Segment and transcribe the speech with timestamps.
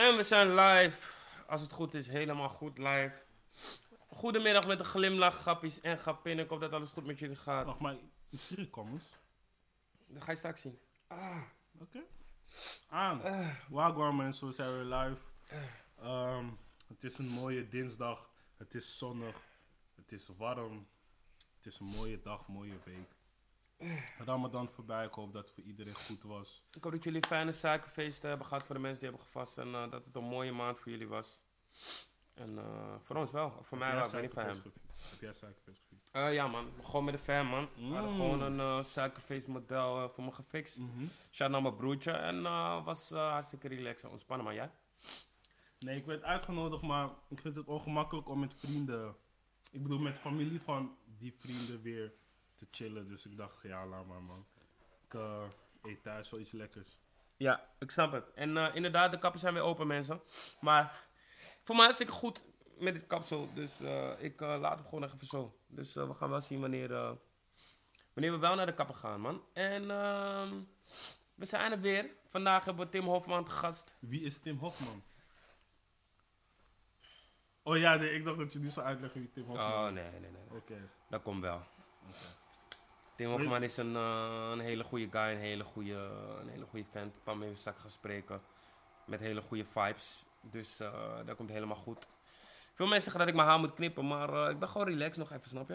[0.00, 1.12] En we zijn live.
[1.46, 3.12] Als het goed is, helemaal goed live.
[4.08, 6.38] Goedemiddag met een glimlach, grappies en grappin.
[6.38, 7.66] Ik hoop dat alles goed met jullie gaat.
[7.66, 7.96] Wacht maar,
[8.28, 9.04] ik zie je comments.
[10.06, 10.78] Dat ga je straks zien.
[11.80, 12.00] Oké.
[12.88, 13.22] Aan.
[13.22, 13.48] Eh.
[13.68, 15.22] Wagwan mensen, we zijn weer live.
[16.00, 16.46] Ehm,
[16.86, 18.30] het is een mooie dinsdag.
[18.56, 19.36] Het is zonnig.
[19.94, 20.86] Het is warm.
[21.56, 23.08] Het is een mooie dag, mooie week.
[24.18, 25.04] Ramadan voorbij.
[25.06, 26.64] Ik hoop dat het voor iedereen goed was.
[26.72, 29.58] Ik hoop dat jullie fijne suikerfeesten hebben gehad voor de mensen die hebben gevast.
[29.58, 31.40] En eh, dat het een mooie maand voor jullie was.
[32.34, 33.54] En eh, voor ons wel.
[33.58, 34.62] Of voor mij wel, ik weet niet van hem.
[35.10, 36.08] Heb jij suikerfeest gevierd?
[36.12, 37.68] Eh, ja man, gewoon met de fan man.
[37.74, 38.16] We hadden Mm.
[38.16, 40.78] gewoon een suikerfeestmodel voor me gefixt.
[40.78, 41.06] Mhm.
[41.30, 42.10] Shout naar mijn broertje.
[42.12, 42.42] En
[42.84, 44.54] was hartstikke relaxed en ontspannen man.
[44.54, 44.70] Jij?
[45.78, 49.16] Nee, ik werd uitgenodigd, maar ik vind het ongemakkelijk om met vrienden,
[49.70, 52.12] ik bedoel met familie van die vrienden weer
[52.60, 53.08] te chillen.
[53.08, 54.46] Dus ik dacht, ja, laat maar man.
[55.06, 55.42] Ik eh,
[55.82, 56.98] eet thuis wel iets lekkers.
[57.36, 58.32] Ja, ik snap het.
[58.34, 60.20] En eh, inderdaad, de kappen zijn weer open, mensen.
[60.60, 61.04] Maar
[61.62, 62.44] voor mij is ik goed
[62.78, 63.48] met dit kapsel.
[63.54, 65.58] Dus eh, ik laat hem gewoon even zo.
[65.66, 66.88] Dus we gaan wel zien wanneer,
[68.12, 69.44] wanneer we wel naar de kappen gaan, man.
[69.52, 70.60] En ehm,
[71.34, 72.10] we zijn er weer.
[72.28, 73.96] Vandaag hebben we Tim Hofman te gast.
[74.00, 75.02] Wie is Tim Hofman?
[77.62, 79.92] Oh ja, nee, ik dacht dat je nu zou uitleggen wie Tim Hofman Oh, is.
[79.92, 80.58] nee, nee, nee.
[80.58, 80.88] Oké.
[81.08, 81.62] Dat komt wel.
[82.08, 82.16] oké.
[83.20, 87.14] Tim Hofman is een, een hele goede guy, een hele goede, een hele goede vent.
[87.14, 88.40] Ik kwam straks gaan spreken.
[89.06, 90.24] Met hele goede vibes.
[90.40, 90.92] Dus eh,
[91.24, 92.06] dat komt helemaal goed.
[92.74, 95.16] Veel mensen zeggen dat ik mijn haar moet knippen, maar eh, ik ben gewoon relaxed
[95.16, 95.74] nog even, snap je?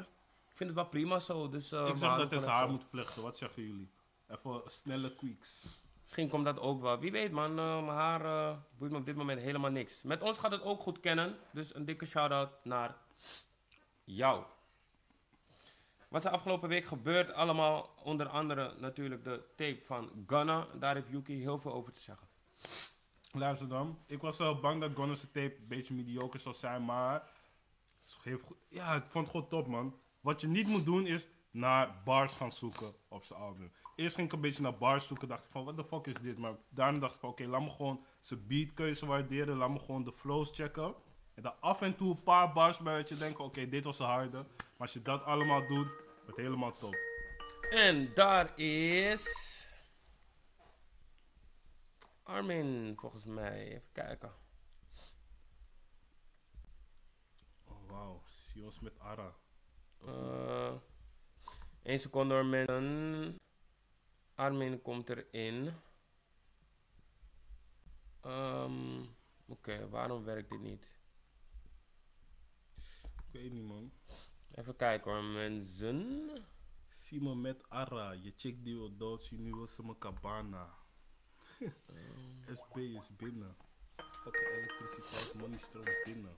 [0.50, 1.50] Ik vind het wel prima zo.
[1.50, 3.24] Dus, eh, Ik zeg dat hij zijn haar moet vlechten.
[3.24, 3.90] Wat zeggen jullie?
[4.28, 5.68] Even snelle zo.
[6.02, 7.00] Misschien komt dat ook wel.
[7.00, 10.04] Wie weet man, mijn haar boeit me op dit moment helemaal niks.
[10.04, 11.38] Met ons gaat het ook goed kennen.
[11.52, 12.96] Dus een dikke shout-out naar
[14.04, 14.44] jou.
[16.10, 17.34] Wat is er afgelopen week gebeurd?
[17.34, 20.66] Allemaal onder andere natuurlijk de tape van Gunna.
[20.80, 22.28] Daar heeft Yuki heel veel over te zeggen.
[23.32, 24.00] Luister dan.
[24.06, 27.30] Ik was wel bang dat Gunna's tape een beetje mediocre zou zijn, maar...
[28.70, 30.00] Ja, ik vond het gewoon top, man.
[30.22, 33.72] Wat je niet moet doen is naar bars gaan zoeken op zijn album.
[33.96, 36.22] Eerst ging ik een beetje naar bars zoeken, dacht ik van, what the fuck is
[36.22, 36.38] dit?
[36.38, 40.04] Maar daarna dacht ik van, oké, laat me gewoon zijn beatkeuze waarderen, laat me gewoon
[40.04, 40.96] de flows checken.
[41.36, 44.00] En dan af en toe een paar bars bij dat je denkt, oké, dit was
[44.00, 44.38] een harde.
[44.38, 46.96] Maar als je dat allemaal doet, wordt het helemaal top.
[47.70, 49.54] En daar is.
[52.24, 53.68] Armin, volgens mij.
[53.68, 54.34] Even kijken.
[57.68, 58.22] Oh, wauw.
[58.26, 59.36] Sios met Ara.
[60.06, 60.74] Eh
[61.82, 63.36] 1 seconde hoor, mensen.
[64.36, 65.74] Armin komt erin.
[68.22, 69.04] Ehm,
[69.48, 70.88] Oké, waarom werkt dit niet?
[73.36, 73.92] Ik weet niet, man.
[74.52, 76.30] Even kijken hoor, mensen.
[76.90, 80.70] Simon met Ara, je chick die wil Dolce, nu wil ze mijn cabana.
[82.60, 83.56] SB is binnen.
[83.96, 86.38] Fucking elektriciteit, money stroomt binnen.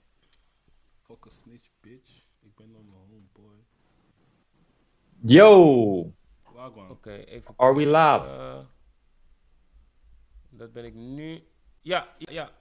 [1.02, 2.26] Fuck a snitch, bitch.
[2.40, 3.66] Ik ben dan mijn homeboy.
[5.22, 6.14] Yo,
[6.54, 6.90] Wagwan.
[6.90, 7.54] Oké, even.
[7.58, 8.30] are we live?
[8.30, 8.66] Eh,
[10.50, 11.48] dat ben ik nu.
[11.82, 12.52] Ja, ja, ja.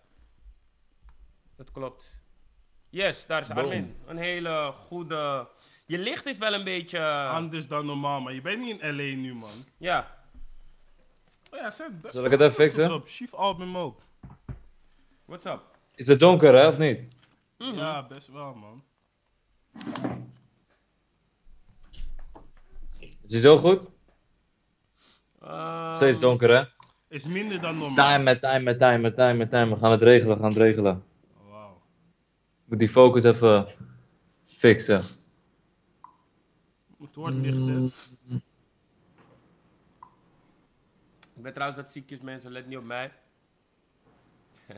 [1.55, 2.26] Dat klopt.
[2.97, 3.59] Yes, daar is Boom.
[3.59, 3.95] Armin.
[4.07, 5.49] Een hele goede.
[5.87, 7.01] Je licht is wel een beetje.
[7.29, 9.65] Anders dan normaal, maar je bent niet in LA nu, man.
[9.77, 10.15] ja.
[11.51, 13.03] Oh ja, zet best Zal ik het even fixen?
[13.05, 14.01] Chief album ook.
[15.25, 15.61] What's up?
[15.95, 17.01] Is het donker, hè, of niet?
[17.59, 17.75] Mhm.
[17.75, 18.83] Ja, best wel, man.
[22.99, 23.81] Is hij zo goed?
[25.43, 26.65] Ehm, Steeds donker, hè?
[27.09, 28.17] Is minder dan normaal.
[28.17, 29.75] Time, time, time, time, time.
[29.75, 31.05] We gaan het regelen, we gaan het regelen.
[32.67, 33.67] Moet die focus even
[34.45, 35.03] fixen.
[37.01, 37.85] Het wordt licht, hè.
[41.35, 42.51] Ik ben trouwens wat ziekjes, mensen.
[42.51, 43.13] Let niet op mij.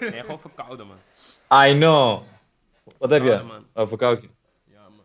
[0.00, 0.96] nee, gewoon verkouden, man.
[1.66, 2.22] I know.
[2.98, 3.42] Wat heb je?
[3.46, 3.66] man.
[3.74, 4.28] Oh, verkoudje.
[4.64, 5.04] Ja, man.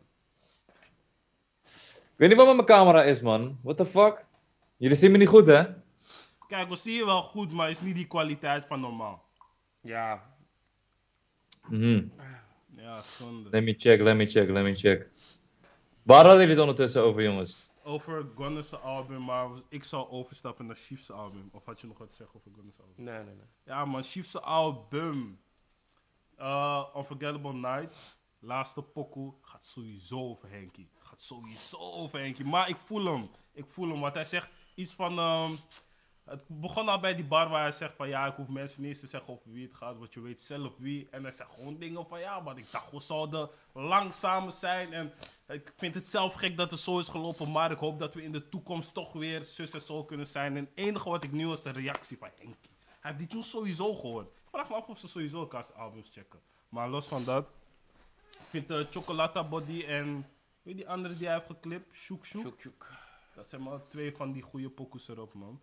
[1.86, 3.59] Ik weet niet wat met mijn camera is, man.
[3.62, 4.25] What the fuck?
[4.78, 5.64] Jullie zien me niet goed, hè?
[6.48, 9.25] Kijk, we zien je wel goed, maar is niet die kwaliteit van normaal.
[9.81, 10.37] Ja.
[11.69, 12.08] Mhm.
[12.75, 13.50] Ja, zonde.
[13.50, 15.10] Let me check, let me check, let me check.
[16.04, 17.69] Waar hadden jullie het ondertussen over, jongens?
[17.84, 21.50] Over Gunna's album, maar ik zou overstappen naar Chief's album.
[21.52, 23.04] Of had je nog wat te zeggen over Gunna's album?
[23.04, 23.46] Nee, nee, nee.
[23.66, 25.40] Ja man, Chief's album.
[26.40, 28.18] Uh, Unforgettable Night.
[28.40, 29.34] Laatste pokoe.
[29.42, 30.88] Gaat sowieso over Henky.
[31.00, 32.44] Gaat sowieso over Henky.
[32.44, 33.30] Maar ik voel hem.
[33.54, 34.00] Ik voel hem.
[34.00, 35.20] Want hij zegt iets van...
[35.20, 35.52] ehm,
[36.27, 38.07] het begon al bij die bar waar hij zegt van...
[38.07, 39.97] Ja, ik hoef mensen niet eens te zeggen over wie het gaat.
[39.97, 41.07] Want je weet zelf wie.
[41.12, 42.19] En hij zegt gewoon dingen van...
[42.19, 44.94] Ja, maar ik dacht we zouden lang samen zijn.
[44.94, 45.13] En
[45.47, 47.51] ik vind het zelf gek dat het zo is gelopen.
[47.51, 50.57] Maar ik hoop dat we in de toekomst toch weer zus en zo kunnen zijn.
[50.57, 52.69] En het enige wat ik nu was de reactie van Henky.
[53.00, 54.27] Hij heeft die tunes sowieso gehoord.
[54.27, 56.39] Ik vraag me af of ze sowieso elkaars albums checken.
[56.69, 57.50] Maar los van dat,
[58.31, 60.29] ik vind uh, Chocolata Body en
[60.62, 62.91] weet die andere die hij heeft geklipt, Shook Shook.
[63.35, 65.62] Dat zijn maar twee van die goede pokus erop, man.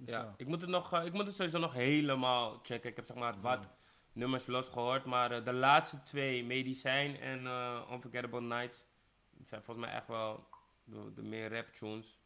[0.00, 2.90] Dus Ja, ik moet, het nog, eh, ik moet het sowieso nog helemaal checken.
[2.90, 3.68] Ik heb zeg maar wat
[4.12, 5.04] nummers los gehoord.
[5.04, 8.86] Maar eh, de laatste twee, Medicijn en eh, Unforgettable Nights,
[9.30, 10.48] dat zijn volgens mij echt wel
[10.84, 12.20] de, de meer rap tunes.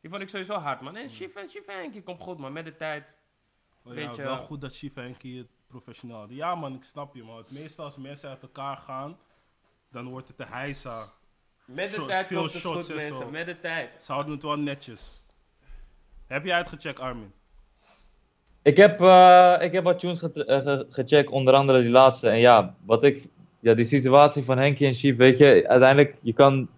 [0.00, 0.96] Die vond ik sowieso hard, man.
[0.96, 2.52] En Shiva en Shiva Henkie komt goed, man.
[2.52, 3.14] Met de tijd.
[3.84, 6.26] Oh ja, Beetje- wel goed dat Shiva en Kie het professioneel.
[6.28, 7.36] Ja man, ik snap je man.
[7.36, 9.18] Het meestal als mensen uit elkaar gaan,
[9.90, 11.12] dan wordt het de heisa.
[11.64, 13.30] Met de tijd komt het goed, en mensen.
[13.30, 14.02] Met de tijd.
[14.02, 15.19] Ze houden het wel netjes.
[16.30, 17.32] Heb je uitgecheckt Armin?
[18.62, 22.28] Ik heb, eh, ik heb wat tunes ge- eh, ge- gecheckt, onder andere die laatste.
[22.28, 23.26] En ja, wat ik,
[23.60, 26.68] ja, die situatie van Henkie en Chief, weet je, uiteindelijk, je kan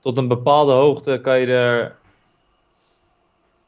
[0.00, 1.96] tot een bepaalde hoogte, kan je er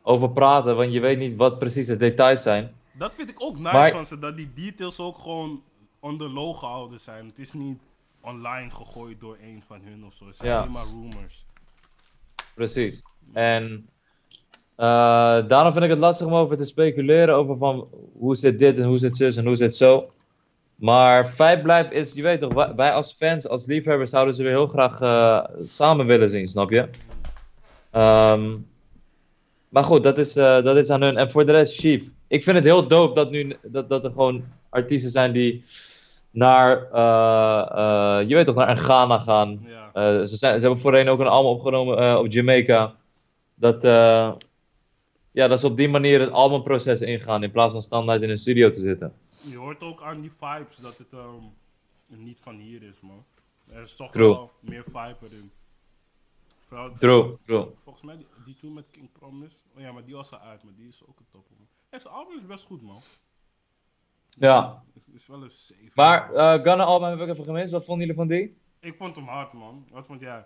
[0.02, 2.74] over praten, want je weet niet wat precies de details zijn.
[2.92, 5.62] Dat vind ik ook nice Maar- van ze, dat die details ook gewoon
[6.00, 7.26] onder low gehouden zijn.
[7.26, 7.78] Het is niet
[8.20, 10.26] online gegooid door een van hun of zo.
[10.26, 10.56] Het zijn Ja.
[10.58, 11.44] alleen maar rumors.
[12.54, 13.02] Precies.
[13.32, 13.88] En
[14.76, 17.88] eh, daarom vind ik het lastig om over te speculeren over van
[18.18, 20.10] hoe zit dit en hoe zit zus en hoe zit zo.
[20.74, 24.52] Maar feit blijft is, je weet toch, wij- als fans, als liefhebbers zouden ze weer
[24.52, 26.88] heel graag eh, samen willen zien, snap je?
[27.90, 28.50] Ehm,
[29.68, 31.16] maar goed, dat is, eh, dat is aan hun.
[31.16, 32.04] En voor de rest, Chief.
[32.28, 35.64] Ik vind het heel dope dat, nu, dat, dat er gewoon artiesten zijn die
[36.30, 36.70] naar,
[38.26, 39.66] je weet toch, naar Ghana gaan.
[39.94, 40.26] Ja.
[40.26, 42.92] Ze, zijn, ze hebben voorheen ook een album opgenomen op Jamaica.
[43.56, 43.82] Dat,
[45.32, 48.38] ja, dat ze op die manier het albumproces ingaan in plaats van standaard in een
[48.38, 49.14] studio te zitten.
[49.30, 51.44] Je hoort ook aan die vibes dat het ehm,
[52.06, 53.24] niet van hier is, man.
[53.68, 54.28] Er is toch True.
[54.28, 55.50] wel meer vibe erin.
[56.66, 57.66] Vooral, True, true.
[57.82, 59.56] Volgens mij die, die toen met King Promise.
[59.76, 61.68] Oh ja, maar die was al uit, maar die is ook een topper, man.
[61.90, 63.00] En zijn album is best goed, man.
[64.28, 64.82] Ja.
[64.94, 65.90] Is, is wel een 7.
[65.94, 66.28] Maar
[66.62, 67.72] Gunna album heb ik even gemist.
[67.72, 68.56] Wat vonden jullie van die?
[68.80, 69.86] Ik vond hem hard, man.
[69.90, 70.44] Wat vond jij?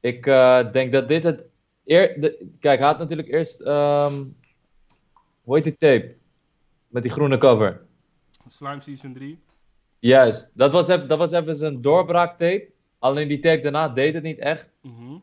[0.00, 1.44] Ik eh, denk dat dit het...
[1.84, 3.60] Eer, de, kijk, hij had natuurlijk eerst...
[3.60, 4.14] ehm
[5.42, 6.14] hoe heet die tape?
[6.88, 7.80] Met die groene cover.
[8.48, 9.38] Slime Season 3.
[9.98, 10.50] Juist.
[10.54, 12.68] Dat was even, dat was even zijn doorbraaktape.
[12.98, 14.68] Alleen die tape daarna deed het niet echt.
[14.82, 15.18] Mhm.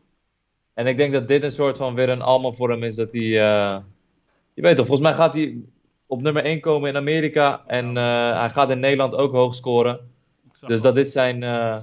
[0.74, 3.12] En ik denk dat dit een soort van weer een album voor hem is dat
[3.12, 3.22] hij...
[3.22, 3.78] eh,
[4.54, 5.58] je weet toch, volgens mij gaat hij
[6.06, 7.64] op nummer 1 komen in Amerika.
[7.68, 10.12] En eh, hij gaat in Nederland ook hoog scoren.
[10.68, 11.44] Dus dat dit zijn...
[11.44, 11.78] eh,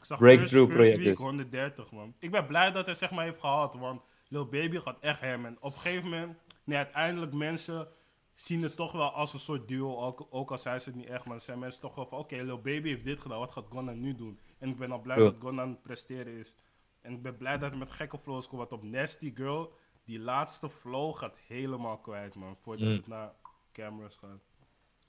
[0.00, 1.18] ik zag breakthrough project week is.
[1.18, 2.14] 130, man.
[2.18, 5.46] Ik ben blij dat hij zeg maar heeft gehaald, want Lil Baby gaat echt hem.
[5.46, 7.88] En op een gegeven moment, nee, uiteindelijk mensen
[8.34, 9.96] zien het toch wel als een soort duo.
[9.98, 12.18] Ook, ook al zijn ze het niet echt, maar dan zijn mensen toch wel van,
[12.18, 14.38] oké, Lil Baby heeft dit gedaan, wat gaat Gunna nu doen?
[14.58, 15.22] En ik ben al blij Ja.
[15.24, 16.54] dat Gunna aan het presteren is.
[17.00, 19.72] En ik ben blij dat hij met gekke flows komt, want op Nasty Girl,
[20.04, 22.56] die laatste flow gaat helemaal kwijt, man.
[22.60, 22.92] Voordat Mm.
[22.94, 23.32] het naar
[23.72, 24.40] cameras gaat.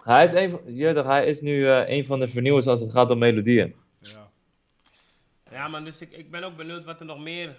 [0.03, 3.17] hij, is een, hij is nu eh, een van de vernieuwers als het gaat om
[3.17, 3.75] melodieën.
[5.51, 5.67] Ja.
[5.67, 7.55] Man, dus ik, ik ben ook benieuwd wat er nog meer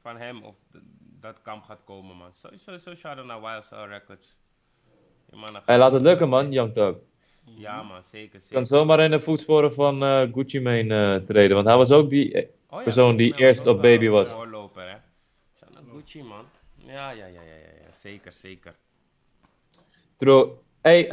[0.00, 0.54] van hem of
[1.20, 2.32] dat kamp gaat komen, man.
[2.32, 4.38] Sowieso zo shout-out naar Wild Style Records.
[5.30, 6.94] Ja, man, dan Hij gaat- laat het lukken man, Young Thug.
[7.44, 8.66] Ja, man, zeker, Kan zeker.
[8.66, 11.54] zomaar in de voetsporen van eh, Gucci Mane eh, treden.
[11.54, 12.32] Want hij was ook die...
[12.32, 14.30] eh, Oh ja, persoon die eerst op Baby was.
[14.30, 14.96] Voorloper, hè.
[15.58, 16.44] Shout Gucci, man.
[16.74, 17.92] Ja, ja, ja, ja, ja, ja.
[17.92, 18.74] zeker, zeker.
[20.16, 20.50] True.
[20.82, 21.06] Hey,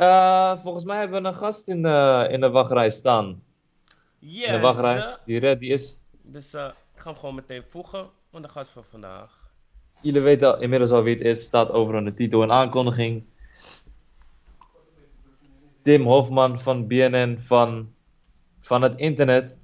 [0.61, 3.43] volgens mij hebben we een gast in de, in de wachtrij staan.
[4.29, 5.17] Yes, de wachtrij.
[5.25, 6.01] Die red, die is...
[6.21, 9.51] Dus eh, ik ga hem gewoon meteen voegen aan de gast van vandaag.
[10.01, 11.45] Jullie weten al, inmiddels al wie het is.
[11.45, 13.23] Staat overal in de titel en aankondiging.
[15.81, 17.93] Tim Hofman van BNN van,
[18.59, 19.55] van het internet.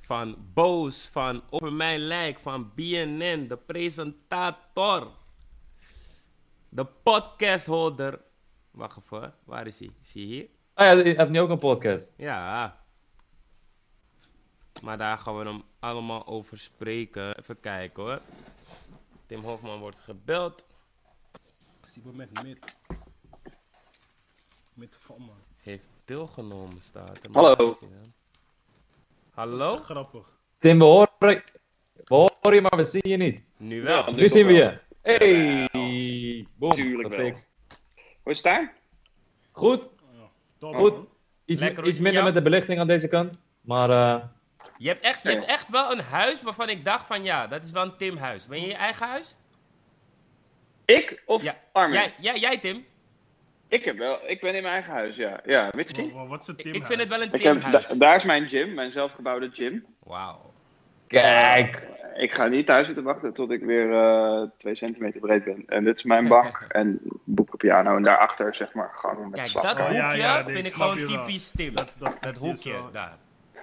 [0.00, 5.08] Van Boos, van Over Mijn Lijk, van BNN, de presentator.
[6.68, 8.20] De podcastholder.
[8.70, 9.90] Wacht even, waar is hij?
[10.02, 10.46] Is hij hier?
[10.74, 12.12] Ah ja, hij heeft nu ook een podcast.
[12.16, 12.79] Ja.
[14.82, 17.38] Maar daar gaan we hem allemaal over spreken.
[17.38, 18.20] Even kijken hoor.
[19.26, 20.66] Tim Hofman wordt gebeld.
[21.82, 22.58] Siebe met mid.
[24.74, 25.36] Mid van, man.
[25.62, 27.30] Heeft deelgenomen, staat er.
[27.32, 27.78] Hallo.
[29.30, 29.76] Hallo?
[29.76, 30.38] Grappig.
[30.58, 31.42] Tim, we horen, we
[32.08, 33.40] horen je, maar we zien je niet.
[33.56, 34.06] Nu wel.
[34.06, 34.78] Ja, Nu zien we je.
[35.02, 36.46] Hey!
[36.54, 37.32] Boom, Tuurlijk wel.
[38.22, 38.74] Hoe is het daar?
[39.50, 40.30] Goed, Ja.
[40.58, 40.94] Top, goed.
[41.44, 42.24] Iets, Lekker, met minder jou?
[42.24, 43.34] met de belichting aan deze kant.
[43.60, 44.24] Maar eh,
[44.82, 47.62] Je hebt, echt, je hebt echt wel een huis waarvan ik dacht van ja, dat
[47.64, 48.46] is wel een Tim huis.
[48.46, 49.36] Ben je je eigen huis?
[50.84, 51.54] Ik of Ja.
[51.72, 51.94] Armin?
[51.98, 52.84] Jij, jij, jij Tim?
[53.68, 55.40] Ik, heb wel, ik ben in mijn eigen huis, ja.
[55.44, 56.12] Ja, weet je niet?
[56.40, 57.88] is het Ik, Tim ik vind het wel een Ik Tim heb, huis.
[57.88, 59.84] da- daar is mijn gym, mijn zelfgebouwde gym.
[60.02, 60.52] Wauw.
[61.06, 61.88] kijk.
[62.16, 65.62] ik ga niet thuis zitten wachten tot ik weer eh 2 centimeter breed ben.
[65.66, 67.96] En dit is mijn bank en boekenpiano.
[67.96, 69.76] En daarachter zeg maar gang met Kijk, slappen.
[69.76, 71.74] dat hoekje ja, ja, nee, vind ik gewoon typisch Tim.
[71.74, 73.16] Dat, dat, hoekje wel- daar.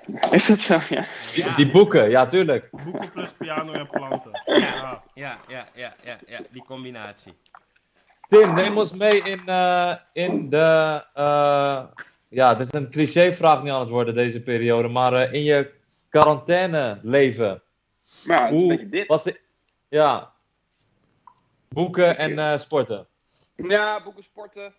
[0.31, 0.77] Is dat zo?
[0.89, 1.05] Ja.
[1.33, 1.55] Ja.
[1.55, 2.69] Die boeken, ja, tuurlijk.
[2.71, 4.31] Boeken plus piano en planten.
[4.45, 5.03] Ja, Ja.
[5.13, 7.33] ja, ja, ja, ja, ja, die combinatie.
[8.29, 11.03] Tim, neem ons mee in, eh, in de.
[11.13, 11.83] eh,
[12.27, 15.71] ja, het is een clichévraag niet aan het worden deze periode, maar eh, in je
[16.09, 17.61] quarantaine leven.
[18.25, 19.07] Maar Hoe dit.
[19.07, 19.39] was het?
[19.89, 20.31] Ja.
[21.69, 23.07] Boeken en eh, sporten.
[23.55, 24.73] Ja, boeken, sporten.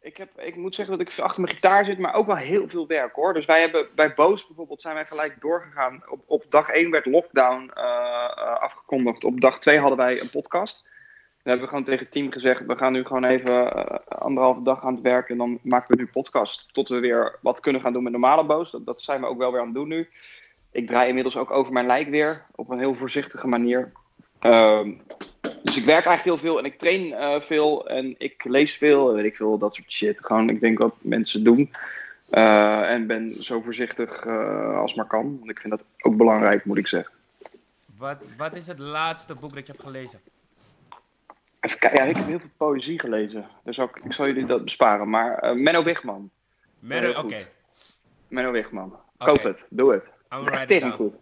[0.00, 2.68] Ik, heb, ik moet zeggen dat ik achter mijn gitaar zit, maar ook wel heel
[2.68, 3.34] veel werk hoor.
[3.34, 6.02] Dus wij hebben bij Boos bijvoorbeeld zijn wij gelijk doorgegaan.
[6.08, 9.24] Op, op dag 1 werd lockdown eh, eh, afgekondigd.
[9.24, 10.82] Op dag 2 hadden wij een podcast.
[10.82, 14.62] Dan hebben we gewoon tegen het team gezegd, we gaan nu gewoon even eh, anderhalve
[14.62, 16.68] dag aan het werk en dan maken we nu podcast.
[16.72, 18.70] Tot we weer wat kunnen gaan doen met normale Boos.
[18.70, 20.08] Dat, dat zijn we ook wel weer aan het doen nu.
[20.72, 23.92] Ik draai inmiddels ook over mijn lijk weer, op een heel voorzichtige manier.
[24.38, 24.92] Ehm,
[25.62, 29.08] dus ik werk eigenlijk heel veel en ik train eh, veel en ik lees veel
[29.08, 30.24] en weet ik veel, dat soort shit.
[30.24, 31.70] Gewoon, ik denk wat mensen doen.
[32.30, 35.36] Eh, en ben zo voorzichtig eh, als maar kan.
[35.38, 37.14] Want ik vind dat ook belangrijk, moet ik zeggen.
[37.96, 40.20] Wat, wat is het laatste boek dat je hebt gelezen?
[41.60, 43.46] Even kijken, ja, ik heb heel veel poëzie gelezen.
[43.64, 45.10] Dus ook, ik zal jullie dat besparen.
[45.10, 46.30] Maar Menno Wigman.
[46.78, 47.36] Menno, oké.
[48.28, 48.96] Menno Wigman.
[49.18, 50.04] Koop het, doe het.
[50.68, 51.14] Echt goed.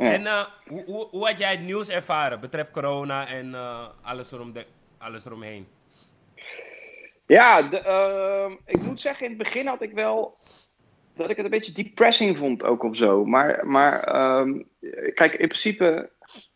[0.00, 0.12] Ja.
[0.12, 4.32] En eh, hoe, hoe, hoe had jij het nieuws ervaren betreft corona en eh, alles,
[4.32, 4.64] erom de,
[4.98, 5.66] alles eromheen?
[7.26, 10.38] Ja, de, ehm, ik moet zeggen, in het begin had ik wel
[11.14, 13.24] dat ik het een beetje depressing vond ook of zo.
[13.24, 14.62] Maar, maar ehm,
[15.14, 16.10] kijk, in principe,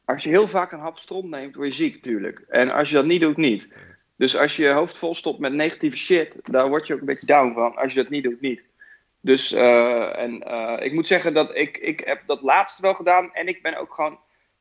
[0.05, 2.45] als je heel vaak een hap stront neemt, word je ziek natuurlijk.
[2.49, 3.77] En als je dat niet doet, niet.
[4.17, 7.07] Dus als je je hoofd vol stopt met negatieve shit, daar word je ook een
[7.07, 7.77] beetje down van.
[7.77, 8.65] Als je dat niet doet, niet.
[9.25, 13.33] Dus, eh, en eh, ik moet zeggen dat ik, ik heb dat laatste wel gedaan.
[13.33, 14.19] En ik ben ook gewoon,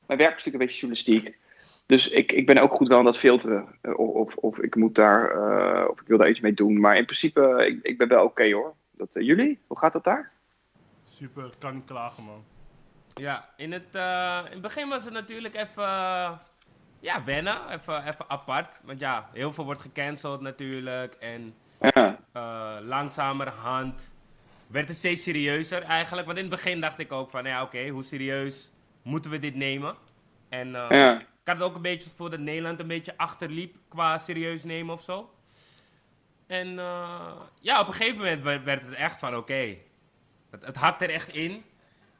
[0.07, 1.37] mijn werk is natuurlijk een beetje journalistiek.
[1.85, 3.67] Dus ik, ik ben ook goed wel aan dat filteren.
[3.81, 6.79] eh, Of, of, of ik moet daar, eh, of ik wil daar iets mee doen.
[6.79, 8.73] Maar in principe, ik, ik ben wel oké hoor.
[8.91, 9.59] Dat, jullie?
[9.67, 10.31] Hoe gaat dat daar?
[11.03, 12.43] Super, kan niet klagen man.
[13.13, 15.83] Ja, in het, eh, in het begin was het natuurlijk even,
[16.99, 18.79] ja, wennen, even, even apart.
[18.83, 24.13] Want ja, heel veel wordt gecanceld natuurlijk en Ja, eh, langzamerhand
[24.73, 26.25] werd het steeds serieuzer eigenlijk.
[26.25, 29.55] Want in het begin dacht ik ook van, ja oké, hoe serieus moeten we dit
[29.55, 29.95] nemen?
[30.49, 31.19] En eh, ja.
[31.19, 34.93] ik had ook een beetje het gevoel dat Nederland een beetje achterliep qua serieus nemen
[34.93, 35.33] of zo.
[36.47, 39.77] En eh, ja, op een gegeven moment werd, het echt van oké,
[40.49, 41.63] het, het hakt er echt in.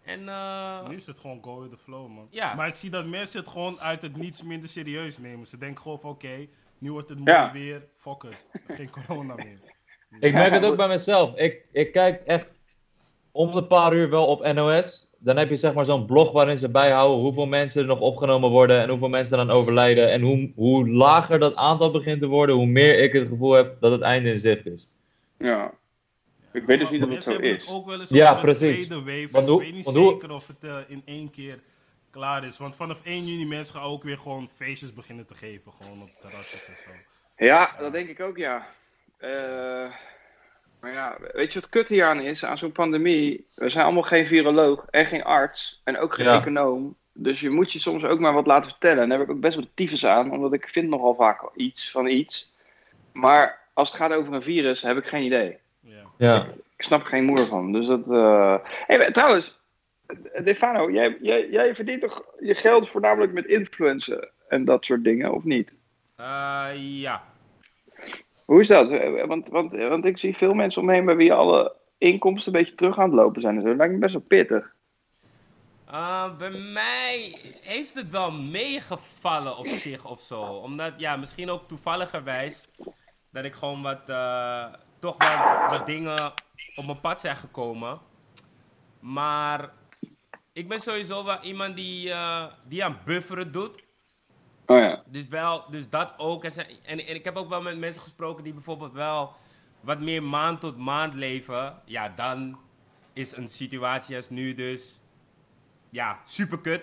[0.03, 2.27] En eh, Nu is het gewoon go with the flow, man.
[2.29, 2.53] Ja.
[2.53, 5.47] Maar ik zie dat mensen het gewoon uit het niets minder serieus nemen.
[5.47, 7.51] Ze denken gewoon van oké, nu wordt het mooi Ja.
[7.51, 8.45] weer, fuck it.
[8.67, 9.59] Geen corona meer.
[10.19, 11.35] Ik merk het ook bij mezelf.
[11.37, 12.55] Ik, ik kijk echt
[13.31, 15.11] om de paar uur wel op NOS.
[15.17, 18.49] Dan heb je zeg maar zo'n blog waarin ze bijhouden hoeveel mensen er nog opgenomen
[18.49, 20.11] worden en hoeveel mensen er aan overlijden.
[20.11, 23.75] En hoe, hoe lager dat aantal begint te worden, hoe meer ik het gevoel heb
[23.79, 24.89] dat het einde in zicht is.
[25.37, 25.73] ja.
[26.53, 27.65] Ik weet dus niet of het zo is.
[27.65, 28.79] het ook wel eens Ja, precies.
[28.79, 29.27] de tweede wave.
[29.31, 31.59] Want hoe- ik weet niet want hoe- zeker of het eh, in één keer
[32.11, 32.57] klaar is.
[32.57, 35.71] Want vanaf 1 juni mensen gaan ook weer gewoon feestjes beginnen te geven.
[35.81, 36.89] Gewoon op terrasjes en zo.
[37.45, 38.67] Ja, dat denk ik ook, ja.
[39.23, 39.91] Eh,
[40.79, 43.47] maar ja, weet je wat kut hier aan is, aan zo'n pandemie?
[43.55, 46.39] We zijn allemaal geen viroloog en geen arts en ook geen Ja.
[46.39, 46.95] econoom.
[47.13, 49.03] Dus je moet je soms ook maar wat laten vertellen.
[49.03, 51.49] En daar heb ik ook best wel de tyfus aan, omdat ik vind nogal vaak
[51.55, 52.51] iets van iets.
[53.11, 55.57] Maar als het gaat over een virus, heb ik geen idee.
[55.79, 56.01] Ja.
[56.17, 56.45] Ja.
[56.77, 57.71] Ik snap er geen moer van.
[57.71, 58.11] Dus dat.
[58.11, 58.55] eh
[58.87, 59.59] Hey, trouwens,
[60.43, 65.33] Defano, jij, jij, jij verdient toch je geld voornamelijk met influencen en dat soort dingen,
[65.33, 65.75] of niet?
[66.15, 67.23] eh, ja.
[68.53, 68.89] Hoe is dat?
[69.27, 72.97] Want, want, want ik zie veel mensen omheen bij wie alle inkomsten een beetje terug
[72.99, 73.61] aan het lopen zijn.
[73.61, 73.67] zo.
[73.67, 74.73] Dat lijkt me best wel pittig.
[75.91, 80.41] Uh, bij mij heeft het wel meegevallen op zich of zo.
[80.41, 82.69] Omdat, ja, misschien ook toevalligerwijs
[83.31, 84.65] dat ik gewoon wat, eh,
[84.99, 86.33] toch wel wat dingen
[86.75, 87.99] op mijn pad zijn gekomen.
[88.99, 89.69] Maar
[90.51, 93.83] ik ben sowieso wel iemand die, eh, die aan bufferen doet.
[94.65, 95.03] Oh ja.
[95.05, 96.43] Dus wel, dus dat ook.
[96.43, 99.35] En, zijn- en, en ik heb ook wel met mensen gesproken die bijvoorbeeld wel
[99.81, 101.81] wat meer maand tot maand leven.
[101.85, 102.59] Ja, dan
[103.13, 104.99] is een situatie als nu dus,
[105.89, 106.81] ja, super kut.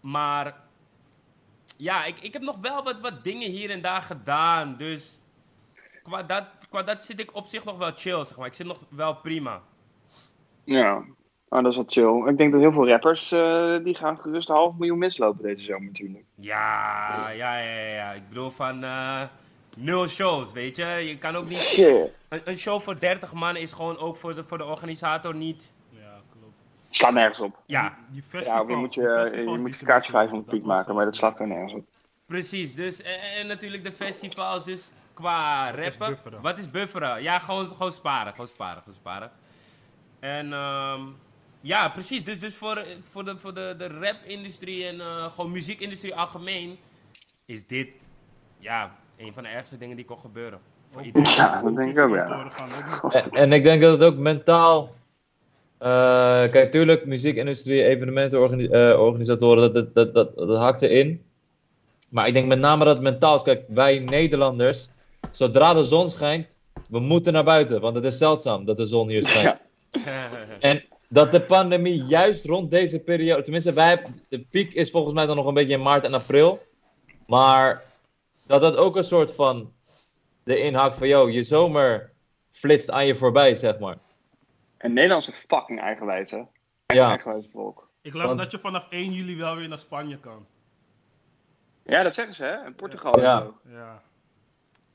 [0.00, 0.64] Maar,
[1.76, 4.76] ja, ik, ik heb nog wel wat, wat dingen hier en daar gedaan.
[4.76, 5.20] Dus,
[6.02, 8.46] qua dat, qua dat zit ik op zich nog wel chill, zeg maar.
[8.46, 9.62] Ik zit nog wel prima.
[10.64, 11.04] Ja.
[11.48, 12.30] Oh, dat is wel chill.
[12.30, 15.64] Ik denk dat heel veel rappers, eh, die gaan gerust een half miljoen mislopen deze
[15.64, 16.24] zomer natuurlijk.
[16.34, 18.12] Ja, ja, ja, ja.
[18.12, 19.22] Ik bedoel van eh,
[19.76, 20.84] nul shows, weet je.
[20.84, 21.56] Je kan ook niet...
[21.56, 22.10] Shit.
[22.28, 25.72] Een, een show voor 30 man is gewoon ook voor de, voor de organisator niet.
[25.90, 26.54] ja, klopt.
[26.88, 27.58] Slaat nergens op.
[27.66, 30.50] Ja, Die Ja, festivals, je moet je, die je, moet die je kaartje doen, 500
[30.50, 31.84] piek maken, maar dat slaat er nergens op.
[32.26, 32.74] precies.
[32.74, 36.08] Dus, en, en natuurlijk de festivals, dus qua is rappen.
[36.08, 36.42] bufferen?
[36.42, 37.22] Wat is bufferen?
[37.22, 39.30] Ja, gewoon, gewoon sparen, gewoon sparen, gewoon sparen.
[40.20, 41.00] En ehm,
[41.66, 42.24] ja, precies.
[42.24, 46.78] Dus, dus voor, voor de, voor de, de rap-industrie en eh, gewoon muziekindustrie algemeen
[47.44, 48.08] is dit,
[48.58, 50.58] ja, een van de ergste dingen die kon gebeuren.
[50.90, 51.34] Voor iedereen.
[51.34, 52.50] Ja, dat denk ik ook, ja.
[53.08, 54.94] En, en ik denk dat het ook mentaal.
[55.78, 61.24] eh, kijk, tuurlijk, muziekindustrie, evenementenorganisatoren, dat, dat, dat, dat, dat hakt erin.
[62.10, 63.42] Maar ik denk met name dat het mentaal is.
[63.42, 64.88] Kijk, wij Nederlanders,
[65.32, 66.56] zodra de zon schijnt,
[66.90, 67.80] we moeten naar buiten.
[67.80, 69.58] Want het is zeldzaam dat de zon hier schijnt.
[69.90, 70.28] Ja.
[70.60, 75.14] En dat de pandemie juist rond deze periode, tenminste, wij, hebben- de piek is volgens
[75.14, 76.66] mij dan nog een beetje in maart en april.
[77.26, 77.82] Maar
[78.46, 79.72] dat dat ook een soort van
[80.44, 82.10] de inhakt van, yo, je zomer
[82.50, 83.96] flitst aan je voorbij, zeg maar.
[84.76, 86.42] En Nederlandse fucking eigenwijs, hè?
[86.86, 87.08] Ja.
[87.08, 87.88] Eigenwijs volk.
[88.02, 90.46] Ik las Want- dat je vanaf 1 juli wel weer naar Spanje kan.
[91.84, 92.66] Ja, dat zeggen ze, hè?
[92.66, 93.20] In Portugal.
[93.20, 93.40] Ja.
[93.40, 93.70] en zo.
[93.76, 94.02] Ja.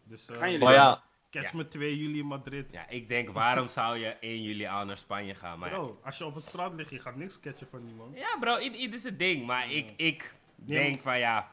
[0.04, 1.58] Dus eh, Gaan jullie Maar ja, catch Ja.
[1.58, 2.72] me 2 juli in Madrid.
[2.72, 5.60] Ja, ik denk, waarom zou je 1 juli al naar Spanje gaan?
[5.60, 5.70] Maar.
[5.70, 8.18] Bro, als je op het straat ligt, je gaat niks catchen van niemand.
[8.18, 9.46] Ja, bro, ieder ieder zijn ding.
[9.46, 10.36] Maar ik, ik
[10.66, 10.76] Ja.
[10.76, 11.48] denk van ja.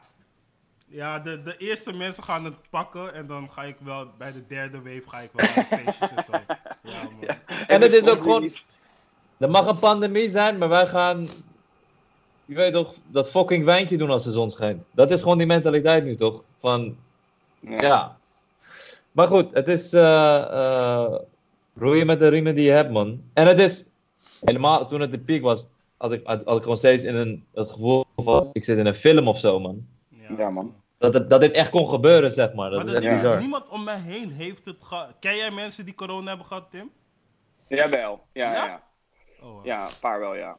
[0.91, 4.47] Ja, de, de eerste mensen gaan het pakken en dan ga ik wel bij de
[4.47, 6.31] derde wave ga ik wel naar feestjes en zo.
[6.83, 7.37] Ja, man.
[7.67, 8.49] En het is ook gewoon-
[9.37, 11.27] er mag een pandemie zijn, maar wij gaan,
[12.45, 14.83] je weet toch, dat fucking wijntje doen als de zon schijnt.
[14.91, 16.43] Dat is gewoon die mentaliteit nu toch?
[16.59, 16.97] Van,
[17.59, 17.81] Ja.
[17.81, 18.17] ja.
[19.11, 21.13] Maar goed, het is eh, eh,
[21.75, 23.21] roeien met de riemen die je hebt, man.
[23.33, 23.85] En het is,
[24.45, 27.45] helemaal toen het de piek was, had ik, had, had ik gewoon steeds in een,
[27.53, 29.85] het gevoel van, ik zit in een film of zo, man.
[30.37, 30.75] Ja, man.
[30.97, 32.69] Dat, het, dat dit echt kon gebeuren, zeg maar.
[32.69, 33.13] Dat Maar is echt Ja.
[33.13, 33.39] bizar.
[33.39, 35.07] niemand om mij heen heeft het gehad.
[35.19, 36.91] Ken jij mensen die corona hebben gehad, Tim?
[37.67, 38.19] Jawel.
[38.33, 38.53] Ja, Ja?
[38.53, 38.65] ja.
[38.65, 38.83] ja.
[39.41, 39.65] Oh, wow.
[39.65, 40.57] Ja, een paar wel, ja.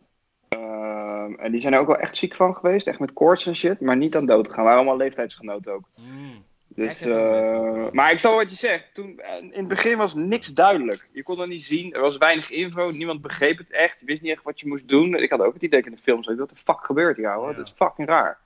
[0.49, 3.57] Ehm, en die zijn er ook wel echt ziek van geweest, echt met koorts en
[3.57, 4.65] shit, maar niet aan dood gegaan.
[4.65, 5.89] Waren allemaal leeftijdsgenoten ook.
[6.01, 6.45] Mm.
[6.75, 7.89] Dus, eh, corona.
[7.93, 8.95] maar ik zal wat je zegt.
[8.95, 11.09] Toen, eh, in het begin was niks duidelijk.
[11.13, 11.95] Je kon dat niet zien.
[11.95, 12.91] Er was weinig info.
[12.91, 14.01] Niemand begreep het echt.
[14.01, 15.15] Je wist niet echt wat je moest doen.
[15.15, 16.23] Ik had ook het idee in de film.
[16.23, 17.51] Zo, wat de fuck gebeurt hier, hoor?
[17.51, 17.57] Ja.
[17.57, 18.39] Dat is fucking raar.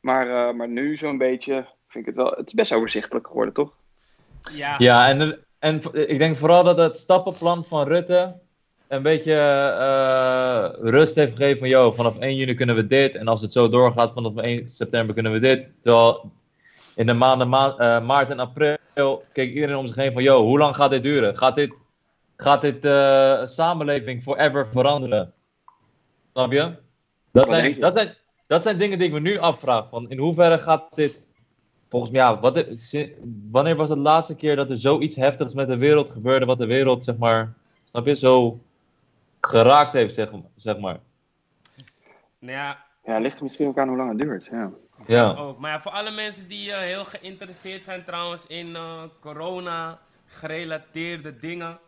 [0.00, 2.34] Maar, eh, maar nu zo'n beetje vind ik het wel...
[2.36, 3.72] Het is best overzichtelijk geworden, toch?
[4.52, 8.34] Ja, Ja, en, en ik denk vooral dat het stappenplan van Rutte
[8.88, 13.28] een beetje eh, rust heeft gegeven van, yo, vanaf 1 juni kunnen we dit, en
[13.28, 15.68] als het zo doorgaat, vanaf 1 september kunnen we dit.
[15.82, 16.30] Terwijl
[16.98, 20.42] in de maanden ma- eh, maart en april keek iedereen om zich heen van, yo,
[20.42, 21.36] hoe lang gaat dit duren?
[21.36, 21.74] Gaat dit,
[22.36, 25.32] gaat dit eh, samenleving forever veranderen?
[26.32, 26.74] Snap je?
[27.32, 28.14] Dat denk zijn, dat, zijn,
[28.46, 31.26] dat zijn dingen die ik me nu afvraag, van in hoeverre gaat dit
[31.88, 32.64] Volgens mij, ja, wat
[33.50, 36.66] wanneer was het laatste keer dat er zoiets heftigs met de wereld gebeurde, wat de
[36.66, 37.54] wereld, zeg maar,
[37.90, 38.60] snap je, zo
[39.40, 40.98] geraakt heeft, zeg, zeg maar.
[42.38, 44.46] nou ja, Ja, het ligt er misschien ook aan hoe lang het duurt.
[44.46, 44.70] Ja.
[45.06, 45.34] Ja.
[45.34, 45.58] ook.
[45.58, 51.78] Maar ja, voor alle mensen die eh, heel geïnteresseerd zijn trouwens in eh, corona-gerelateerde dingen.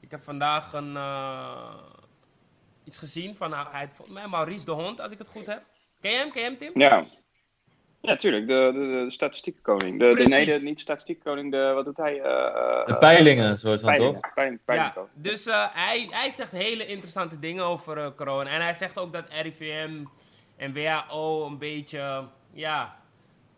[0.00, 1.74] Ik heb vandaag een, eh,
[2.84, 5.62] iets gezien van, nou, hij, volgens mij Maurice de Hond, als ik het goed heb.
[6.00, 6.30] Ken je hem?
[6.30, 6.70] Ken je hem, Tim?
[6.74, 7.06] Ja.
[8.00, 8.46] Ja, tuurlijk.
[8.46, 9.98] De, de, de statistiekkoning.
[9.98, 11.50] De, de, nee, de, niet statistiekkoning.
[11.52, 12.20] De, wat doet hij?
[12.20, 14.20] eh, De peilingen, soort van, Peilingen.
[14.20, 14.34] toch?
[14.34, 15.12] Peiling, Ja, peilingkoning.
[15.14, 18.50] dus eh, hij, hij zegt hele interessante dingen over eh, corona.
[18.50, 20.04] En hij zegt ook dat RIVM
[20.56, 22.24] en WHO een beetje,
[22.56, 22.96] ja...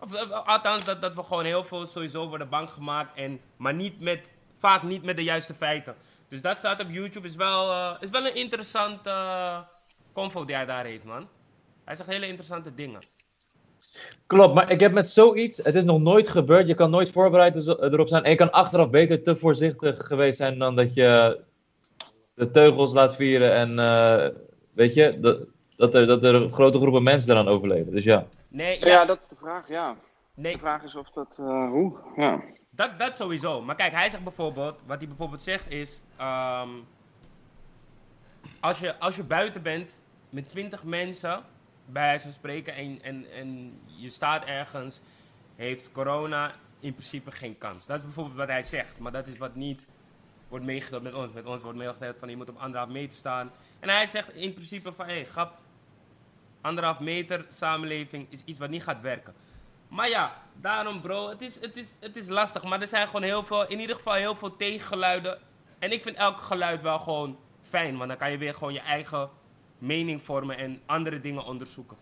[0.00, 3.18] Of, eh, althans, dat, dat we gewoon heel veel sowieso worden bang gemaakt.
[3.18, 5.94] En, maar niet met, vaak niet met de juiste feiten.
[6.28, 7.26] Dus dat staat op YouTube.
[7.26, 9.58] Is wel, eh, is wel een interessante eh,
[10.12, 11.28] convo die hij daar heeft, man.
[11.84, 13.00] Hij zegt hele interessante dingen.
[14.26, 17.66] Klopt, maar ik heb met zoiets, het is nog nooit gebeurd, je kan nooit voorbereid
[17.66, 18.24] er- erop zijn.
[18.24, 21.40] En je kan achteraf beter te voorzichtig geweest zijn dan dat je
[22.34, 24.28] de teugels laat vieren en, eh,
[24.72, 25.38] weet je, dat,
[25.76, 27.92] dat, er, dat er grote groepen mensen eraan overleven.
[27.92, 28.26] Dus ja.
[28.48, 28.87] Nee, Ja.
[28.87, 29.96] ja, dat is de vraag, ja.
[30.34, 31.38] nee, De vraag is of dat...
[31.40, 31.96] eh, hoe?
[32.16, 32.40] Ja.
[32.70, 33.62] Dat, dat sowieso.
[33.62, 36.68] Maar kijk, hij zegt bijvoorbeeld, wat hij bijvoorbeeld zegt is, ehm,
[38.61, 39.94] als, je, als je buiten bent
[40.30, 41.42] met 20 mensen,
[41.87, 45.00] bij wijze van spreken, en, en, en je staat ergens,
[45.56, 47.87] heeft corona in principe geen kans.
[47.87, 49.87] Dat is bijvoorbeeld wat hij zegt, maar dat is wat niet
[50.48, 51.32] wordt meegedeeld met ons.
[51.32, 53.50] Met ons wordt meegedeeld van je moet op anderhalf meter staan.
[53.80, 55.58] En hij zegt in principe van, hé, hey, grap,
[56.68, 59.35] anderhalf meter samenleving is iets wat niet gaat werken.
[59.88, 62.64] Maar ja, daarom bro, het is, het, is, het is lastig.
[62.64, 65.38] Maar er zijn gewoon heel veel, in ieder geval heel veel tegengeluiden.
[65.78, 67.96] En ik vind elk geluid wel gewoon fijn.
[67.96, 69.31] Want dan kan je weer gewoon je eigen
[69.78, 71.96] mening vormen en andere dingen onderzoeken.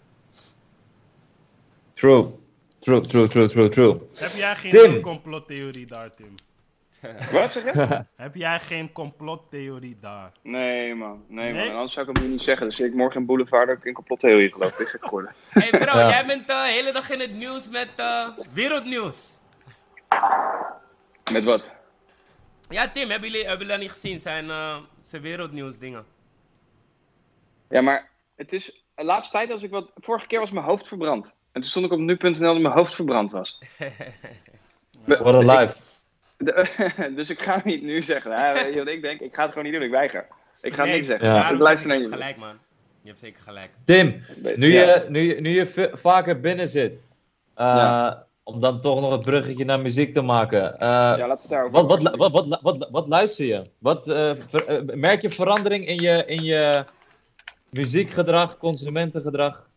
[1.92, 2.32] True.
[2.78, 4.00] True, true, true, true, true.
[4.14, 6.34] Heb jij geen complottheorie daar, Tim?
[7.32, 8.04] Wat zeg je?
[8.16, 10.32] Heb jij geen complottheorie daar?
[10.42, 11.24] Nee, man.
[11.28, 11.74] Nee, man.
[11.74, 12.66] Anders zou ik hem nu niet zeggen.
[12.66, 14.80] Dus ik morgen in Boulevard dat ik in complottheorie geloof.
[14.80, 15.34] Ik gek geworden.
[15.48, 16.08] hey bro, Ja.
[16.08, 19.26] jij bent eh, de hele dag in het nieuws met eh, wereldnieuws.
[21.32, 21.64] Met wat?
[22.68, 24.20] Ja, Tim, hebben jullie, hebben jullie dat niet gezien?
[24.20, 26.04] Zijn, eh, zijn wereldnieuws dingen.
[27.68, 28.84] Ja, maar het is...
[28.94, 29.90] De laatste tijd als ik wat...
[29.94, 31.34] Vorige keer was mijn hoofd verbrand.
[31.52, 33.62] En toen stond ik op nu.nl dat mijn hoofd verbrand was.
[35.04, 35.76] What a life.
[36.38, 38.30] De- dus ik ga het niet nu zeggen.
[38.30, 39.20] Ja, weet je wat ik denk?
[39.20, 39.82] Ik ga het gewoon niet doen.
[39.82, 40.26] Ik weiger.
[40.60, 41.28] Ik ga Nee, niks zeggen.
[41.28, 41.50] Ja.
[41.50, 42.08] Ik luister naar je.
[42.08, 42.58] Gelijk, man.
[43.02, 43.68] Je hebt zeker gelijk.
[43.84, 44.22] Tim,
[44.56, 44.80] nu Ja.
[44.84, 46.92] je, nu je, nu je vaker binnen zit,
[47.54, 48.26] eh, Ja.
[48.42, 50.74] om dan toch nog het bruggetje naar muziek te maken.
[50.74, 53.62] eh, Ja, laten we het daarover wat, wat, wat, wat, wat, wat, wat luister je?
[53.78, 56.84] Wat, eh, ver- eh, merk je verandering in je, in je
[57.70, 59.68] muziekgedrag, consumentengedrag?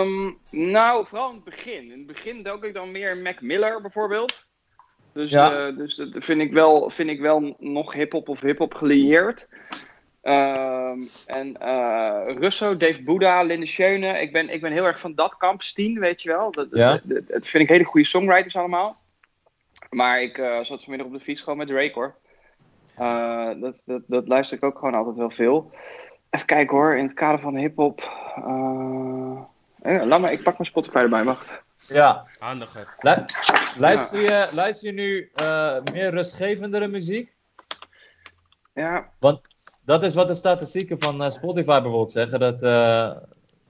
[0.00, 0.30] Ehm,
[0.70, 1.82] nou, vooral in het begin.
[1.82, 4.46] In het begin dook ik dan meer Mac Miller bijvoorbeeld.
[5.12, 5.66] Dus, Ja.
[5.66, 9.48] eh, dus dat vind ik wel, vind ik wel nog hip-hop of hip-hop gelieerd.
[10.22, 14.20] Ehm, en eh Russo, Dave Buddha, Linde Schöne.
[14.20, 15.62] Ik ben, ik ben heel erg van dat kamp.
[15.62, 16.50] Steen, weet je wel.
[16.52, 17.00] Dat, dat- Ja.
[17.04, 18.96] dat, dat vind ik hele goede songwriters allemaal.
[19.90, 22.14] Maar ik eh, zat vanmiddag op de fiets gewoon met Drake hoor.
[23.60, 25.70] Dat, dat, dat luister ik ook gewoon altijd wel veel.
[26.30, 28.00] Even kijken hoor, in het kader van hip-hop.
[29.86, 31.62] Eh, eh, laat maar, ik pak mijn Spotify erbij, wacht.
[31.88, 32.94] Ja, Handiger.
[33.00, 33.24] lu-
[33.78, 37.34] luister, je, luister je nu eh, meer rustgevendere muziek?
[38.74, 39.10] Ja,
[39.84, 43.10] Dat is wat de statistieken van eh, Spotify bijvoorbeeld zeggen, dat, eh,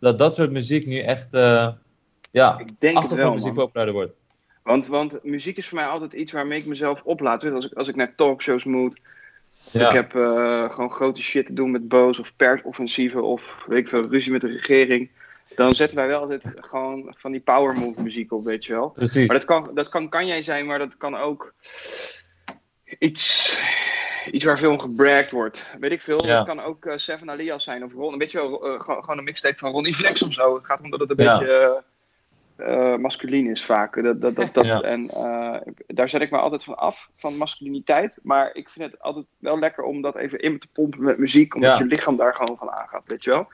[0.00, 1.68] dat dat soort muziek nu echt uh,
[2.30, 4.12] ja, ik denk het wel, muziek populairder wordt.
[4.62, 7.42] Want, want muziek is voor mij altijd iets waarmee ik mezelf oplaat.
[7.42, 9.00] Je, Als ik, als ik naar talkshows moet,
[9.70, 9.86] Ja.
[9.86, 13.88] ik heb eh, gewoon grote shit te doen met boos of persoffensieven of weet ik
[13.88, 15.10] veel, ruzie met de regering.
[15.54, 18.88] Dan zetten wij wel altijd gewoon van die power move muziek op, weet je wel.
[18.90, 19.26] Precies.
[19.26, 21.54] Maar dat kan, dat kan Kanye zijn, maar dat kan ook
[22.98, 23.56] iets,
[24.30, 25.66] iets waar veel om gebragd wordt.
[25.80, 26.26] Weet ik veel.
[26.26, 26.36] Ja.
[26.36, 28.18] Dat kan ook eh, Seven Alias zijn of Ron.
[28.18, 30.54] Weet je wel, eh, gewoon, een mixtape van Ronnie Flex of zo.
[30.54, 31.38] Het gaat om dat het een Ja.
[31.38, 31.84] beetje
[32.56, 34.02] eh, eh, masculien is vaak.
[34.02, 34.80] Dat, dat, dat, dat, Ja.
[34.80, 35.10] En
[35.86, 38.18] daar zet ik me altijd van af, van masculiniteit.
[38.22, 41.54] Maar ik vind het altijd wel lekker om dat even in te pompen met muziek.
[41.54, 41.78] Omdat Ja.
[41.78, 43.48] je lichaam daar gewoon van aangaat, weet je wel.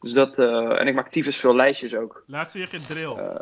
[0.00, 2.22] Dus dat, eh, en ik maak tyfus veel lijstjes ook.
[2.26, 3.12] Luister je geen drill?
[3.16, 3.34] Eh,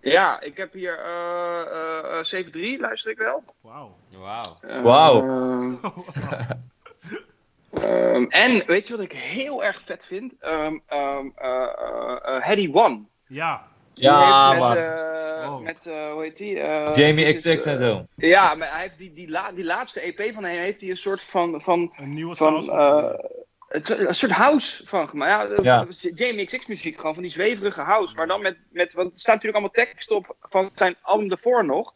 [0.00, 3.44] Ja, ik heb hier eh eh, 7-3, luister ik wel.
[3.60, 3.96] Wauw.
[4.10, 4.58] Wauw.
[4.82, 5.80] Wauw.
[7.72, 10.34] ehm, en weet je wat ik heel erg vet vind?
[10.40, 13.00] Ehm ehm eh, eh, eh, Heady One.
[13.26, 13.66] Ja.
[13.94, 14.72] Die Ja, heeft man.
[14.74, 15.02] met,
[15.44, 15.62] Wow.
[15.62, 16.60] met hoe heet die?
[16.60, 18.06] Eh, Jamie is, XX en zo.
[18.16, 20.96] Ja, maar hij heeft die, die, la die laatste EP van hem heeft hij een
[20.96, 22.68] soort van, van, Een nieuwe van saus.
[23.12, 23.24] eh,
[23.82, 25.50] het- een soort house van gemaakt.
[25.50, 25.86] Ja, Ja.
[26.02, 28.14] eh, Jamie XX muziek, gewoon van die zweverige house.
[28.14, 31.64] Maar dan met, met want er staat natuurlijk allemaal tekst op van zijn album daarvoor
[31.64, 31.94] nog.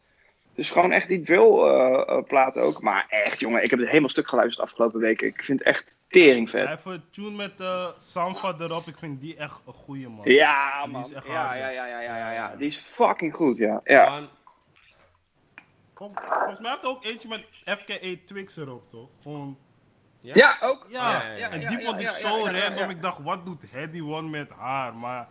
[0.55, 2.81] Dus gewoon echt die drill eh, eh, platen ook.
[2.81, 5.27] Maar echt jongen, ik heb het helemaal stuk geluisterd de afgelopen weken.
[5.27, 6.61] Ik vind het echt tering vet.
[6.67, 8.87] Hij heeft een tune met eh Sanfa erop.
[8.87, 10.31] Ik vind die echt een goeie man.
[10.31, 12.55] Ja Die man, is echt ja, hard, ja, ja, ja, ja, ja, ja.
[12.57, 13.81] Die is fucking goed, ja.
[13.83, 14.09] ja.
[14.09, 14.29] Man,
[16.25, 17.45] Volgens mij had ook eentje met
[17.79, 19.09] FKA Twix erop, toch?
[19.21, 19.57] Gewoon...
[20.21, 20.85] Ja, ook.
[20.89, 21.49] Ja, Ja, ja, ja.
[21.49, 22.83] en die ja, vond ik ja, zo ja, ja, ja, random.
[22.83, 22.89] ja.
[22.89, 24.93] Ik dacht, wat doet Heady One met haar?
[24.95, 25.27] Maar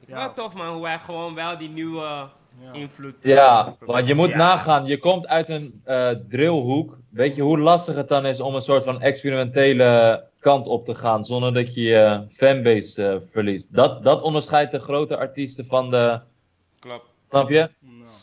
[0.00, 0.16] ik Ja.
[0.16, 2.28] wel tof man, hoe hij gewoon wel die nieuwe
[2.60, 2.72] ja.
[2.72, 3.14] invloed...
[3.22, 4.36] eh, Ja, want je moet Ja.
[4.36, 6.98] nagaan, je komt uit een eh, drillhoek.
[7.10, 10.94] Weet je hoe lastig het dan is om een soort van experimentele kant op te
[10.94, 13.74] gaan zonder dat je je fanbase eh, verliest?
[13.74, 16.20] Dat, dat onderscheidt de grote artiesten van de.
[16.78, 17.06] Klopt.
[17.30, 17.70] Snap je?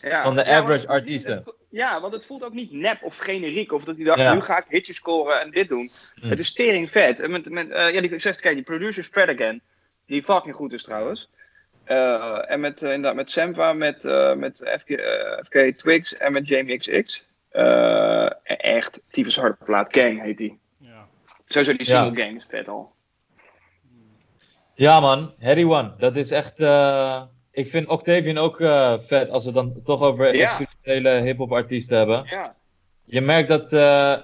[0.01, 0.23] Ja.
[0.23, 1.43] Van de average artiesten.
[1.69, 3.71] Ja, want het voelt ook niet nep of generiek.
[3.71, 4.33] Of dat hij dacht, Ja.
[4.33, 5.91] nu ga ik hitjes scoren en dit doen.
[6.15, 6.29] Hmm.
[6.29, 7.19] Het is tering vet.
[7.19, 9.61] En met, met, eh, ja, die, ik zeg, kijk, die producer Fred Again.
[10.05, 11.29] Die fucking goed is trouwens.
[11.83, 16.31] Eh, en met, eh, inderdaad, met Sampa, met, eh, met FK, eh, FK Twigs en
[16.31, 17.25] met Jamie XX.
[17.49, 19.93] Eh, echt tyfus harde plaat.
[19.97, 20.59] Gang heet die.
[20.77, 21.07] ja.
[21.47, 22.03] Sowieso die Ja.
[22.03, 22.91] single Gang is vet al.
[24.75, 25.93] Ja, man, Harry One.
[25.97, 26.59] Dat is echt.
[26.59, 30.59] eh, ik vind Octavian ook eh, vet als we dan toch over Ja.
[30.81, 32.23] Experimentele hip-hop artiesten hebben.
[32.25, 32.55] Ja.
[33.05, 34.15] Je merkt dat, eh,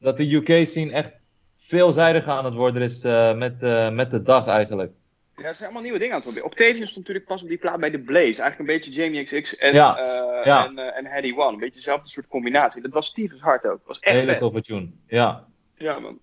[0.00, 1.12] dat de UK-scene echt
[1.56, 4.92] veelzijdiger aan het worden is eh, met, eh, met de dag eigenlijk.
[5.36, 6.50] Ja, er zijn allemaal nieuwe dingen aan het proberen.
[6.50, 8.22] Octavian stond natuurlijk pas op die plaat bij The Blaze.
[8.42, 9.98] Eigenlijk een beetje Jamie XX en, Ja,
[10.44, 10.66] ja.
[10.66, 11.52] en, eh, en Heady One.
[11.52, 12.82] Een beetje dezelfde soort combinatie.
[12.82, 13.78] Dat was tyfus hard ook.
[13.78, 14.88] Dat was echt Hele toffe tune.
[15.06, 15.44] Ja.
[15.76, 16.18] Ja, man.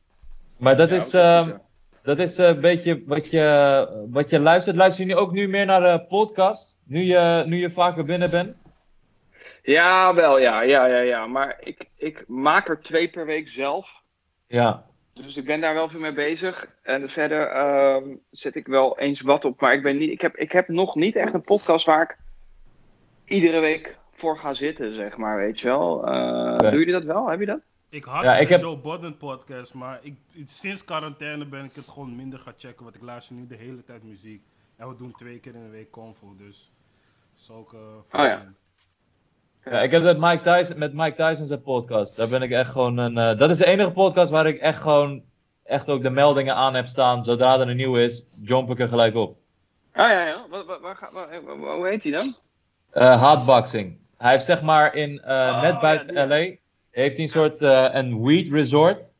[0.57, 1.09] Maar dat Ja, is,
[2.03, 4.75] dat is een beetje wat je, wat je luistert.
[4.75, 6.77] Luister je nu ook nu meer naar de podcast?
[6.83, 8.55] Nu je, nu je vaker binnen bent?
[9.65, 11.27] Ja, wel, ja, ja, ja, ja.
[11.27, 14.01] Maar ik, ik maak er twee per week zelf.
[14.47, 14.85] Ja.
[15.13, 16.67] Dus ik ben daar wel veel mee bezig.
[16.81, 19.61] En verder ehm, zet ik wel eens wat op.
[19.61, 22.17] Maar ik, ben niet, ik, heb, ik heb nog niet echt een podcast waar ik
[23.25, 26.07] iedere week voor ga zitten, zeg maar, weet je wel.
[26.07, 26.69] Eh Oké.
[26.69, 27.29] Doen jullie dat wel?
[27.29, 27.59] Heb je dat?
[27.89, 31.75] Ik had Ja, de ik heb- Joe Budden podcast, maar ik, sinds quarantaine ben ik
[31.75, 32.83] het gewoon minder gaan checken.
[32.83, 34.41] Want ik luister nu de hele tijd muziek.
[34.75, 36.71] En we doen twee keer in de week convo, dus
[37.33, 37.77] zulke...
[38.11, 38.53] ja.
[39.69, 42.15] Ja, ik heb dat Mike Tyson, met Mike Tyson zijn podcast.
[42.15, 43.17] Daar ben ik echt gewoon een.
[43.17, 45.21] eh, dat is de enige podcast waar ik echt gewoon.
[45.63, 47.23] Echt ook de meldingen aan heb staan.
[47.23, 49.37] Zodra er een nieuw is, jump ik er gelijk op.
[49.93, 50.45] Ah ja, ja.
[50.49, 52.35] Wat, wat, waar, ga- waar- waar- hoe heet hij dan?
[52.91, 53.97] Eh hotboxing.
[54.17, 55.21] Hij heeft zeg maar in.
[55.21, 56.35] eh, Oh, net buiten LA.
[56.91, 57.61] Heeft hij een soort.
[57.61, 59.11] eh, een weed resort.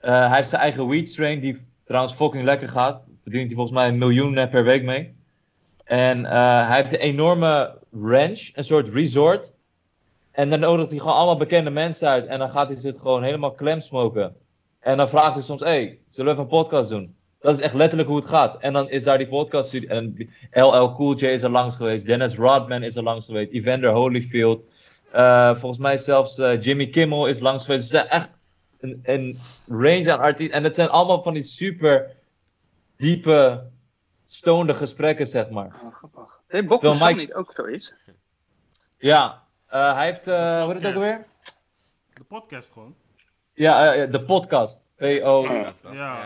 [0.00, 1.40] Eh, hij heeft zijn eigen weed strain.
[1.40, 3.02] Die trouwens fucking lekker gaat.
[3.22, 5.14] Verdient hij volgens mij een miljoen eh, per week mee.
[5.84, 8.50] En eh, hij heeft een enorme ranch.
[8.54, 9.50] Een soort resort.
[10.32, 12.26] En dan nodigt hij gewoon allemaal bekende mensen uit.
[12.26, 14.36] En dan gaat hij ze gewoon helemaal klem smoken.
[14.80, 17.14] En dan vraagt hij soms: hey, zullen we even een podcast doen?
[17.40, 18.58] Dat is echt letterlijk hoe het gaat.
[18.60, 19.74] En dan is daar die podcast.
[19.74, 22.06] En LL Cool J is er langs geweest.
[22.06, 23.52] Dennis Rodman is er langs geweest.
[23.52, 24.62] Evander Holyfield.
[25.12, 27.82] Eh, volgens mij zelfs eh, Jimmy Kimmel is langs geweest.
[27.84, 28.28] Ze zijn echt
[28.80, 30.56] een, een range aan artiesten.
[30.56, 32.10] En het zijn allemaal van die super
[32.96, 33.62] diepe,
[34.26, 35.80] stonde gesprekken, zeg maar.
[35.84, 36.40] Oh, grappig.
[36.80, 37.92] Van Mike- niet ook zoiets?
[38.98, 39.41] Ja,
[39.72, 40.28] eh, hij heeft.
[40.28, 41.24] eh hoe heet het ook alweer?
[42.14, 42.94] De podcast gewoon.
[43.54, 44.80] Ja, eh, de podcast.
[44.96, 45.42] P.O.
[45.42, 45.94] Podcast dan.
[45.94, 46.22] Ja,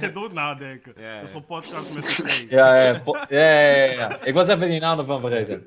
[0.00, 0.92] je doet nadenken.
[0.96, 1.14] Ja, ja.
[1.14, 2.50] Dat is gewoon podcast met de T.
[2.50, 4.18] Ja, ja, ja, ja, ja, ja, ja.
[4.24, 5.66] Ik was even die naam ervan vergeten.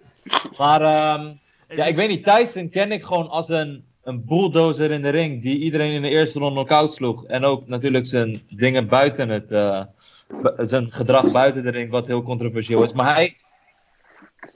[0.58, 1.32] Maar ehm,
[1.68, 2.24] ja, ik weet niet.
[2.26, 5.42] Tyson ken ik gewoon als een, een bulldozer in de ring.
[5.42, 7.26] Die iedereen in de eerste ronde knock-out sloeg.
[7.26, 9.52] En ook natuurlijk zijn dingen buiten het.
[9.52, 9.84] eh,
[10.58, 12.94] zijn gedrag buiten de ring, wat heel controversieel is.
[12.94, 13.36] Maar hij.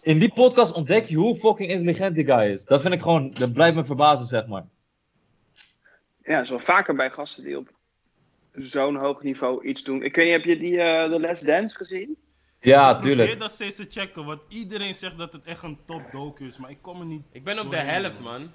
[0.02, 2.66] In die podcast ontdek je hoe fucking intelligent die guy is.
[2.66, 3.32] Dat vind ik gewoon.
[3.32, 4.66] Dat blijft me verbazen, zeg maar.
[6.24, 7.72] Ja, zo vaker bij gasten die op
[8.52, 10.04] zo'n hoog niveau iets doen.
[10.04, 12.18] Ik weet niet, heb je die eh The Last Dance gezien?
[12.60, 13.40] Ja, ik probeer tuurlijk.
[13.40, 16.70] dat steeds te checken, want iedereen zegt dat het echt een top docu is, maar
[16.70, 17.22] ik kom er niet...
[17.32, 18.52] Ik ben op de helft, man.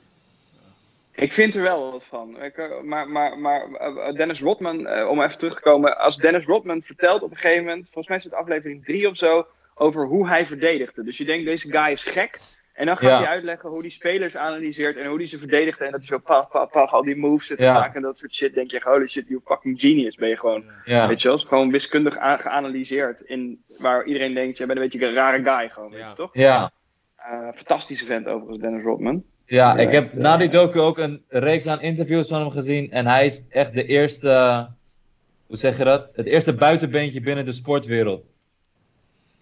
[1.13, 2.43] Ik vind er wel wat van.
[2.43, 5.99] Ik, eh, maar maar, maar eh, Dennis Rodman, eh, om even terug te komen.
[5.99, 9.17] Als Dennis Rodman vertelt op een gegeven moment, volgens mij is het aflevering 3 of
[9.17, 9.47] zo,
[9.81, 11.05] over hoe hij verdedigde.
[11.05, 12.41] Dus je denkt, deze guy is gek.
[12.73, 13.19] En dan gaat Ja.
[13.19, 15.85] hij uitleggen hoe die spelers analyseert en hoe hij ze verdedigde.
[15.85, 17.73] En dat hij zo paf, paf, paf, al die moves zit te Ja.
[17.73, 18.55] maken en dat soort shit.
[18.55, 20.65] Denk je, holy shit, you fucking genius ben je gewoon.
[20.85, 21.09] Ja.
[21.09, 23.21] Weet je wel, is gewoon wiskundig aan- geanalyseerd.
[23.21, 26.31] In, waar iedereen denkt, jij bent een beetje een rare guy gewoon, weet je toch?
[26.33, 26.73] Ja.
[27.17, 29.25] Eh, fantastische vent overigens, Dennis Rodman.
[29.47, 30.19] Ja, ik Ja, heb ja.
[30.19, 32.91] na die docu ook een reeks aan interviews van hem gezien.
[32.91, 34.67] En hij is echt de eerste,
[35.47, 36.11] hoe zeg je dat?
[36.15, 38.25] Het eerste buitenbeentje binnen de sportwereld.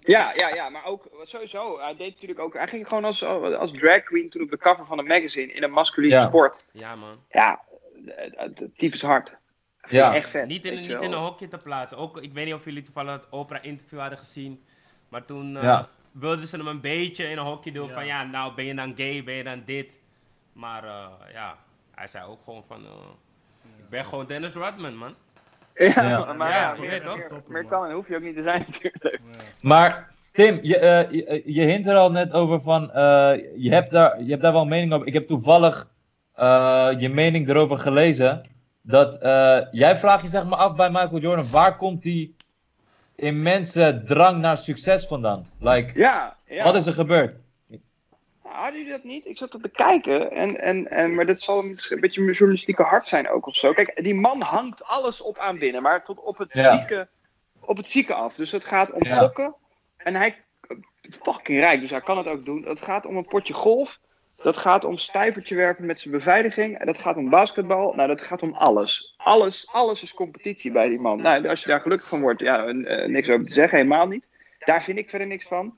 [0.09, 1.79] Ja, ja, ja, maar ook sowieso.
[1.81, 2.55] Hij deed natuurlijk ook.
[2.55, 5.63] Hij ging gewoon als, als drag queen toen op de cover van een magazine in
[5.63, 6.21] een masculine Ja.
[6.27, 6.65] sport.
[6.73, 7.25] Ja, man.
[7.31, 7.61] Ja,
[8.07, 9.37] het- het tyfus hard.
[9.89, 10.15] Ja.
[10.15, 10.47] Echt vet.
[10.47, 11.99] Niet in, niet in een hokje te plaatsen.
[11.99, 14.65] Ook, ik weet niet of jullie toevallig het Oprah-interview hadden gezien.
[15.09, 15.89] Maar toen eh, Ja.
[16.13, 17.95] wilden ze hem een beetje in een hokje doen Ja.
[17.95, 20.03] van ja, nou ben je dan gay, ben je dan dit.
[20.53, 21.59] Maar eh, ja,
[21.95, 22.91] hij zei ook gewoon van, eh,
[23.79, 25.15] ik ben gewoon Dennis Rodman, man.
[25.79, 26.33] Ja, Ja.
[26.33, 27.17] maar Ja, ja, je meer, weet toch?
[27.17, 29.21] meer, meer kan en hoef je ook niet te zijn natuurlijk.
[29.61, 33.91] Maar Tim, je, eh, je, je hint er al net over van, eh, je, hebt
[33.91, 35.07] daar, je hebt daar wel een mening over.
[35.07, 35.89] Ik heb toevallig
[36.35, 38.43] eh, je mening erover gelezen.
[38.83, 42.37] Dat eh, jij vraagt je zeg maar af bij Michael Jordan, waar komt die
[43.17, 45.47] immense drang naar succes vandaan?
[45.61, 46.65] Like, Ja, ja.
[46.65, 47.35] wat is er gebeurd?
[48.59, 49.27] Hadden jullie dat niet?
[49.27, 50.31] Ik zat dat te kijken.
[50.31, 53.73] En, en, en, maar dat zal een beetje mijn journalistieke hart zijn ook of zo.
[53.73, 55.83] Kijk, die man hangt alles op aan binnen.
[55.83, 56.79] Maar tot op het, Ja.
[56.79, 57.09] zieke,
[57.61, 58.35] op het zieke af.
[58.35, 59.15] Dus het gaat om Ja.
[59.19, 59.55] gokken.
[59.97, 60.37] En hij
[61.23, 62.65] fucking rijk, dus hij kan het ook doen.
[62.65, 63.99] Het gaat om een potje golf.
[64.37, 66.79] Dat gaat om stuivertje werpen met zijn beveiliging.
[66.79, 67.95] En dat gaat om basketbal.
[67.95, 69.15] Nou, dat gaat om alles.
[69.17, 71.23] Alles, alles is competitie bij die man.
[71.23, 74.29] Nou, als je daar gelukkig van wordt, ja, eh, niks over te zeggen, helemaal niet.
[74.59, 75.77] Daar vind ik verder niks van.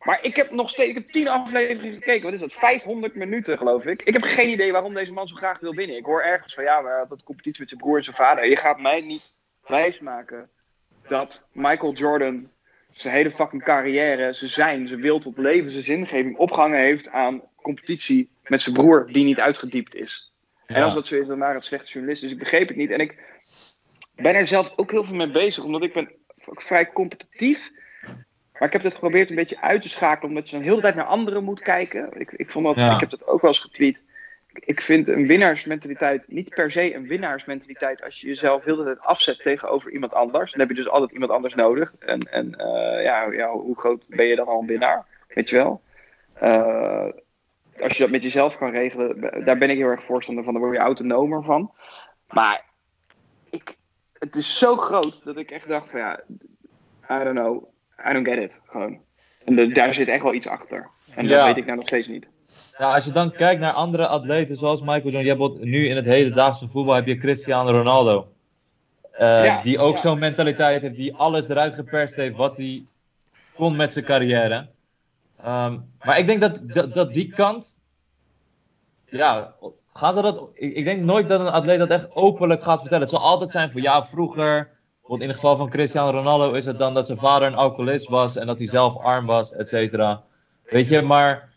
[0.00, 2.22] Maar ik heb nog steeds, ik heb tien afleveringen gekeken.
[2.22, 2.52] Wat is dat?
[2.52, 4.02] 500 minuten, geloof ik.
[4.02, 5.96] Ik heb geen idee waarom deze man zo graag wil winnen.
[5.96, 8.16] Ik hoor ergens van, ja, maar hij had dat competitie met zijn broer en zijn
[8.16, 8.48] vader.
[8.48, 9.32] Je gaat mij niet
[9.66, 10.48] wijsmaken
[11.08, 12.50] dat Michael Jordan
[12.90, 17.42] zijn hele fucking carrière, zijn zijn, zijn wil tot leven, zijn zingeving opgehangen heeft aan
[17.62, 20.32] competitie met zijn broer die niet uitgediept is.
[20.66, 22.28] En als dat zo is, dan waren het slechte journalisten.
[22.28, 22.90] Dus ik begreep het niet.
[22.90, 23.18] En ik
[24.14, 26.10] ben er zelf ook heel veel mee bezig, omdat ik ben
[26.46, 27.70] ook vrij competitief.
[28.60, 30.80] Maar ik heb het geprobeerd een beetje uit te schakelen, omdat je dan heel de
[30.80, 32.20] tijd naar anderen moet kijken.
[32.20, 32.94] Ik, ik, vond dat, Ja.
[32.94, 34.02] ik heb dat ook wel eens getweet.
[34.52, 39.00] Ik- vind een winnaarsmentaliteit niet per se een winnaarsmentaliteit als je jezelf heel de tijd
[39.00, 40.50] afzet tegenover iemand anders.
[40.50, 41.92] Dan heb je dus altijd iemand anders nodig.
[41.98, 45.06] En, en eh, ja, ja, hoe groot ben je dan al een winnaar?
[45.28, 45.80] Weet je wel?
[46.32, 47.08] Eh,
[47.82, 50.52] als je dat met jezelf kan regelen, daar ben ik heel erg voorstander van.
[50.52, 51.72] Daar word je autonomer van.
[52.28, 52.64] Maar
[53.50, 53.74] ik,
[54.18, 56.20] het is zo groot dat ik echt dacht van ja,
[57.10, 57.64] I don't know,
[58.08, 58.60] I don't get it.
[58.66, 58.98] Gewoon.
[59.44, 60.88] En de- daar zit echt wel iets achter.
[61.14, 61.36] En Ja.
[61.36, 62.26] dat weet ik nou nog steeds niet.
[62.78, 65.96] Nou, als je dan kijkt naar andere atleten zoals Michael Jordan, je hebt nu in
[65.96, 68.28] het hedendaagse voetbal heb je Cristiano Ronaldo.
[69.12, 70.00] Eh, Ja, die ook ja.
[70.02, 72.84] zo'n mentaliteit heeft, die alles eruit geperst heeft wat hij
[73.54, 74.66] kon met zijn carrière.
[75.42, 77.78] Ehm, maar ik denk dat, dat, dat die kant.
[79.06, 79.54] Ja,
[79.94, 80.50] gaan ze dat.
[80.54, 83.00] Ik, ik denk nooit dat een atleet dat echt openlijk gaat vertellen.
[83.00, 84.70] Het zal altijd zijn van ja, vroeger.
[85.10, 88.08] Want in het geval van Cristiano Ronaldo is het dan dat zijn vader een alcoholist
[88.08, 90.22] was en dat hij zelf arm was, et cetera.
[90.64, 91.52] Weet je, maar.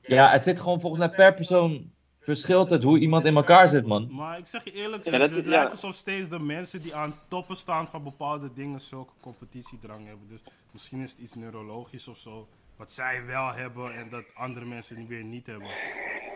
[0.00, 3.86] Ja, het zit gewoon volgens mij per persoon verschilt het hoe iemand in elkaar zit,
[3.86, 4.08] man.
[4.14, 5.50] Maar ik zeg je eerlijk, Ja, het, dat- het ja.
[5.50, 10.28] lijkt alsof steeds de mensen die aan toppen staan van bepaalde dingen zulke competitiedrang hebben.
[10.28, 14.66] Dus misschien is het iets neurologisch of zo, wat zij wel hebben en dat andere
[14.66, 15.68] mensen weer niet hebben.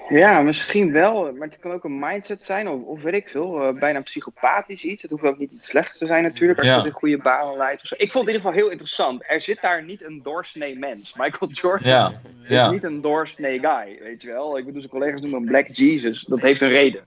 [0.09, 1.33] Ja, misschien wel.
[1.33, 3.62] Maar het kan ook een mindset zijn, of, of weet ik veel.
[3.62, 5.03] eh, bijna psychopathisch iets.
[5.03, 6.85] Het hoeft ook niet iets slechts te zijn natuurlijk, als je Ja.
[6.85, 7.83] in goede banen leidt.
[7.83, 7.94] Of zo.
[7.98, 9.22] Ik vond het in ieder geval heel interessant.
[9.27, 11.14] Er zit daar niet een doorsnee mens.
[11.14, 14.59] Michael Jordan Ja, is ja, niet een doorsnee guy, weet je wel.
[14.59, 16.20] Ik bedoel, zijn collega's noemen hem Black Jesus.
[16.24, 17.07] Dat heeft een reden.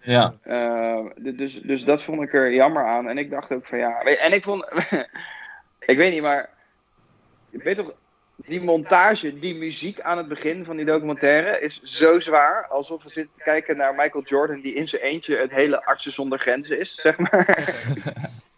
[0.00, 0.34] ja.
[0.42, 3.08] Eh, dus, dus dat vond ik er jammer aan.
[3.08, 4.00] En ik dacht ook van ja.
[4.00, 4.64] En ik vond.
[5.90, 6.48] ik weet niet, maar.
[7.50, 7.92] Je weet toch.
[8.46, 12.66] Die montage, die muziek aan het begin van die documentaire is zo zwaar.
[12.68, 16.12] Alsof we zitten te kijken naar Michael Jordan, die in zijn eentje het hele Artsen
[16.12, 17.48] zonder Grenzen is, zeg maar.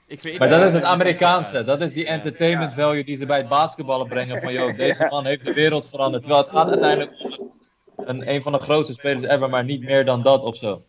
[0.06, 1.64] Ik weet Maar dat is het Amerikaanse.
[1.64, 4.40] Dat is die entertainment value die ze bij het basketballen brengen.
[4.42, 6.22] Van joh, deze man heeft de wereld veranderd.
[6.22, 7.52] Terwijl het gaat uiteindelijk om
[7.96, 10.82] een, een van de grootste spelers ever, maar niet meer dan dat of zo.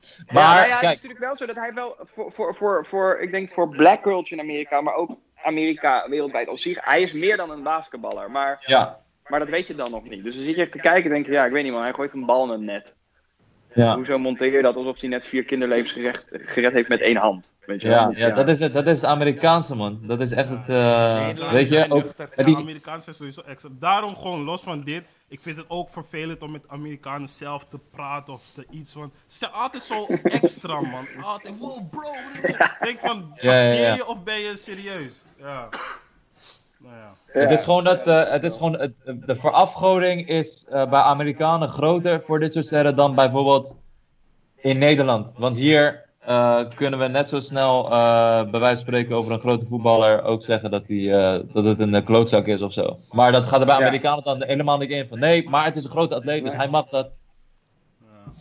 [0.00, 2.54] ja, Maar, nou ja, het is kijk, natuurlijk wel zo dat hij wel voor, voor,
[2.54, 6.84] voor, voor ik denk voor black culture in Amerika, maar ook Amerika wereldwijd als zich.
[6.84, 10.24] Hij is meer dan een basketballer, maar ja, Maar dat weet je dan nog niet.
[10.24, 11.82] Dus dan zit je echt te kijken en denk je, ja, ik weet niet man,
[11.82, 12.94] hij gooit een bal in het net.
[13.74, 13.94] ja.
[13.94, 17.54] Hoezo monteer je dat alsof hij net vier kinderlevens gerecht, gered heeft met één hand?
[17.66, 18.16] Weet je Ja, wel?
[18.16, 19.98] ja, dat is het, dat is het Amerikaanse man.
[20.02, 22.50] Dat is echt het, eh, Nederland weet je, ook, het De
[23.06, 23.68] is, sowieso extra.
[23.72, 25.02] Daarom gewoon los van dit.
[25.28, 28.94] Ik vind het ook vervelend om met Amerikanen zelf te praten of te iets.
[28.94, 31.06] Want ze zijn altijd zo extra, man.
[31.22, 32.10] Altijd, wow, bro.
[32.80, 33.68] denk van, Ja, ja, ja.
[33.70, 35.24] acteer je of ben je serieus?
[35.40, 35.68] Ja.
[36.78, 37.12] Nou ja.
[37.34, 41.00] Ja, het is gewoon dat, eh, het is gewoon, het, de verafgoding is eh, bij
[41.00, 43.74] Amerikanen groter voor dit soort sterren dan bijvoorbeeld
[44.56, 45.32] in Nederland.
[45.36, 49.40] Want hier eh, kunnen we net zo snel, eh, bij wijze van spreken over een
[49.40, 52.98] grote voetballer, ook zeggen dat, die, eh, dat het een klootzak is of zo.
[53.10, 53.82] Maar dat gaat er bij Ja.
[53.86, 56.68] Amerikanen dan helemaal niet in van nee, maar het is een grote atleet, dus hij
[56.68, 57.10] mag dat.
[58.00, 58.32] ja.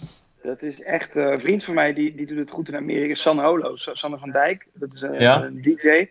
[0.43, 3.13] Dat is echt, eh, een vriend van mij, die, die doet het goed in Amerika,
[3.13, 4.67] Sanne Holo, Sa- Sanne van Dijk.
[4.73, 5.43] Dat is een, Ja.
[5.43, 6.07] een DJ.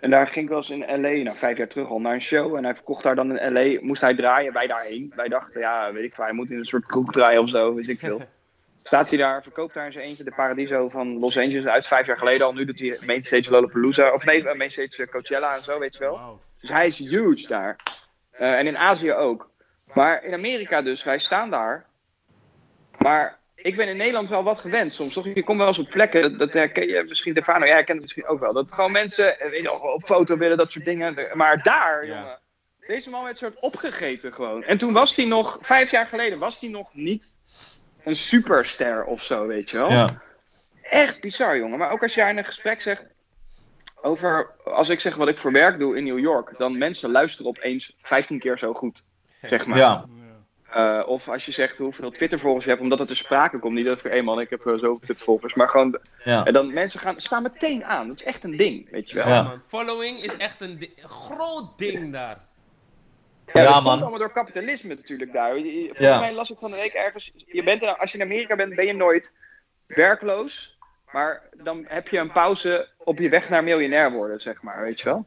[0.00, 2.20] En daar ging ik wel eens in LA, nou vijf jaar terug al, naar een
[2.20, 2.56] show.
[2.56, 5.12] En hij verkocht daar dan in LA, moest hij draaien, wij daarheen.
[5.16, 7.74] Wij dachten, ja, weet ik veel, hij moet in een soort kroeg draaien of zo,
[7.74, 8.22] weet ik veel.
[8.82, 12.06] Staat hij daar, verkoopt daar in zijn eentje de Paradiso van Los Angeles uit vijf
[12.06, 12.52] jaar geleden al.
[12.52, 16.40] Nu doet hij Mainstage Lollapalooza, of nee, eh, Mainstage Coachella en zo, weet je wel.
[16.60, 17.76] Dus hij is huge daar.
[18.30, 19.50] Eh, en in Azië ook.
[19.94, 21.86] Maar in Amerika dus, wij staan daar.
[22.98, 25.12] Maar ik ben in Nederland wel wat gewend soms.
[25.12, 25.24] Toch?
[25.34, 28.26] Je komt wel eens op plekken, dat, herken je misschien, Stefano, jij herkent het misschien
[28.26, 28.52] ook wel.
[28.52, 31.28] Dat gewoon mensen eh, weet je, op foto willen, dat soort dingen.
[31.34, 32.14] Maar daar, Ja.
[32.18, 32.38] jongen.
[32.86, 34.64] Deze man werd soort opgegeten gewoon.
[34.64, 37.36] En toen was hij nog, vijf jaar geleden, was hij nog niet
[38.04, 39.90] een superster of zo, weet je wel.
[39.90, 40.22] Ja,
[40.82, 41.78] Echt bizar, jongen.
[41.78, 43.04] Maar ook als jij in een gesprek zegt
[44.02, 47.50] over, als ik zeg wat ik voor werk doe in New York, dan mensen luisteren
[47.50, 49.08] opeens 15 keer zo goed,
[49.42, 49.78] zeg maar.
[49.78, 50.04] ja,
[50.70, 53.74] Eh, of als je zegt hoeveel Twitter-volgers je hebt, omdat het ter sprake komt.
[53.74, 55.54] Niet dat ik, hé man, ik heb uh, zoveel Twitter-volgers.
[55.54, 56.44] Maar gewoon, ja.
[56.44, 58.08] en dan mensen gaan, staan meteen aan.
[58.08, 59.26] Dat is echt een ding, weet je wel.
[59.28, 59.42] Ja, Ja.
[59.42, 59.62] man.
[59.66, 62.46] Following is echt een, di- groot ding daar.
[63.52, 63.82] Ja, Ja, dat man.
[63.82, 65.50] komt allemaal door kapitalisme natuurlijk daar.
[65.50, 67.32] Volgens mij las ik van de week ergens.
[67.46, 69.32] Je bent er, als je in Amerika bent, ben je nooit
[69.86, 70.78] werkloos.
[71.12, 74.98] Maar dan heb je een pauze op je weg naar miljonair worden, zeg maar, weet
[75.00, 75.26] je wel.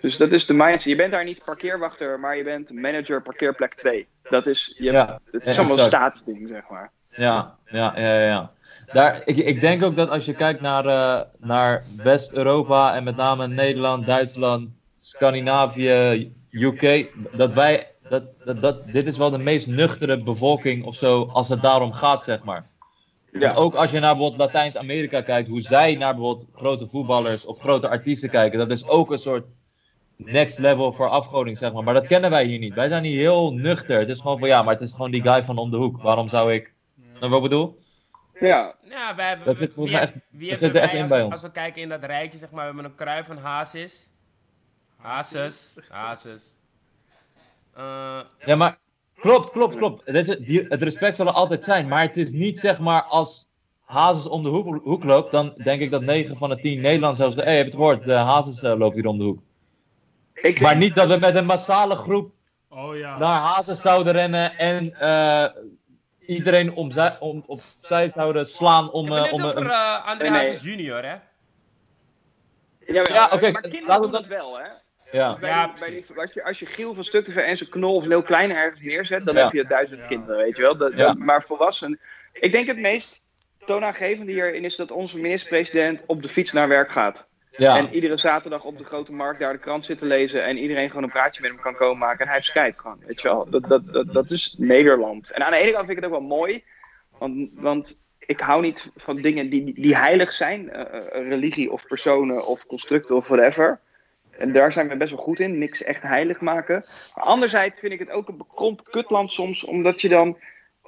[0.00, 0.82] Dus dat is de mindset.
[0.82, 4.06] Je bent daar niet parkeerwachter, maar je bent manager parkeerplek 2.
[4.22, 6.04] Dat is, je, Ja, het is allemaal een exact.
[6.04, 6.90] statusding, zeg maar.
[7.10, 8.50] Ja, ja, ja, ja.
[8.92, 13.16] Daar, ik, ik denk ook dat als je kijkt naar, eh, naar West-Europa en met
[13.16, 14.68] name Nederland, Duitsland,
[15.00, 20.94] Scandinavië, UK, dat wij, dat, dat, dat, dit is wel de meest nuchtere bevolking of
[20.96, 22.64] zo als het daarom gaat, zeg maar.
[23.32, 23.50] Ja.
[23.50, 27.60] En ook als je naar bijvoorbeeld Latijns-Amerika kijkt, hoe zij naar bijvoorbeeld grote voetballers of
[27.60, 29.44] grote artiesten kijken, dat is ook een soort
[30.16, 31.82] next level voor afgoding, zeg maar.
[31.84, 32.74] Maar dat kennen wij hier niet.
[32.74, 33.98] Wij zijn hier heel nuchter.
[33.98, 36.02] Het is gewoon van ja, maar het is gewoon die guy van om de hoek.
[36.02, 36.72] Waarom zou ik.
[37.20, 37.78] Nou, wat ik bedoel?
[38.40, 40.82] Ja, Ja, wij hebben, Dat zit volgens wie, mij echt- wie dat hebben zit er
[40.82, 41.32] echt in als, bij we- ons.
[41.32, 44.10] als we kijken in dat rijtje, zeg maar, we hebben een Kruif en Hazes.
[44.96, 46.54] Hazes, Hazes.
[47.74, 48.78] Eh, Ja, maar
[49.14, 50.02] klopt, klopt, klopt.
[50.04, 51.88] Het, respect zal er altijd zijn.
[51.88, 53.48] Maar het is niet zeg maar als
[53.84, 57.16] Hazes om de hoek, hoek loopt, dan denk ik dat 9 van de 10 Nederland
[57.16, 57.36] zelfs.
[57.36, 58.04] Hé, hey, heb je het gehoord?
[58.04, 59.40] De Hazes eh, loopt hier om de hoek.
[60.42, 62.34] Ik Maar niet dat we met een massale groep
[62.68, 63.18] Oh ja.
[63.18, 65.46] naar Hazen zouden rennen en eh,
[66.26, 69.58] iedereen om zij, om, opzij zouden slaan om, Ik heb eh, het om net een...
[69.58, 70.38] over eh André Nee.
[70.46, 71.14] Hazes junior, hè?
[72.86, 74.64] Ja, Ja, oké, maar laten kinderen we doen dat- wel, hè?
[75.12, 77.94] Ja, Bij Ja, bij die- als, je, als je Giel van Stuktever en zijn knol
[77.94, 79.42] of Leeuw Kleine ergens neerzet, dan Ja.
[79.44, 80.06] heb je duizend Ja.
[80.06, 80.76] kinderen, weet je wel.
[80.76, 81.06] Dat, Ja.
[81.06, 82.00] dat- maar volwassenen...
[82.32, 83.20] Ik denk het meest
[83.64, 87.26] toonaangevende hierin is dat onze minister-president op de fiets naar werk gaat.
[87.56, 87.76] Ja.
[87.76, 90.88] En iedere zaterdag op de grote markt daar de krant zit te lezen en iedereen
[90.88, 92.20] gewoon een praatje met hem kan komen maken.
[92.20, 93.50] En hij heeft Skype gewoon, weet je wel.
[93.50, 95.30] Dat, dat, dat, dat is Nederland.
[95.30, 96.64] En aan de ene kant vind ik het ook wel mooi,
[97.18, 100.70] want, want ik hou niet van dingen die, die heilig zijn.
[100.70, 103.80] eh, eh, religie of personen of constructen of whatever.
[104.30, 106.84] En daar zijn we best wel goed in, niks echt heilig maken.
[107.14, 110.36] Maar anderzijds vind ik het ook een bekrompen kutland soms, omdat je dan...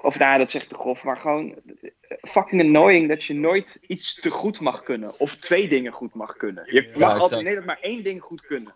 [0.02, 3.78] Of nou, dat zeg ik te grof, maar gewoon eh, fucking annoying dat je nooit
[3.86, 5.18] iets te goed mag kunnen.
[5.18, 6.64] Of twee dingen goed mag kunnen.
[6.66, 8.74] Je mag altijd in Nederland maar één ding goed kunnen.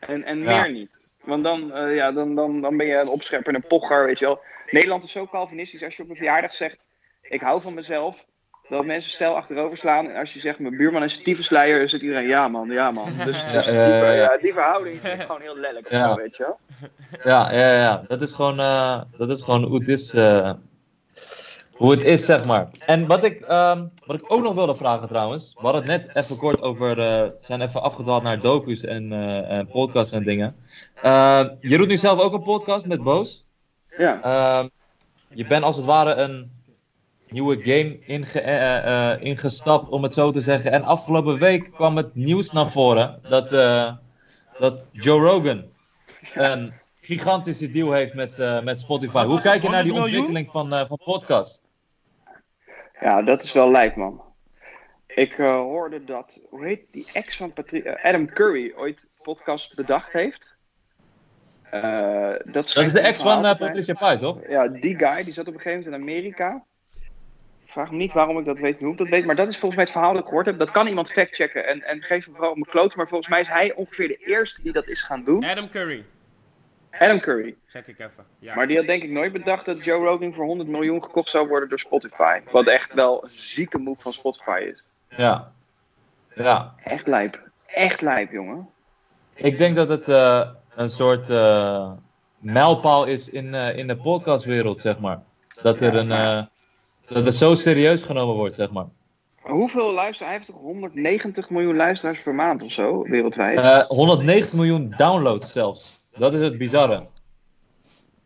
[0.00, 0.98] En, en meer niet.
[1.20, 4.18] Want dan, eh, ja, dan, dan, dan ben je een opschepper en een pocher, weet
[4.18, 4.40] je wel.
[4.70, 5.82] Nederland is zo calvinistisch.
[5.82, 6.78] Als je op een verjaardag zegt,
[7.22, 8.24] ik hou van mezelf.
[8.68, 10.10] Dat mensen stijl achterover slaan.
[10.10, 13.08] En als je zegt, mijn buurman is tyfusleier, dan zit iedereen, ja man, ja man.
[13.24, 15.90] Dus, dus die, Ja, die verhouding ik gewoon heel lelijk.
[15.90, 16.06] Ja.
[16.06, 16.58] Zo, weet je wel.
[17.24, 18.04] Ja, ja, ja.
[18.08, 20.14] Dat is gewoon, eh, dat is gewoon hoe het is.
[20.14, 20.50] eh,
[21.72, 22.68] hoe het is, zeg maar.
[22.86, 25.52] En wat ik, ehm, wat ik ook nog wilde vragen trouwens.
[25.54, 26.90] We hadden het net even kort over.
[26.90, 29.12] eh, we zijn even afgedwaald naar docu's en,
[29.48, 30.56] en podcasts en dingen.
[31.60, 33.44] Je doet nu zelf ook een podcast met Boos.
[33.98, 34.20] Ja.
[34.22, 34.68] Ehm,
[35.28, 36.53] je bent als het ware een
[37.34, 40.72] nieuwe game inge, eh, eh, ingestapt, om het zo te zeggen.
[40.72, 43.92] En afgelopen week kwam het nieuws naar voren dat, eh,
[44.58, 45.64] dat Joe Rogan
[46.34, 49.24] een gigantische deal heeft met, eh, met Spotify.
[49.24, 50.26] Hoe kijk je naar die 100 miljoen?
[50.26, 51.62] ontwikkeling van, eh van podcast?
[53.00, 54.22] Ja, dat is wel lijp, man.
[55.06, 59.76] Ik eh, hoorde dat, hoe heet die ex van Patri eh, Adam Curry ooit podcast
[59.76, 60.56] bedacht heeft.
[61.70, 63.58] Eh, dat, Dat is de ex van eh.
[63.58, 64.38] Patricia Pai, toch?
[64.48, 66.64] Ja, die guy, die zat op een gegeven moment in Amerika.
[67.74, 69.58] Vraag me niet waarom ik dat weet en hoe ik dat weet, maar dat is
[69.58, 70.58] volgens mij het verhaal dat ik gehoord heb.
[70.58, 72.96] Dat kan iemand factchecken en, en geef hem vooral op mijn kloot.
[72.96, 75.44] Maar volgens mij is hij ongeveer de eerste die dat is gaan doen.
[75.44, 76.04] Adam Curry.
[76.98, 77.54] Adam Curry.
[77.66, 78.24] Check ik even.
[78.38, 78.54] Ja.
[78.54, 81.48] Maar die had denk ik nooit bedacht dat Joe Rogan voor 100 miljoen gekocht zou
[81.48, 82.40] worden door Spotify.
[82.50, 84.82] Wat echt wel een zieke move van Spotify is.
[85.16, 85.52] Ja.
[86.34, 86.74] Ja.
[86.84, 87.40] Echt lijp.
[87.66, 88.68] Echt lijp, jongen.
[89.34, 91.92] Ik denk dat het eh, een soort eh,
[92.38, 95.22] mijlpaal is in, eh, in de podcastwereld, zeg maar.
[95.62, 96.48] Dat er een.
[97.08, 98.86] Eh, dat het zo serieus genomen wordt, zeg maar.
[99.40, 100.18] Hoeveel luisteraars?
[100.18, 103.58] Hij heeft toch 190 miljoen luisteraars per maand of zo, wereldwijd?
[103.58, 106.04] Eh 190 miljoen downloads zelfs.
[106.16, 107.06] Dat is het bizarre.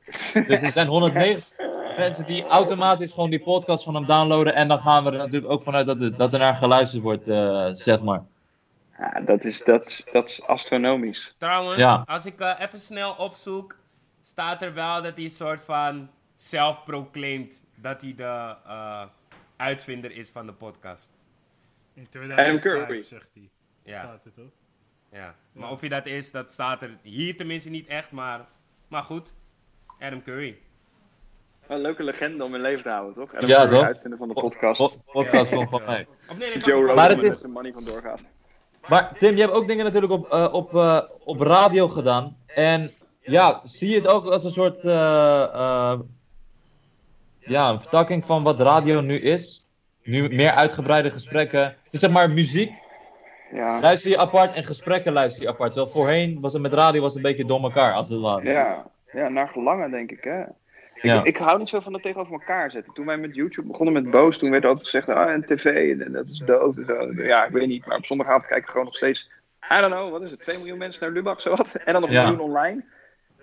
[0.05, 1.45] Dus er zijn 190
[1.99, 4.55] mensen die automatisch gewoon die podcast van hem downloaden.
[4.55, 7.29] En dan gaan we er natuurlijk ook vanuit dat er, dat er naar geluisterd wordt,
[7.29, 8.23] eh, zeg maar.
[8.99, 11.35] Ja, dat is, dat, dat is astronomisch.
[11.39, 12.03] Trouwens, Ja.
[12.07, 13.77] als ik eh, even snel opzoek,
[14.21, 19.03] staat er wel dat hij een soort van self-proclaimed dat hij de eh,
[19.57, 21.11] uitvinder is van de podcast.
[21.95, 23.03] In Adam 2005 Curry.
[23.03, 23.49] zegt hij.
[23.83, 24.53] Ja, Staat het ook?
[25.13, 25.35] ja.
[25.53, 28.47] Maar of hij dat is, dat staat er hier tenminste niet echt, maar,
[28.89, 29.35] maar goed.
[30.01, 30.59] Adam Curry.
[31.69, 33.33] Een leuke legende om in leven te houden, toch?
[33.33, 33.83] En Ja, dan toch?
[33.85, 34.79] uitvinden van de podcast.
[35.05, 36.07] Po- podcast van mij.
[36.29, 38.21] Of nee, nee, Joe maar- Rogan Maar het met is- de money van doorgaat.
[38.89, 42.37] Maar Tim, je hebt ook dingen natuurlijk op, eh, op, eh, op radio gedaan.
[42.47, 44.85] En ja, zie je het ook als een soort.
[44.85, 46.01] eh, eh,
[47.49, 49.65] ja, een vertakking van wat radio nu is?
[50.03, 51.61] Nu meer uitgebreide gesprekken.
[51.61, 52.73] Het is zeg maar muziek,
[53.53, 53.81] Ja.
[53.81, 55.73] luister je apart en gesprekken luister je apart.
[55.73, 58.51] Terwijl voorheen was het met radio was het een beetje door elkaar, als het ware.
[58.51, 60.41] Ja, ja, naar gelangen denk ik, hè.
[60.41, 61.25] Ik, Ja.
[61.25, 62.93] ik hou niet zo van dat tegenover elkaar zetten.
[62.93, 66.13] Toen wij met YouTube begonnen met Boos, toen werd altijd gezegd, ah, en tv, en
[66.13, 66.77] dat is dood.
[66.79, 67.23] En zo.
[67.23, 69.29] Ja, ik weet niet, maar op zondagavond kijk ik gewoon nog steeds,
[69.75, 71.73] I don't know, wat is het, 2 miljoen mensen naar Lubach, zo wat?
[71.85, 72.23] En dan nog een Ja.
[72.23, 72.85] miljoen online.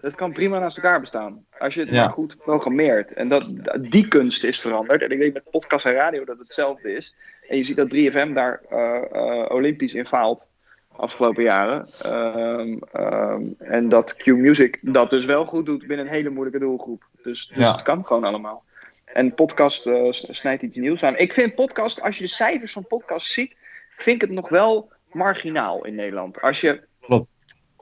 [0.05, 2.03] Dat kan prima naast elkaar bestaan, als je het Ja.
[2.03, 3.13] maar goed programmeert.
[3.13, 3.45] En dat,
[3.79, 5.01] die kunst is veranderd.
[5.01, 7.15] En ik weet met podcast en radio dat het hetzelfde is.
[7.49, 10.47] En je ziet dat 3FM daar eh, eh, olympisch in faalt
[10.95, 11.87] afgelopen jaren.
[12.01, 17.03] Ehm, ehm, en dat Q-Music dat dus wel goed doet binnen een hele moeilijke doelgroep.
[17.23, 17.71] Dus, dus Ja.
[17.71, 18.63] het kan gewoon allemaal.
[19.05, 21.17] En podcast eh, snijdt iets nieuws aan.
[21.17, 23.55] Ik vind podcast, als je de cijfers van podcast ziet,
[23.97, 26.41] vind ik het nog wel marginaal in Nederland.
[26.41, 27.33] Als je Klopt.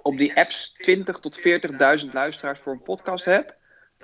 [0.04, 3.54] Op die apps 20 tot 40.000 luisteraars voor een podcast hebt,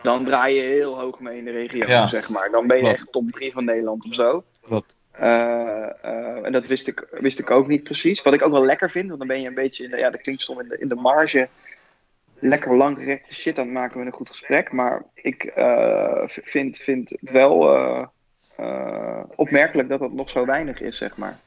[0.02, 2.08] dan draai je heel hoog mee in de regio, Ja.
[2.08, 2.52] zeg maar.
[2.52, 2.98] Dan ben je Klopt.
[2.98, 4.44] echt top 3 van Nederland of zo.
[4.62, 4.96] Klopt.
[5.12, 8.22] Eh, eh, en dat wist ik, wist ik ook niet precies.
[8.22, 10.10] Wat ik ook wel lekker vind, want dan ben je een beetje, in de, ja,
[10.10, 11.48] dat klinkt stom, in de, in de marge
[12.40, 14.72] lekker langgerekte shit aan het maken met een goed gesprek.
[14.72, 17.58] Maar ik eh, vind, vind het wel
[19.36, 21.40] opmerkelijk dat dat nog zo weinig is, zeg maar.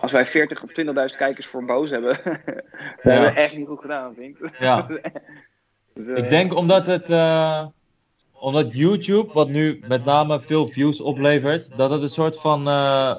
[0.00, 0.70] Als wij 40 of
[1.10, 4.50] 20.000 kijkers voor Boos hebben, dan hebben we echt niet goed gedaan, vind ik.
[4.58, 4.86] Ja.
[5.94, 7.10] Dus, eh, Ik denk omdat het.
[7.10, 7.66] eh,
[8.32, 12.68] omdat YouTube, wat nu met name veel views oplevert, dat het een soort van.
[12.68, 13.16] eh,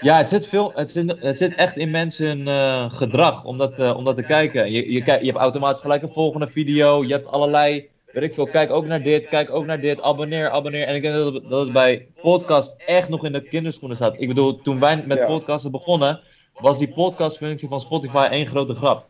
[0.00, 2.48] ja, het zit, veel, het, zit, het zit echt in mensen
[2.90, 4.70] gedrag om dat, om dat te kijken.
[4.72, 7.04] Je, je, je hebt automatisch gelijk een volgende video.
[7.04, 7.88] Je hebt allerlei.
[8.12, 10.86] Weet ik veel, kijk ook naar dit, kijk ook naar dit, abonneer, abonneer.
[10.86, 14.14] En ik denk dat het, dat het bij podcast echt nog in de kinderschoenen staat.
[14.18, 15.26] Ik bedoel, toen wij met Ja.
[15.26, 16.20] podcasten begonnen,
[16.54, 19.06] was die podcastfunctie van Spotify één grote grap.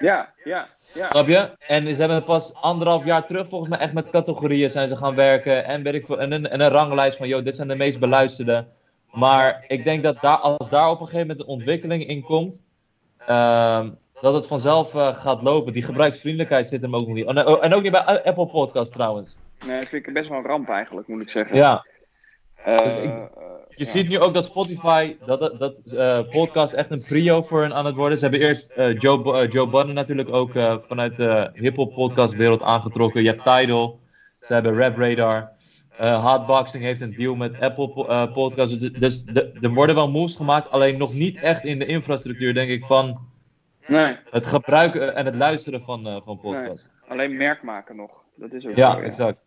[0.00, 1.08] Ja, ja, ja.
[1.10, 1.50] Snap je?
[1.66, 5.14] En ze hebben pas anderhalf jaar terug, volgens mij, echt met categorieën zijn ze gaan
[5.14, 5.64] werken.
[5.64, 7.98] En, weet ik veel, en, een, en een ranglijst van, joh, dit zijn de meest
[7.98, 8.66] beluisterde.
[9.12, 12.64] Maar ik denk dat daar, als daar op een gegeven moment een ontwikkeling in komt,
[13.26, 13.90] ehm,
[14.20, 15.72] dat het vanzelf eh, gaat lopen.
[15.72, 17.26] Die gebruiksvriendelijkheid zit hem ook niet.
[17.26, 19.36] En, en ook niet bij Apple Podcast trouwens.
[19.66, 21.56] Nee, vind ik best wel een ramp eigenlijk, moet ik zeggen.
[21.56, 21.84] Ja,
[22.64, 23.22] Eh, dus ik- eh,
[23.68, 23.90] je ja.
[23.90, 27.74] ziet nu ook dat Spotify, dat, dat, dat eh, podcast echt een prio voor hen
[27.74, 28.18] aan het worden.
[28.18, 32.62] Ze hebben eerst eh, Joe, eh, Joe Budden natuurlijk ook eh, vanuit de hip-hop podcastwereld
[32.62, 33.22] aangetrokken.
[33.22, 33.98] Je hebt Tidal,
[34.40, 35.50] ze hebben Rap Radar.
[35.98, 38.78] Eh, Hotboxing heeft een deal met Apple po- eh, Podcasts.
[38.78, 42.54] Dus, dus de- er worden wel moves gemaakt, alleen nog niet echt in de infrastructuur,
[42.54, 43.18] denk ik, van
[43.86, 46.86] Nee, het gebruiken en het luisteren van, eh, van podcasts.
[47.08, 48.10] alleen merk maken nog.
[48.36, 49.38] Dat is ook Ja, zo, exact.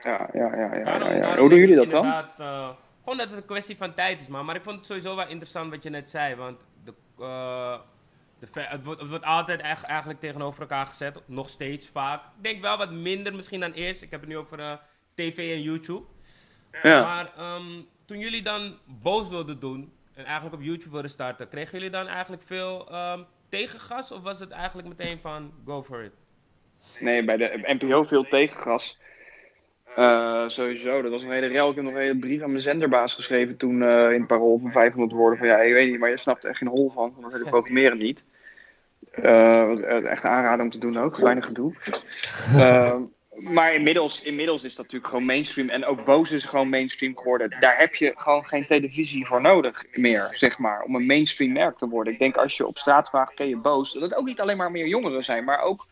[0.00, 1.36] Ja, ja, ja, ja, ja, Daarom- ja.
[1.38, 2.04] Hoe doen jullie dat dan?
[2.06, 2.68] eh,
[3.00, 4.44] gewoon dat het een kwestie van tijd is, man.
[4.44, 6.34] Maar ik vond het sowieso wel interessant wat je net zei.
[6.34, 7.78] Want de, eh,
[8.38, 11.20] de het, wordt, het wordt altijd echt, eigenlijk tegenover elkaar gezet.
[11.26, 12.20] Nog steeds vaak.
[12.20, 14.02] Ik denk wel wat minder misschien dan eerst.
[14.02, 14.72] Ik heb het nu over eh,
[15.14, 16.04] tv en YouTube.
[16.82, 17.02] Ja.
[17.02, 21.72] Maar ehm, toen jullie dan boos wilden doen en eigenlijk op YouTube wilden starten, kregen
[21.72, 24.12] jullie dan eigenlijk veel ehm, tegengas?
[24.12, 26.12] Of was het eigenlijk meteen van go for it?
[27.00, 28.98] Nee, bij de NPO veel tegengas.
[29.96, 31.70] Eh, sowieso, dat was een hele rel.
[31.70, 34.58] Ik heb nog een hele brief aan mijn zenderbaas geschreven toen eh, in het parool
[34.58, 35.38] van 500 woorden.
[35.38, 37.10] Van ja, ik weet niet, maar je snapt er echt geen hol van.
[37.10, 38.24] Want dat hele programmeren niet.
[39.10, 41.74] Eh, wat, eh, echt aanraden om te doen ook, weinig gedoe.
[43.38, 45.68] Maar inmiddels, inmiddels is dat natuurlijk gewoon mainstream.
[45.68, 47.56] En ook Boos is gewoon mainstream geworden.
[47.60, 50.82] Daar heb je gewoon geen televisie voor nodig meer, zeg maar.
[50.82, 52.12] Om een mainstream merk te worden.
[52.12, 53.92] Ik denk als je op straat vraagt, ken je Boos?
[53.92, 55.86] Dat het ook niet alleen maar meer jongeren zijn, maar ook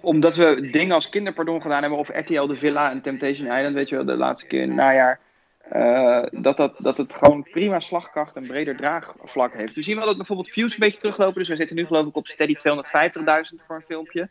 [0.00, 3.88] omdat we dingen als kinderpardon gedaan hebben, of RTL De Villa en Temptation Island, weet
[3.88, 5.20] je wel, de laatste keer in het najaar.
[5.68, 9.74] eh, dat, dat, dat het gewoon prima slagkracht en breder draagvlak heeft.
[9.74, 11.38] We zien wel dat bijvoorbeeld views een beetje teruglopen.
[11.38, 14.28] Dus we zitten nu geloof ik op steady 250.000 voor een filmpje.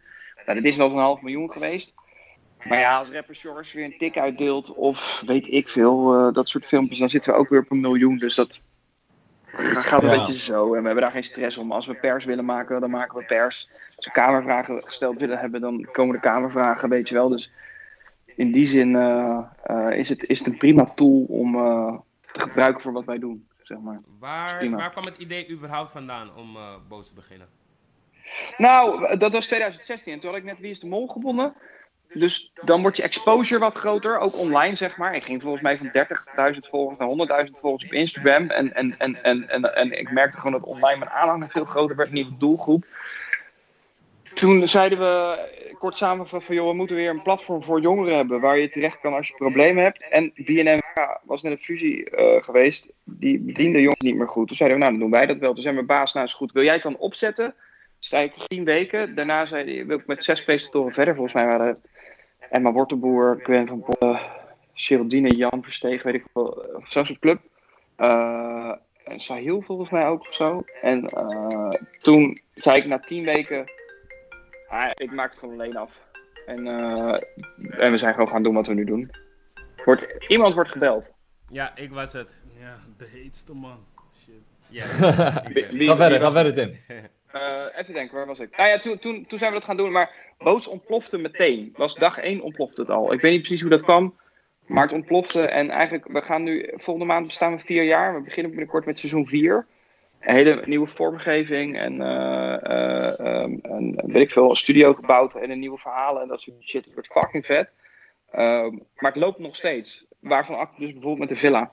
[0.47, 1.93] Nou, dat is wel een half miljoen geweest.
[2.63, 6.49] Maar ja, als rapper Shores weer een tik uitdeelt, of weet ik veel, eh, dat
[6.49, 8.17] soort filmpjes, dan zitten we ook weer op een miljoen.
[8.17, 8.61] Dus dat
[9.45, 10.17] gaat een Ja.
[10.17, 10.73] beetje zo.
[10.73, 11.71] En we hebben daar geen stress om.
[11.71, 13.69] Als we pers willen maken, dan maken we pers.
[13.95, 17.29] Als we kamervragen gesteld willen hebben, dan komen de kamervragen, weet je wel.
[17.29, 17.51] Dus
[18.35, 21.97] in die zin eh, eh, is, het, is het een prima tool om eh,
[22.31, 24.01] te gebruiken voor wat wij doen, zeg maar.
[24.19, 27.47] Waar, waar kwam het idee überhaupt vandaan om eh, boos te beginnen?
[28.57, 31.55] Nou, dat was 2016 en toen had ik net Wie is de Mol gewonnen.
[32.13, 35.15] Dus dan wordt je exposure wat groter, ook online zeg maar.
[35.15, 35.91] Ik ging volgens mij van
[36.53, 38.49] 30.000 volgers naar 100.000 volgers op Instagram.
[38.49, 41.95] En, en, en, en, en, en ik merkte gewoon dat online mijn aanhang veel groter
[41.95, 42.85] werd, nieuwe doelgroep.
[44.33, 45.39] Toen zeiden we,
[45.79, 48.99] kort samengevat van joh, we moeten weer een platform voor jongeren hebben waar je terecht
[48.99, 50.07] kan als je problemen hebt.
[50.09, 50.81] En BNM
[51.23, 54.47] was net een fusie eh, geweest, die bediende jongeren niet meer goed.
[54.47, 55.53] Toen zeiden we, nou dan doen wij dat wel.
[55.53, 57.55] Toen zei mijn baas, nou is goed, wil jij het dan opzetten?
[58.07, 59.15] Zei ik tien weken.
[59.15, 61.13] Daarna zei hij, wil ik met zes presentatoren verder.
[61.13, 61.89] Volgens mij waren het
[62.49, 64.19] Emma Wortelboer, Gwen van Poppen,
[64.73, 66.63] Geraldine, Jan Versteeg, weet ik wel.
[66.63, 67.39] eh, Zo'n soort club.
[67.95, 68.71] Eh
[69.03, 70.63] en Sahil volgens mij ook of zo.
[70.81, 73.65] En eh, toen zei ik na tien weken,
[74.67, 76.01] ah, ik maak het gewoon alleen af.
[76.45, 77.21] En, eh,
[77.83, 79.09] en we zijn gewoon gaan doen wat we nu doen.
[79.85, 81.11] Wordt, iemand wordt gebeld.
[81.49, 82.41] Ja, ik was het.
[82.59, 83.85] Ja, de heetste man.
[84.23, 84.33] Shit.
[84.69, 84.85] Ja.
[85.53, 86.75] Wie- wie- ga verder, ga verder Tim.
[87.41, 88.57] Eh, even denken, waar was ik?
[88.57, 91.73] Nou ja, toen, toen, toen zijn we dat gaan doen, maar Boots ontplofte meteen.
[91.75, 93.13] Was dag 1 ontplofte het al.
[93.13, 94.17] Ik weet niet precies hoe dat kwam,
[94.65, 95.47] maar het ontplofte.
[95.47, 98.15] En eigenlijk, we gaan nu, volgende maand bestaan we vier jaar.
[98.15, 99.67] We beginnen binnenkort met seizoen 4.
[100.19, 105.59] Een hele nieuwe vormgeving en, ehm, en weet ik veel, een studio gebouwd en een
[105.59, 106.85] nieuwe verhalen en dat soort shit.
[106.85, 107.69] Het wordt fucking vet.
[108.31, 110.05] Ehm, maar het loopt nog steeds.
[110.19, 111.71] Waarvan acte dus bijvoorbeeld met de Villa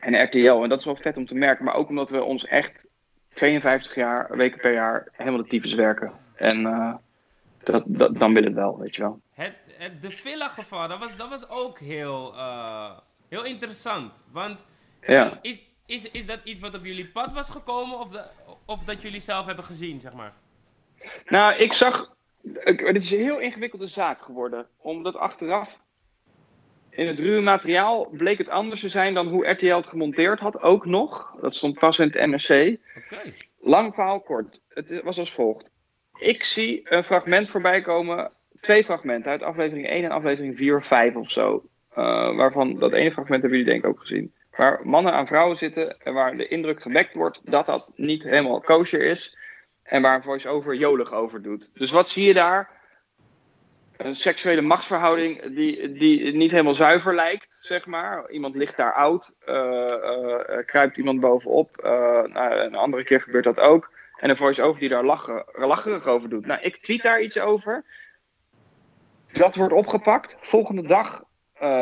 [0.00, 0.62] en RTL.
[0.62, 2.86] En dat is wel vet om te merken, maar ook omdat we ons echt
[3.34, 6.12] 52 jaar, weken per jaar, helemaal de types werken.
[6.34, 6.94] En eh,
[7.62, 9.20] dat, dat, dan wil het wel, weet je wel.
[9.30, 12.90] Het, het, de villa geval, dat was, dat was ook heel, eh,
[13.28, 14.26] heel interessant.
[14.32, 14.64] Want
[15.06, 15.38] Ja.
[15.42, 18.32] is, is, is dat iets wat op jullie pad was gekomen of, dat
[18.64, 20.32] of dat jullie zelf hebben gezien, zeg maar?
[21.26, 22.14] Nou, ik zag.
[22.54, 24.66] Het is een heel ingewikkelde zaak geworden.
[24.76, 25.76] Omdat achteraf.
[26.94, 30.62] In het ruwe materiaal bleek het anders te zijn dan hoe RTL het gemonteerd had,
[30.62, 31.34] ook nog.
[31.40, 32.78] Dat stond pas in het NRC.
[32.96, 33.32] Oké.
[33.60, 34.60] Lang verhaal kort.
[34.68, 35.70] Het was als volgt.
[36.18, 38.30] ik zie een fragment voorbij komen.
[38.60, 41.64] Twee fragmenten uit aflevering 1 en aflevering 4 of 5 of zo.
[41.94, 44.32] Eh, waarvan dat ene fragment hebben jullie denk ik ook gezien.
[44.56, 48.60] Waar mannen aan vrouwen zitten en waar de indruk gewekt wordt dat dat niet helemaal
[48.60, 49.36] kosher is.
[49.82, 51.70] En waar een voice-over jolig over doet.
[51.74, 52.81] Dus wat zie je daar?
[54.04, 58.30] Een seksuele machtsverhouding die, die niet helemaal zuiver lijkt, zeg maar.
[58.30, 61.78] Iemand ligt daar oud, eh, kruipt iemand bovenop.
[61.78, 61.90] eh,
[62.22, 63.92] nou, een andere keer gebeurt dat ook.
[64.16, 66.46] En een voice-over die daar lachen, lacherig over doet.
[66.46, 67.84] Nou, ik tweet daar iets over.
[69.32, 70.36] Dat wordt opgepakt.
[70.40, 71.24] Volgende dag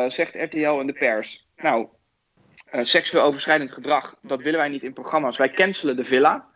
[0.07, 1.47] zegt RTL in de pers.
[1.57, 1.87] Nou,
[2.71, 5.37] seksueel overschrijdend gedrag, dat willen wij niet in programma's.
[5.37, 6.47] Wij cancelen de villa.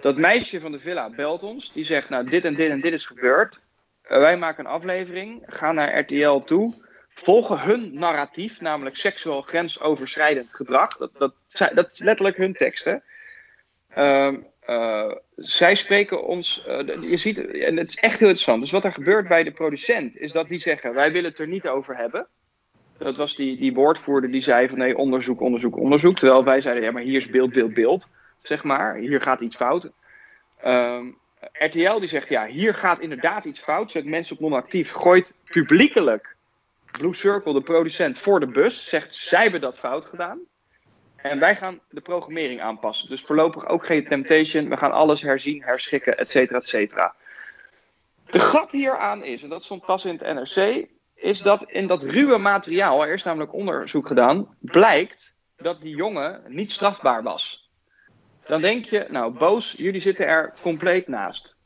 [0.00, 1.72] Dat meisje van de villa belt ons.
[1.72, 3.60] Die zegt, nou, dit en dit en dit is gebeurd.
[4.02, 6.74] Eh, wij maken een aflevering, gaan naar RTL toe.
[7.08, 10.96] Volgen hun narratief, namelijk seksueel grensoverschrijdend gedrag.
[10.96, 11.34] Dat, dat,
[11.74, 13.02] dat is letterlijk hun teksten.
[13.88, 18.60] Ehm, eh, zij spreken ons, eh, je ziet, en het is echt heel interessant.
[18.60, 21.48] Dus wat er gebeurt bij de producent, is dat die zeggen: wij willen het er
[21.48, 22.26] niet over hebben.
[22.98, 26.18] Dat was die, die woordvoerder die zei: van nee, onderzoek, onderzoek, onderzoek.
[26.18, 28.08] Terwijl wij zeiden: ja, maar hier is beeld, beeld, beeld.
[28.42, 29.90] Zeg maar, hier gaat iets fout.
[30.60, 31.06] Ehm,
[31.52, 33.90] RTL die zegt: ja, hier gaat inderdaad iets fout.
[33.90, 36.36] Zet mensen op non-actief, gooit publiekelijk
[36.90, 38.88] Blue Circle, de producent, voor de bus.
[38.88, 40.40] Zegt: zij hebben dat fout gedaan.
[41.16, 43.08] En wij gaan de programmering aanpassen.
[43.08, 44.68] Dus voorlopig ook geen Temptation.
[44.68, 47.14] We gaan alles herzien, herschikken, et cetera, et cetera.
[48.30, 52.02] De grap hieraan is, en dat stond pas in het NRC, is dat in dat
[52.02, 57.61] ruwe materiaal, er is namelijk onderzoek gedaan, blijkt dat die jongen niet strafbaar was.
[58.46, 61.56] Dan denk je, nou boos, jullie zitten er compleet naast.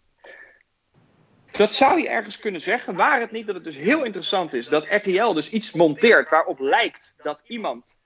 [1.50, 4.68] Dat zou je ergens kunnen zeggen, waar het niet dat het dus heel interessant is
[4.68, 7.96] dat RTL dus iets monteert waarop lijkt dat iemand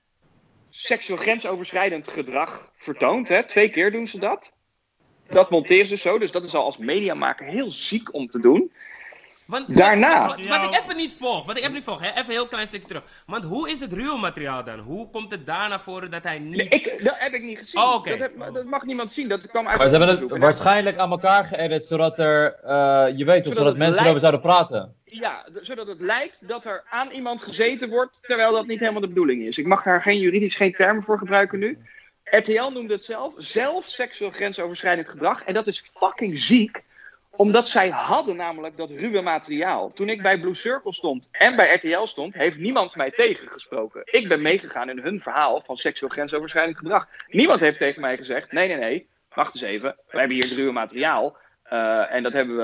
[0.69, 3.27] seksueel grensoverschrijdend gedrag vertoont.
[3.27, 3.43] Hè?
[3.43, 4.53] Twee keer doen ze dat.
[5.27, 8.71] Dat monteren ze zo, dus dat is al als mediamaker heel ziek om te doen.
[9.45, 12.25] Want, Daarna- Wat, wat ik even niet volg, wat ik even niet volg, hè, even
[12.25, 13.03] een heel klein stukje terug.
[13.25, 14.79] Want hoe is het ruwe materiaal dan?
[14.79, 16.73] Hoe komt het daar naar voren dat hij niet...
[16.73, 17.81] Ik, dat heb ik niet gezien.
[17.81, 18.09] Oh, oké.
[18.09, 19.27] dat, heb- dat mag niemand zien.
[19.27, 23.25] Dat kwam uit Maar ze hebben het waarschijnlijk aan elkaar geëdit, zodat er, eh, je
[23.25, 24.95] weet, Zodat of, zodat mensen lijkt- erover zouden praten.
[25.05, 29.07] Ja, zodat het lijkt dat er aan iemand gezeten wordt, terwijl dat niet helemaal de
[29.07, 29.57] bedoeling is.
[29.57, 31.77] Ik mag daar geen juridisch geen termen voor gebruiken nu.
[32.23, 35.43] RTL noemde het zelf, zelf seksueel grensoverschrijdend gedrag.
[35.43, 36.81] En dat is fucking ziek,
[37.35, 39.91] omdat zij hadden namelijk dat ruwe materiaal.
[39.93, 44.01] Toen ik bij Blue Circle stond en bij RTL stond, heeft niemand mij tegengesproken.
[44.05, 47.07] Ik ben meegegaan in hun verhaal van seksueel grensoverschrijdend gedrag.
[47.27, 50.57] Niemand heeft tegen mij gezegd, nee, nee, nee, wacht eens even, we hebben hier het
[50.57, 51.37] ruwe materiaal.
[51.63, 52.63] Eh, en dat hebben we,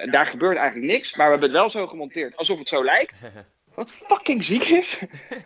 [0.00, 2.84] eh, daar gebeurt eigenlijk niks, maar we hebben het wel zo gemonteerd, alsof het zo
[2.84, 3.22] lijkt.
[3.74, 4.98] Wat fucking ziek is.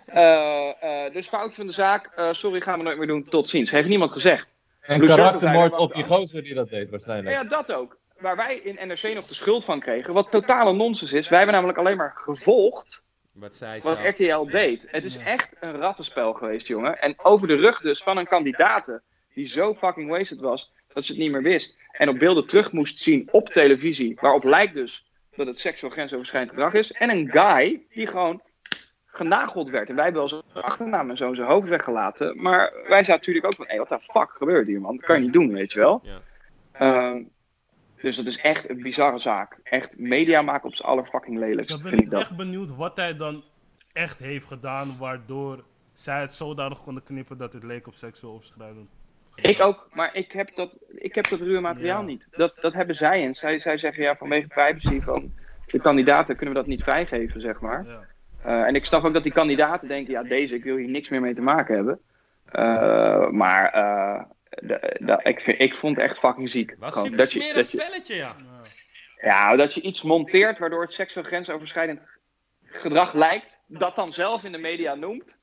[0.06, 3.48] Eh, eh, dus fout van de zaak, eh, sorry, gaan we nooit meer doen, tot
[3.48, 3.70] ziens.
[3.70, 4.46] Heeft niemand gezegd.
[4.80, 7.36] En Blue Circle karaktermoord op die gozer die dat deed, waarschijnlijk.
[7.36, 7.96] Ja, dat ook.
[8.18, 11.28] Waar wij in NRC nog de schuld van kregen, wat totale nonsens is.
[11.28, 14.08] Wij hebben namelijk alleen maar gevolgd Wat zij wat zelf.
[14.08, 14.82] RTL deed.
[14.86, 17.00] Het is echt een rattenspel geweest, jongen.
[17.00, 19.00] En over de rug dus van een kandidaat
[19.34, 21.76] die zo fucking wasted was, dat ze het niet meer wist.
[21.90, 25.06] En op beelden terug moest zien op televisie, waarop lijkt dus
[25.36, 26.92] dat het seksueel grensoverschrijdend gedrag is.
[26.92, 28.42] En een guy die gewoon
[29.06, 29.88] genageld werd.
[29.88, 32.42] En wij hebben wel zijn achternaam en zo zijn hoofd weggelaten.
[32.42, 34.96] Maar wij zaten natuurlijk ook van, hé, wat de fuck gebeurt hier, man?
[34.96, 36.02] Dat kan je niet doen, weet je wel.
[36.02, 36.20] Ja.
[36.72, 37.22] Ehm,
[38.04, 39.58] dus dat is echt een bizarre zaak.
[39.62, 42.20] Echt media maken op z'n allerfucking lelijkst, Dan ben vind ik dat.
[42.20, 43.42] echt benieuwd wat hij dan
[43.92, 48.88] echt heeft gedaan, waardoor zij het zodanig konden knippen dat het leek op seksueel overschrijdend.
[49.34, 52.06] Ik ook, maar ik heb dat, ik heb dat ruwe materiaal Ja.
[52.06, 52.28] niet.
[52.30, 55.32] Dat, dat hebben zij en zij, zij zeggen ja, vanwege privacy van
[55.66, 57.84] de kandidaten kunnen we dat niet vrijgeven, zeg maar.
[57.86, 58.00] Ja.
[58.42, 61.08] Eh, en ik snap ook dat die kandidaten denken, ja, deze, ik wil hier niks
[61.08, 61.98] meer mee te maken hebben.
[62.44, 64.22] Eh, maar eh,
[65.22, 66.74] ik, vind, ik vond het echt fucking ziek.
[66.78, 68.36] Was Gewoon dat je, smerig dat je, spelletje, ja.
[69.20, 72.00] ja, dat je iets monteert waardoor het seksueel grensoverschrijdend
[72.64, 75.38] gedrag lijkt, dat dan zelf in de media noemt,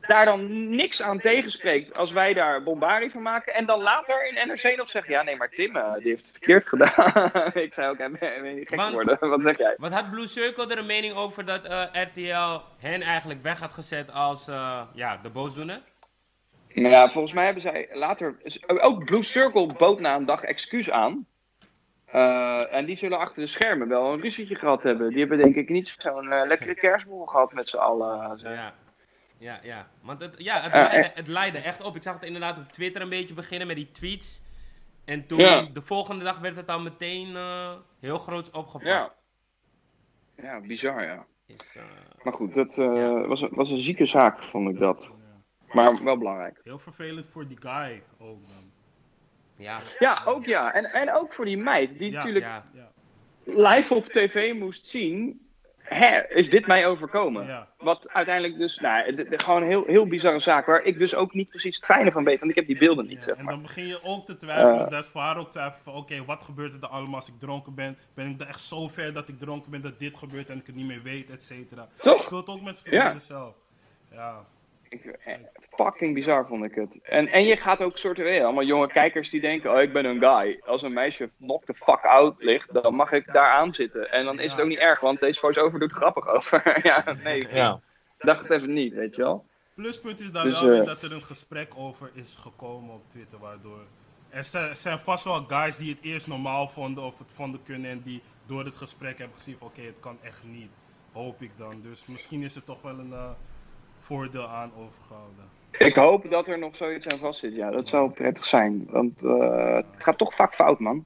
[0.00, 4.48] daar dan niks aan tegenspreekt als wij daar bombarie van maken, en dan later in
[4.48, 7.32] NRC nog zeggen, ja nee, maar Tim, eh, die heeft het verkeerd gedaan.
[7.64, 9.18] ik zei ook, je gek geworden?
[9.30, 9.74] Wat zeg jij?
[9.78, 13.72] Wat had Blue Circle er een mening over dat eh, RTL hen eigenlijk weg had
[13.72, 15.80] gezet als eh, ja, de boosdoener?
[16.80, 20.90] Nou ja, volgens mij hebben zij later, ook Blue Circle bood na een dag excuus
[20.90, 21.26] aan.
[22.04, 25.08] Eh, en die zullen achter de schermen wel een ruzietje gehad hebben.
[25.10, 28.38] Die hebben denk ik niet zo'n eh, lekkere kerstbol gehad met z'n allen.
[28.38, 28.54] zeg.
[28.54, 28.74] Ja.
[29.38, 29.88] Ja, ja.
[30.02, 31.96] Want het, ja, het, Eh, leidde, het leidde echt op.
[31.96, 34.42] Ik zag het inderdaad op Twitter een beetje beginnen met die tweets.
[35.04, 35.68] En toen, Ja.
[35.72, 38.84] de volgende dag werd het al meteen eh, heel groot opgepakt.
[38.86, 39.12] Ja.
[40.42, 41.24] Ja, bizar ja.
[41.46, 41.82] Is, eh,
[42.22, 43.26] Maar goed, dat eh, Ja.
[43.26, 45.10] was, was een zieke zaak, vond ik dat.
[45.72, 46.60] Maar wel belangrijk.
[46.64, 48.70] Heel vervelend voor die guy ook dan.
[49.56, 49.78] Ja.
[49.98, 50.72] Ja, ook ja.
[50.74, 52.64] En, en ook voor die meid, die Ja, natuurlijk Ja.
[52.72, 52.90] Ja,
[53.74, 55.46] live op tv moest zien.
[55.78, 57.46] Hè, is dit mij overkomen?
[57.46, 57.68] ja.
[57.78, 60.66] Wat uiteindelijk dus, nou, de- de- gewoon een heel, heel bizarre zaak.
[60.66, 63.06] Waar ik dus ook niet precies het fijne van weet, want ik heb die beelden
[63.06, 63.52] niet, Ja, zeg en maar.
[63.52, 64.90] dan begin je ook te twijfelen, Eh.
[64.90, 67.38] dat is voor haar ook twijfelen van, oké, wat gebeurt er dan allemaal als ik
[67.38, 67.96] dronken ben?
[68.14, 70.66] Ben ik dan echt zo ver dat ik dronken ben dat dit gebeurt en ik
[70.66, 71.88] het niet meer weet, et cetera.
[71.94, 72.22] Toch?
[72.22, 73.00] Speelt ook met Ja.
[73.00, 73.54] vrienden zelf.
[74.10, 74.44] Ja.
[74.88, 75.34] Ik, eh,
[75.70, 76.98] fucking bizar vond ik het.
[77.02, 80.04] En, en je gaat ook soort weer allemaal jonge kijkers die denken, oh ik ben
[80.04, 80.60] een guy.
[80.66, 84.10] Als een meisje knock the fuck out ligt, dan mag ik daar aan zitten.
[84.10, 86.80] En dan is het ook niet erg, want deze voice-over doet grappig over.
[86.86, 87.80] ja, nee, Ja.
[88.18, 89.44] dacht het even niet, weet je wel.
[89.74, 93.02] Pluspunt is daar Dus, wel weer eh, dat er een gesprek over is gekomen op
[93.10, 93.80] Twitter, waardoor...
[94.28, 98.02] Er zijn, vast wel guys die het eerst normaal vonden of het vonden kunnen en
[98.04, 100.70] die door het gesprek hebben gezien van, oké, het kan echt niet.
[101.12, 101.80] Hoop ik dan.
[101.82, 103.30] Dus misschien is er toch wel een eh,
[104.08, 105.44] voordeel aan overgehouden.
[105.78, 107.54] Ik hoop dat er nog zoiets aan vast zit.
[107.54, 108.86] Ja, dat zou prettig zijn.
[108.90, 111.04] Want eh, het gaat toch vaak fout, man.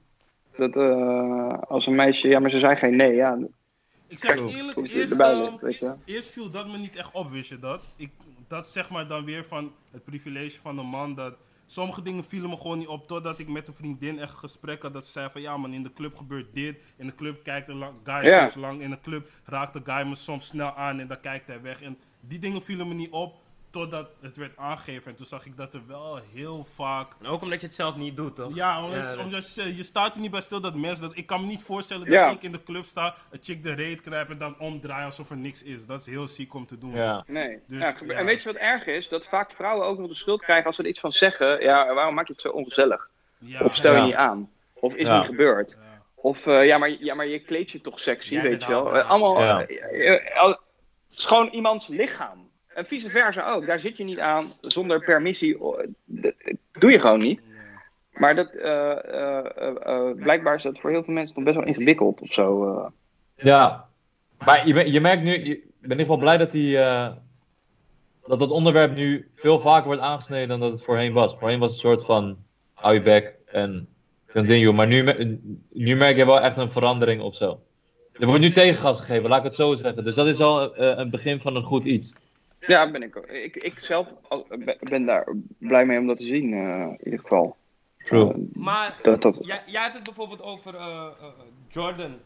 [0.57, 3.13] Dat eh, als een meisje, ja, maar ze zei geen nee.
[3.15, 3.37] Ja,
[4.07, 5.99] Ik zeg eerlijk, eerst, erbij ligt, weet je wel.
[6.05, 7.81] eerst viel dat me niet echt op, wist je dat?
[7.95, 8.11] Ik,
[8.47, 11.35] dat zeg maar dan weer van het privilege van een man dat...
[11.65, 14.93] Sommige dingen vielen me gewoon niet op, totdat ik met een vriendin echt gesprek had
[14.93, 15.41] dat ze zei van...
[15.41, 18.49] Ja man, in de club gebeurt dit, in de club kijkt een lang, guy Ja.
[18.49, 21.47] soms lang, in de club raakt de guy me soms snel aan en dan kijkt
[21.47, 21.81] hij weg.
[21.81, 21.97] En
[22.27, 23.35] die dingen vielen me niet op,
[23.69, 25.11] totdat het werd aangegeven.
[25.11, 27.11] En toen zag ik dat er wel heel vaak...
[27.21, 28.55] En ook omdat je het zelf niet doet, toch?
[28.55, 31.17] Ja, omdat, Ja, dus- omdat je, je staat er niet bij stil dat mensen dat...
[31.17, 32.29] Ik kan me niet voorstellen dat Ja.
[32.29, 35.37] ik in de club sta, een chick de reet knijp en dan omdraai alsof er
[35.37, 35.85] niks is.
[35.85, 36.91] Dat is heel ziek om te doen.
[36.95, 37.23] Ja.
[37.27, 37.59] Nee.
[37.67, 38.19] Dus, ja, gebe- ja.
[38.19, 39.07] En weet je wat erg is?
[39.09, 41.61] Dat vaak vrouwen ook nog de schuld krijgen als ze er iets van zeggen.
[41.61, 43.09] Ja, waarom maak je het zo ongezellig?
[43.37, 43.61] Ja.
[43.63, 44.05] Of stel je Ja.
[44.05, 44.49] niet aan.
[44.73, 45.17] Of is Ja.
[45.17, 45.77] niet gebeurd.
[45.81, 46.01] Ja.
[46.15, 48.83] Of eh, ja, maar, ja, maar je kleedt je toch sexy, weet je wel.
[48.83, 49.65] half- Eh, allemaal, Ja.
[51.13, 52.49] Het is gewoon iemands lichaam.
[52.67, 53.65] En vice versa ook.
[53.65, 55.57] Daar zit je niet aan zonder permissie.
[56.05, 56.33] Dat
[56.71, 57.41] doe je gewoon niet.
[58.13, 61.65] Maar dat, eh, eh, eh, blijkbaar is dat voor heel veel mensen nog best wel
[61.65, 62.91] ingewikkeld of zo.
[63.35, 63.85] Ja,
[64.37, 65.51] maar je, je merkt nu, ik ben
[65.81, 66.75] in ieder geval blij dat, die,
[68.25, 71.35] dat dat onderwerp nu veel vaker wordt aangesneden dan dat het voorheen was.
[71.39, 72.37] Voorheen was het een soort van
[72.73, 73.87] hou je bek en
[74.31, 74.73] continue.
[74.73, 75.03] Maar nu,
[75.69, 77.59] nu merk je wel echt een verandering of zo.
[78.19, 80.03] Er wordt nu tegengas gegeven, laat ik het zo zeggen.
[80.03, 82.13] Dus dat is al eh, een begin van een goed iets.
[82.59, 83.25] Ja, ben ik, ook.
[83.27, 84.07] ik, ik zelf
[84.79, 87.57] ben- daar blij mee om dat te zien, eh, in ieder geval.
[87.97, 88.29] True.
[88.31, 91.27] Eh, Maar dat, dat, jij, jij had het bijvoorbeeld over eh, eh,
[91.69, 92.17] Jordan,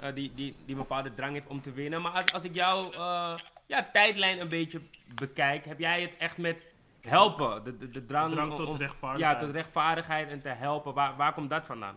[0.00, 2.02] eh, die, die, die een bepaalde drang heeft om te winnen.
[2.02, 3.34] Maar als, als ik jouw eh,
[3.66, 4.80] ja, tijdlijn een beetje
[5.14, 6.62] bekijk, heb jij het echt met
[7.00, 7.64] helpen?
[7.64, 9.40] De, de, de drang, De drang om- tot om- rechtvaardigheid.
[9.40, 10.94] Ja, tot rechtvaardigheid en te helpen.
[10.94, 11.96] Waar, waar komt dat vandaan?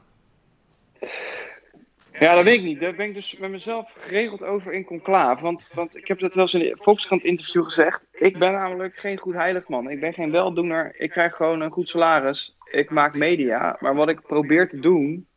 [2.19, 2.79] Ja, dat weet ik niet.
[2.79, 5.41] Daar ben ik dus met mezelf geregeld over in conclaaf.
[5.41, 8.05] Want, want ik heb dat wel eens in een Volkskrant interview gezegd.
[8.11, 9.89] Ik ben namelijk geen goed heilig man.
[9.89, 10.95] Ik ben geen weldoener.
[10.97, 12.57] Ik krijg gewoon een goed salaris.
[12.71, 13.77] Ik maak media.
[13.79, 15.27] Maar wat ik probeer te doen...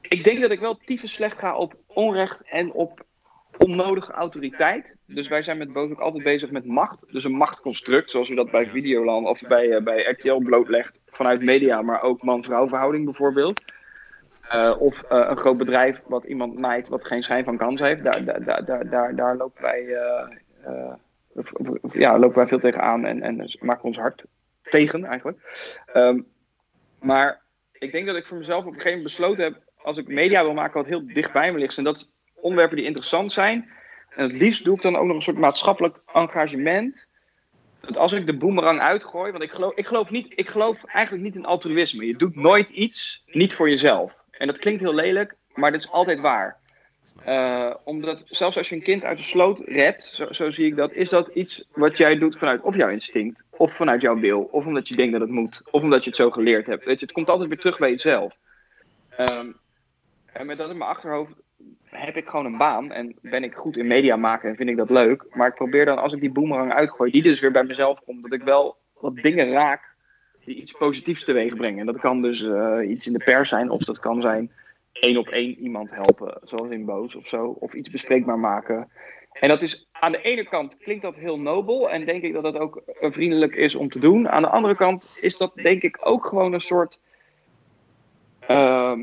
[0.00, 3.04] Ik denk dat ik wel tyfus slecht ga op onrecht en op
[3.58, 4.96] onnodige autoriteit.
[5.06, 6.98] Dus wij zijn met Boos ook altijd bezig met macht.
[7.12, 11.00] Dus een machtconstruct, zoals we dat bij Videoland of bij, eh, bij RTL blootlegt.
[11.06, 13.62] Vanuit media, maar ook man-vrouw verhouding bijvoorbeeld.
[14.48, 18.04] Eh, of eh, een groot bedrijf wat iemand naait wat geen schijn van kans heeft.
[18.04, 19.96] Daar, daar, daar, daar, daar, lopen wij,
[20.62, 20.92] eh,
[21.92, 24.24] ja, lopen wij veel tegenaan en, en maken ons hard
[24.62, 25.38] tegen eigenlijk.
[25.92, 26.20] Ehm,
[27.00, 27.42] maar
[27.72, 30.42] ik denk dat ik voor mezelf op een gegeven moment besloten heb, als ik media
[30.42, 33.70] wil maken wat heel dicht bij me ligt, en dat onderwerpen die interessant zijn.
[34.10, 37.06] En het liefst doe ik dan ook nog een soort maatschappelijk engagement.
[37.80, 41.24] Dat als ik de boemerang uitgooi, want ik geloof, ik geloof, niet, ik geloof eigenlijk
[41.24, 42.06] niet in altruïsme.
[42.06, 44.23] Je doet nooit iets niet voor jezelf.
[44.38, 46.62] En dat klinkt heel lelijk, maar dat is altijd waar.
[47.24, 50.76] Eh, omdat zelfs als je een kind uit de sloot redt, zo, zo zie ik
[50.76, 54.42] dat, is dat iets wat jij doet vanuit of jouw instinct, of vanuit jouw wil,
[54.42, 56.84] of omdat je denkt dat het moet, of omdat je het zo geleerd hebt.
[56.84, 58.36] Weet je, het komt altijd weer terug bij jezelf.
[59.16, 59.50] Ehm,
[60.32, 61.32] en met dat in mijn achterhoofd
[61.84, 64.76] heb ik gewoon een baan en ben ik goed in media maken en vind ik
[64.76, 65.26] dat leuk.
[65.30, 68.22] Maar ik probeer dan, als ik die boemerang uitgooi, die dus weer bij mezelf komt,
[68.22, 69.93] dat ik wel wat dingen raak
[70.44, 71.80] die iets positiefs teweeg brengen.
[71.80, 74.52] En dat kan dus eh, iets in de pers zijn, of dat kan zijn
[74.92, 78.88] één op één iemand helpen, zoals in Boos of zo, of iets bespreekbaar maken.
[79.32, 82.42] En dat is aan de ene kant klinkt dat heel nobel en denk ik dat
[82.42, 84.28] dat ook eh, vriendelijk is om te doen.
[84.28, 87.00] Aan de andere kant is dat denk ik ook gewoon een soort
[88.40, 89.00] ehm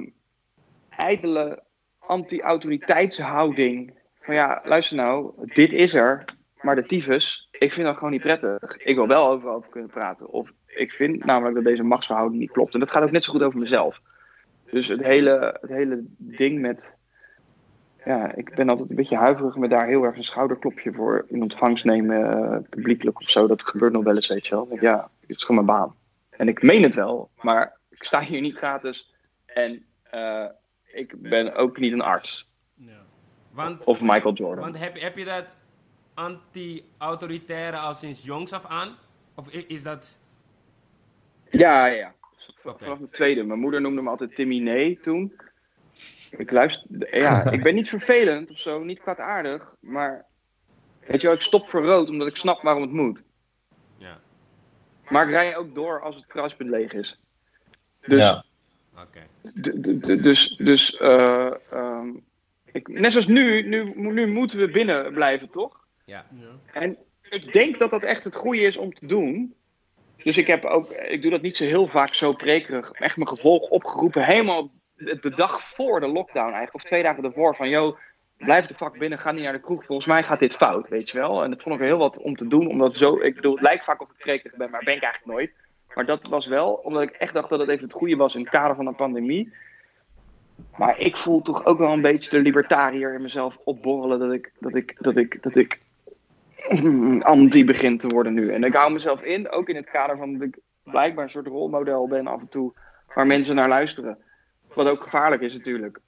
[0.89, 1.63] ijdele
[1.99, 3.93] anti-autoriteitshouding.
[4.21, 6.25] Van ja, luister nou, dit is er,
[6.61, 8.77] maar de tyfus, ik vind dat gewoon niet prettig.
[8.77, 10.29] Ik wil wel overal over kunnen praten.
[10.29, 12.73] Of ik vind namelijk dat deze machtsverhouding niet klopt.
[12.73, 14.01] En dat gaat ook net zo goed over mezelf.
[14.71, 16.89] Dus het hele, het hele ding met.
[18.05, 21.41] Ja, ik ben altijd een beetje huiverig met daar heel erg een schouderklopje voor in
[21.41, 23.47] ontvangst nemen, eh, publiekelijk of zo.
[23.47, 24.77] Dat gebeurt nog wel eens, weet je wel.
[24.79, 25.95] Ja, dit is gewoon mijn baan.
[26.29, 29.15] En ik meen het wel, maar ik sta hier niet gratis.
[29.45, 30.45] En eh,
[30.93, 32.49] ik ben ook niet een arts.
[32.75, 33.03] Ja.
[33.51, 34.63] Want, Of Michael Jordan.
[34.63, 35.45] want heb, heb je dat
[36.13, 38.95] anti-autoritaire al sinds jongs af aan?
[39.35, 40.19] Of is dat...
[41.51, 42.13] Ja, ja.
[42.63, 43.43] Vanaf mijn tweede.
[43.43, 45.33] Mijn moeder noemde me altijd Timmy Nee toen.
[46.29, 50.25] Ik luister, ja, ik ben niet vervelend of zo, niet kwaadaardig, maar
[51.07, 53.23] weet je wel, ik stop voor rood omdat ik snap waarom het moet.
[53.97, 54.19] Ja,
[55.09, 57.19] Maar ik rij ook door als het kruispunt leeg is.
[57.99, 58.43] Dus, Ja.
[59.61, 62.09] d- dus, dus eh, ehm,
[62.71, 65.79] ik, net zoals nu, nu, nu moeten we binnen blijven, toch?
[66.05, 66.25] Ja.
[66.39, 66.79] Ja.
[66.79, 66.97] En
[67.29, 69.55] ik denk dat dat echt het goede is om te doen.
[70.23, 72.91] Dus ik heb ook, ik doe dat niet zo heel vaak zo prekerig.
[72.91, 76.75] Echt mijn gevolg opgeroepen, helemaal de, dag voor de lockdown eigenlijk.
[76.75, 77.55] Of twee dagen ervoor.
[77.55, 77.97] Van, yo,
[78.37, 79.85] blijf de vak binnen, ga niet naar de kroeg.
[79.85, 81.43] Volgens mij gaat dit fout, weet je wel.
[81.43, 82.67] En dat vond ik heel wat om te doen.
[82.67, 85.33] Omdat zo, ik bedoel, het lijkt vaak of ik prekerig ben, maar ben ik eigenlijk
[85.33, 85.51] nooit.
[85.93, 88.41] Maar dat was wel, omdat ik echt dacht dat het even het goede was in
[88.41, 89.53] het kader van een pandemie.
[90.77, 94.19] Maar ik voel toch ook wel een beetje de libertariër in mezelf opborrelen.
[94.19, 95.79] Dat ik, dat ik, dat ik, dat ik
[97.23, 98.53] anti begin te worden nu.
[98.53, 101.47] En ik hou mezelf in, ook in het kader van dat ik blijkbaar een soort
[101.47, 102.73] rolmodel ben af en toe,
[103.15, 104.17] waar mensen naar luisteren.
[104.73, 105.99] Wat ook gevaarlijk is natuurlijk.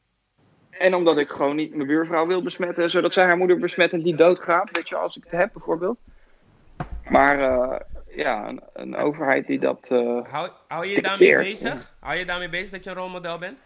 [0.70, 4.02] En omdat ik gewoon niet mijn buurvrouw wil besmetten, zodat zij haar moeder besmet en
[4.02, 5.98] die doodgaat, weet je, als ik het heb bijvoorbeeld.
[7.10, 7.80] Maar eh,
[8.16, 9.88] ja, een, een overheid die dat.
[9.92, 11.96] eh, Hou, hou je daarmee bezig?
[12.00, 13.58] Hou je daarmee bezig dat je een rolmodel bent?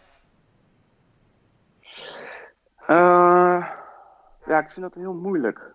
[2.86, 3.66] Eh,
[4.46, 5.74] ja, ik vind dat heel moeilijk.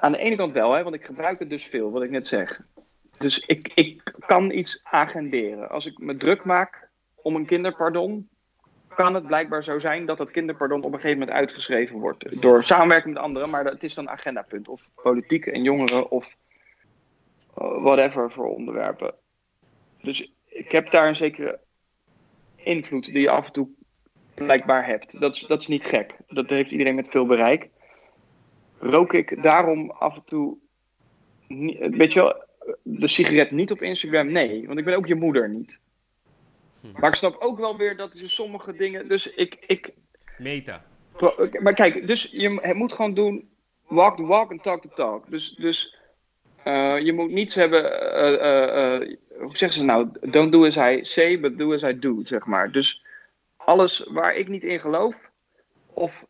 [0.00, 2.26] Aan de ene kant wel, hè, want ik gebruik het dus veel, wat ik net
[2.26, 2.60] zeg.
[3.18, 5.70] Dus ik, ik kan iets agenderen.
[5.70, 8.28] Als ik me druk maak om een kinderpardon,
[8.88, 12.40] kan het blijkbaar zo zijn dat dat kinderpardon op een gegeven moment uitgeschreven wordt.
[12.40, 14.68] Door samenwerking met anderen, maar het is dan agendapunt.
[14.68, 16.34] Of politiek en jongeren of
[17.56, 19.14] eh, whatever voor onderwerpen.
[20.02, 21.60] Dus ik heb daar een zekere
[22.56, 23.68] invloed die je af en toe
[24.34, 25.20] blijkbaar hebt.
[25.20, 26.16] Dat is, dat is niet gek.
[26.28, 27.68] Dat heeft iedereen met veel bereik.
[28.80, 30.56] Rook ik daarom af en toe.
[31.90, 32.44] Weet je wel,
[32.82, 34.32] de sigaret niet op Instagram?
[34.32, 35.78] Nee, want ik ben ook je moeder niet.
[36.96, 39.08] Maar ik snap ook wel weer dat er sommige dingen.
[39.08, 39.56] Dus ik.
[39.66, 39.94] ik
[40.38, 40.84] Meta.
[41.60, 43.48] maar kijk, dus je het moet gewoon doen.
[43.86, 45.30] Walk the walk and talk the talk.
[45.30, 45.96] Dus, dus
[46.62, 48.12] eh, je moet niets hebben.
[48.40, 50.08] eh, eh, hoe zeggen ze nou?
[50.20, 52.72] Don't do as I say, but do as I do, zeg maar.
[52.72, 53.04] Dus
[53.56, 55.30] alles waar ik niet in geloof,
[55.86, 56.26] of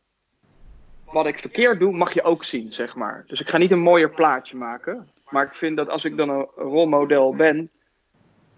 [1.13, 3.25] wat ik verkeerd doe, mag je ook zien, zeg maar.
[3.27, 5.09] Dus ik ga niet een mooier plaatje maken.
[5.29, 7.71] Maar ik vind dat als ik dan een rolmodel ben.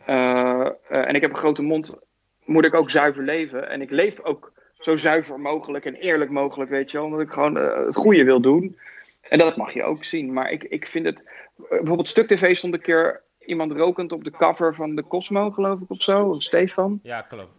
[0.05, 1.97] eh, eh, en ik heb een grote mond,
[2.45, 3.69] moet ik ook zuiver leven.
[3.69, 7.07] En ik leef ook zo zuiver mogelijk en eerlijk mogelijk, weet je wel.
[7.07, 8.79] Omdat ik gewoon eh, het goede wil doen.
[9.21, 10.33] En dat mag je ook zien.
[10.33, 11.29] Maar ik, ik vind het.
[11.69, 15.81] bijvoorbeeld Stuk TV stond een keer iemand rokend op de cover van de Cosmo, geloof
[15.81, 16.25] ik, of zo.
[16.29, 17.01] Of Stefan.
[17.03, 17.53] Ja, klopt.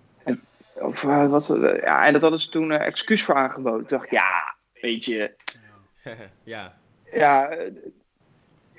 [0.73, 1.47] Of eh, wat,
[1.81, 3.81] ja, en dat hadden ze toen excuus voor aangeboden.
[3.81, 4.52] Ik dacht, ja,
[4.83, 5.31] weet je.
[6.43, 6.77] ja.
[7.13, 7.57] Ja,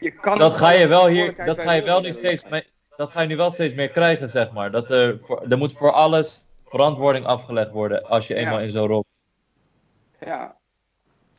[0.00, 0.38] je kan.
[0.38, 3.26] Dat ga je wel hier, dat ga je wel nu steeds mee, dat ga je
[3.28, 4.70] nu wel steeds meer krijgen, zeg maar.
[4.70, 8.40] Dat er, voor, er moet voor alles verantwoording afgelegd worden als je Ja.
[8.40, 9.04] eenmaal in zo'n rol.
[10.20, 10.56] Ja,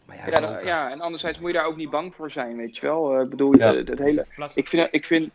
[0.06, 2.76] Maar ja, ja, dat- en anderzijds moet je daar ook niet bang voor zijn, weet
[2.78, 3.16] je wel.
[3.16, 3.74] Eh, Ik bedoel, Ja.
[3.74, 4.26] eh, het hele.
[4.54, 5.30] Ik vind, ik vind.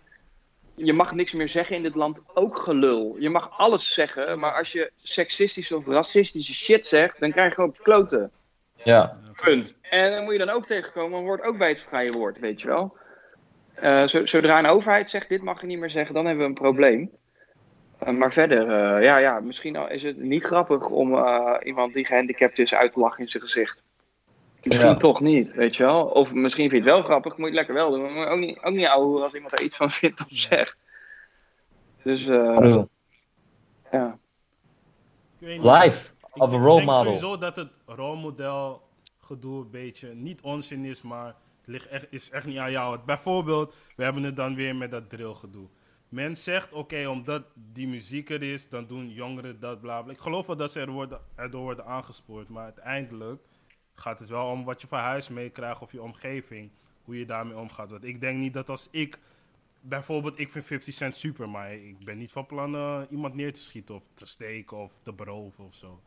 [0.74, 3.16] Je mag niks meer zeggen in dit land, ook gelul.
[3.18, 7.54] Je mag alles zeggen, maar als je seksistische of racistische shit zegt, dan krijg je
[7.54, 8.30] gewoon kloten.
[8.84, 9.78] Ja, Punt.
[9.82, 12.60] En dan moet je dan ook tegenkomen, dan hoort ook bij het vrije woord, weet
[12.60, 12.96] je wel.
[13.74, 16.48] Eh, zo- zodra een overheid zegt, dit mag je niet meer zeggen, dan hebben we
[16.50, 17.10] een probleem.
[17.98, 21.94] Eh, maar verder, eh, ja, ja, misschien al is het niet grappig om eh, iemand
[21.94, 23.82] die gehandicapt is uit te lachen in zijn gezicht.
[24.62, 24.96] Misschien Ja.
[24.96, 26.04] toch niet, weet je wel.
[26.06, 28.02] Of misschien vind je het wel grappig, moet je het lekker wel doen.
[28.02, 30.26] Maar moet je ook niet, ook niet ouwe als iemand er iets van vindt of
[30.30, 30.78] zegt.
[32.02, 32.82] Dus, eh,
[33.92, 34.18] ja.
[35.38, 37.04] Live Ik of denk- role denk model.
[37.04, 42.30] sowieso dat het rolmodel gedoe een beetje niet onzin is, maar het ligt echt, is
[42.30, 42.98] echt niet aan jou.
[43.06, 45.68] Bijvoorbeeld, we hebben het dan weer met dat drillgedoe.
[46.08, 50.12] Men zegt, oké, omdat die muziek er is, dan doen jongeren dat, bla bla.
[50.12, 53.42] Ik geloof wel dat ze er worden, erdoor worden aangespoord, maar uiteindelijk
[53.94, 56.70] gaat het wel om wat je van huis meekrijgt of je omgeving,
[57.04, 57.90] hoe je daarmee omgaat.
[57.90, 59.18] Want ik denk niet dat als ik,
[59.80, 63.60] bijvoorbeeld, ik vind 50 Cent super, maar ik ben niet van plan iemand neer te
[63.60, 66.00] schieten of te steken of te beroven of zo.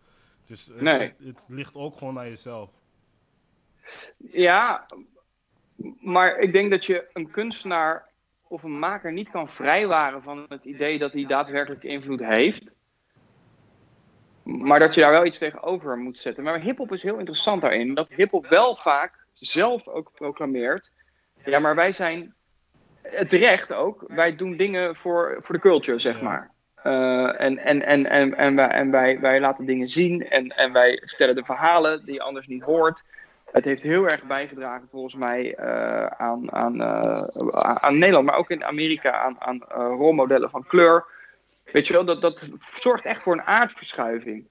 [0.54, 1.00] Dus het, Nee.
[1.00, 2.70] het, het ligt ook gewoon aan jezelf.
[4.18, 4.86] Ja,
[6.00, 8.10] maar ik denk dat je een kunstenaar
[8.48, 12.64] of een maker niet kan vrijwaren van het idee dat hij daadwerkelijk invloed heeft.
[14.44, 16.44] Maar dat je daar wel iets tegenover moet zetten.
[16.44, 17.94] Maar hip-hop is heel interessant daarin.
[17.94, 20.92] Dat hip-hop wel vaak zelf ook proclameert.
[21.46, 22.34] Ja, maar wij zijn.
[23.02, 24.04] eh, Terecht ook.
[24.08, 26.52] Wij doen dingen voor, voor de culture, zeg maar.
[26.84, 30.72] Eh, en en, en, en, en, wij, en wij, wij laten dingen zien en, en
[30.72, 33.04] wij vertellen de verhalen die je anders niet hoort.
[33.52, 37.24] Het heeft heel erg bijgedragen volgens mij eh, aan, aan, eh,
[37.60, 39.64] aan Nederland, maar ook in Amerika aan, aan
[39.98, 41.06] rolmodellen van kleur.
[41.72, 44.46] Weet je wel, dat, dat zorgt echt voor een aardverschuiving.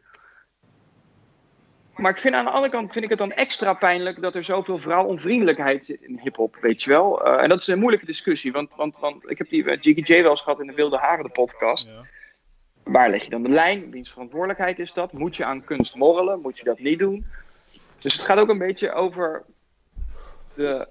[1.97, 4.45] Maar ik vind aan de andere kant vind ik het dan extra pijnlijk dat er
[4.45, 7.25] zoveel vrouwonvriendelijkheid zit in hip-hop, weet je wel.
[7.25, 10.31] En dat is een moeilijke discussie, want, want, want ik heb die Jiggy J wel
[10.31, 11.89] eens gehad in de Wilde Haren, de podcast.
[11.89, 12.21] Ja.
[12.93, 13.91] Waar leg je dan de lijn?
[13.91, 15.13] Wiens verantwoordelijkheid is dat?
[15.13, 16.41] Moet je aan kunst morrelen?
[16.41, 17.27] Moet je dat niet doen?
[17.99, 19.45] Dus het gaat ook een beetje over
[20.55, 20.89] de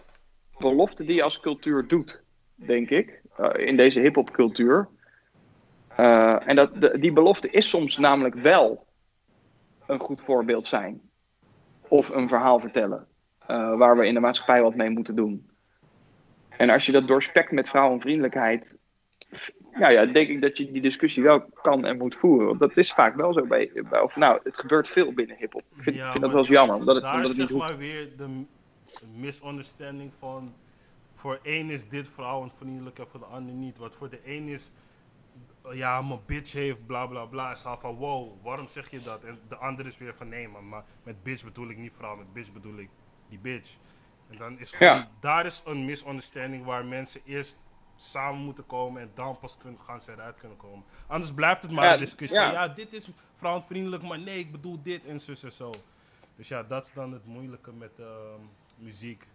[0.57, 2.21] belofte die je als cultuur doet,
[2.55, 4.87] denk ik, eh, in deze hip-hop cultuur.
[5.95, 8.85] Eh, en dat, die belofte is soms namelijk wel
[9.87, 11.01] een goed voorbeeld zijn.
[11.87, 13.05] Of een verhaal vertellen.
[13.47, 15.49] eh, waar we in de maatschappij wat mee moeten doen.
[16.49, 18.77] En als je dat doorspekt met vrouwenvriendelijkheid.
[19.80, 22.47] Ja, ja, denk ik dat je die discussie wel kan en moet voeren.
[22.47, 23.72] Want dat is vaak wel zo bij.
[23.89, 25.63] bij of, nou, het gebeurt veel binnen hip-hop.
[25.76, 27.57] Ik vind, Ja, vind dat wel eens jammer, omdat het, Daar omdat is het niet
[27.57, 27.69] zeg hoeft.
[27.69, 28.45] maar weer de
[29.15, 30.53] misunderstanding van...
[31.15, 33.78] Voor één is dit vrouwenvriendelijk en voor de ander niet.
[33.78, 34.72] Wat voor de een is...
[35.72, 37.51] Ja, mijn bitch heeft bla bla bla.
[37.51, 39.24] Is al van wow, waarom zeg je dat?
[39.24, 42.15] En de ander is weer van nee man, maar met bitch bedoel ik niet vrouw.
[42.15, 42.89] Met bitch bedoel ik
[43.30, 43.69] die bitch.
[44.30, 45.09] En dan is Ja.
[45.19, 47.57] daar is een misunderstanding waar mensen eerst
[48.01, 50.83] samen moeten komen en dan pas kunnen gaan ze eruit kunnen komen.
[51.07, 52.67] Anders blijft het maar Ja, een discussie ja.
[52.67, 55.71] dit is vrouwenvriendelijk, maar nee, ik bedoel dit en zus en zo.
[56.35, 58.41] Dus ja, dat is dan het moeilijke met ehm,
[58.77, 59.27] muziek.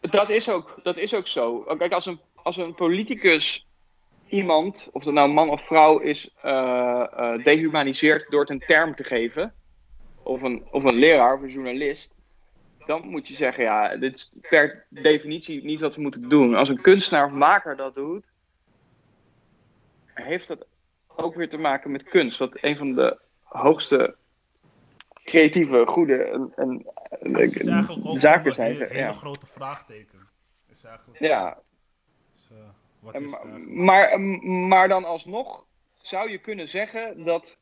[0.00, 1.58] Dat is ook, dat is ook zo.
[1.60, 3.66] Kijk, als een, als een politicus
[4.28, 8.94] iemand, of dat nou man of vrouw is, eh, eh, dehumaniseert door het een term
[8.94, 9.54] te geven,
[10.22, 12.10] of een, of een leraar of een journalist,
[12.90, 16.54] dan moet je zeggen, ja, dit is per definitie niet wat we moeten doen.
[16.54, 18.24] Als een kunstenaar of maker dat doet,
[20.14, 20.66] heeft dat
[21.06, 24.16] ook weer te maken met kunst, wat een van de hoogste
[25.24, 26.86] creatieve, goede en, en,
[27.20, 28.72] en- Het is eigenlijk ook zaken een zijn.
[28.72, 29.12] hele, hele ja.
[29.12, 30.28] grote vraagteken.
[30.72, 31.58] Is eigenlijk, Ja,
[32.36, 32.56] is, eh,
[33.00, 33.36] wat En is
[33.66, 35.64] maar, maar dan alsnog
[36.02, 37.56] zou je kunnen zeggen dat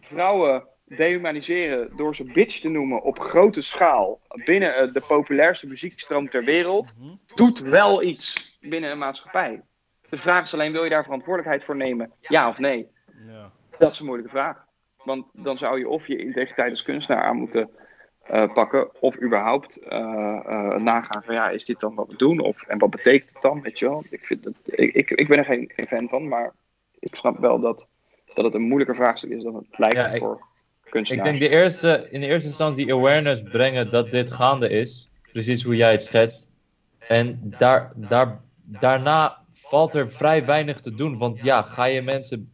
[0.00, 0.66] vrouwen
[0.96, 6.44] dehumaniseren door ze bitch te noemen op grote schaal binnen eh, de populairste muziekstroom ter
[6.44, 7.14] wereld, Mhm.
[7.34, 9.62] doet wel iets binnen een maatschappij.
[10.08, 12.12] De vraag is alleen, wil je daar verantwoordelijkheid voor nemen?
[12.20, 12.88] Ja of nee?
[13.28, 13.50] Ja.
[13.78, 14.64] Dat is een moeilijke vraag.
[15.04, 17.70] Want dan zou je of je integriteit als kunstenaar aan moeten
[18.22, 22.40] eh, pakken, of überhaupt eh, eh, nagaan van ja, is dit dan wat we doen?
[22.40, 23.62] Of, en wat betekent het dan?
[23.62, 24.04] Weet je wel?
[24.10, 26.52] Ik, vind dat, ik, ik, ik ben er geen, geen fan van, maar
[26.98, 27.86] ik snap wel dat,
[28.34, 30.20] dat het een moeilijker vraagstuk is dan het lijkt Ja, ik-
[30.92, 35.08] Ik denk de eerste, in de eerste instantie awareness brengen dat dit gaande is.
[35.32, 36.48] Precies hoe jij het schetst.
[36.98, 41.18] En daar, daar, daarna valt er vrij weinig te doen.
[41.18, 42.52] Want ja, ga je mensen,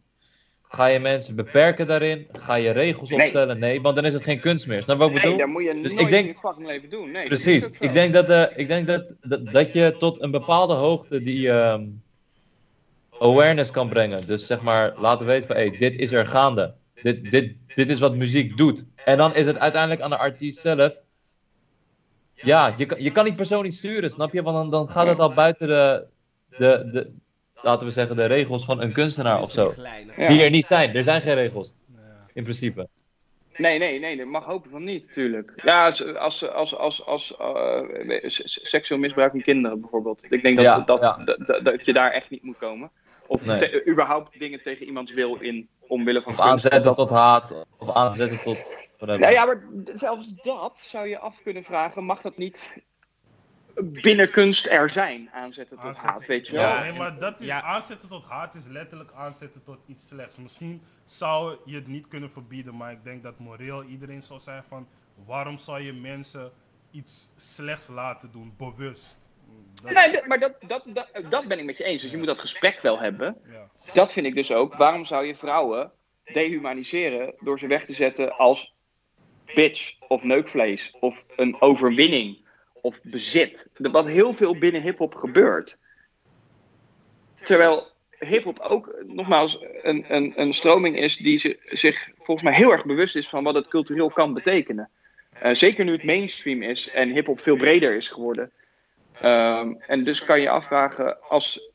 [0.61, 2.27] ga je mensen beperken daarin?
[2.31, 3.19] Ga je regels Nee.
[3.21, 3.59] opstellen?
[3.59, 4.83] Nee, want dan is het geen kunst meer.
[4.83, 5.37] Snap je wat ik nee, bedoel?
[5.37, 7.11] dat moet je Dus ik denk- je fucking leven doen.
[7.11, 7.69] Nee, Precies.
[7.79, 11.49] Ik denk, dat, eh, ik denk dat, dat, dat je tot een bepaalde hoogte die
[11.51, 11.83] ehm,
[13.19, 14.25] awareness kan brengen.
[14.27, 16.73] Dus zeg maar, laten weten van, hey, dit is er gaande.
[17.01, 18.85] Dit, dit, dit is wat muziek doet.
[18.95, 20.93] En dan is het uiteindelijk aan de artiest zelf.
[22.33, 24.41] Ja, je kan, je kan die persoon niet sturen, snap je?
[24.41, 26.05] Want dan, dan gaat het al buiten de,
[26.49, 27.11] de, de,
[27.61, 29.73] laten we zeggen, de regels van een kunstenaar of zo.
[30.15, 30.95] Die er niet zijn.
[30.95, 31.73] Er zijn geen regels,
[32.33, 32.87] in principe.
[33.57, 35.53] Nee, nee, nee, dat mag hopen van niet, natuurlijk.
[35.63, 40.25] Ja, als, als, als, als, als eh, seksueel misbruik van kinderen bijvoorbeeld.
[40.29, 41.23] Ik denk dat, Ja, dat, ja.
[41.25, 42.91] Dat, dat, dat je daar echt niet moet komen.
[43.27, 43.59] Of Nee.
[43.59, 47.93] te- überhaupt dingen tegen iemands wil in, omwille van Of aanzetten Dat- tot haat, of
[47.95, 48.57] aanzetten tot...
[48.97, 49.19] whatever.
[49.19, 49.61] Nou ja, maar
[49.95, 52.03] zelfs dat zou je af kunnen vragen.
[52.03, 52.71] Mag dat niet
[53.83, 56.61] binnen kunst er zijn, aanzetten tot Aanzetten- haat, weet je wel?
[56.61, 57.61] Ja, nee, maar dat is ja.
[57.61, 60.35] aanzetten tot haat is letterlijk aanzetten tot iets slechts.
[60.37, 64.63] Misschien zou je het niet kunnen verbieden, maar ik denk dat moreel iedereen zal zijn
[64.63, 64.87] van
[65.25, 66.51] waarom zou je mensen
[66.91, 69.17] iets slechts laten doen, bewust.
[69.83, 72.01] Dat- Nee, maar dat, dat, dat, dat ben ik met je eens.
[72.01, 73.37] Dus je moet dat gesprek wel hebben.
[73.51, 73.69] ja.
[73.93, 74.75] Dat vind ik dus ook.
[74.75, 75.91] Waarom zou je vrouwen
[76.23, 78.75] dehumaniseren door ze weg te zetten als
[79.55, 82.45] bitch of neukvlees of een overwinning
[82.81, 83.67] of bezit?
[83.77, 85.79] Wat heel veel binnen hip-hop gebeurt.
[87.43, 87.87] Terwijl
[88.19, 93.15] hip-hop ook, nogmaals, een, een, een stroming is die zich volgens mij heel erg bewust
[93.15, 94.89] is van wat het cultureel kan betekenen.
[95.39, 98.51] Eh, zeker nu het mainstream is en hip-hop veel breder is geworden.
[99.21, 101.71] Ehm, en dus kan je afvragen, als,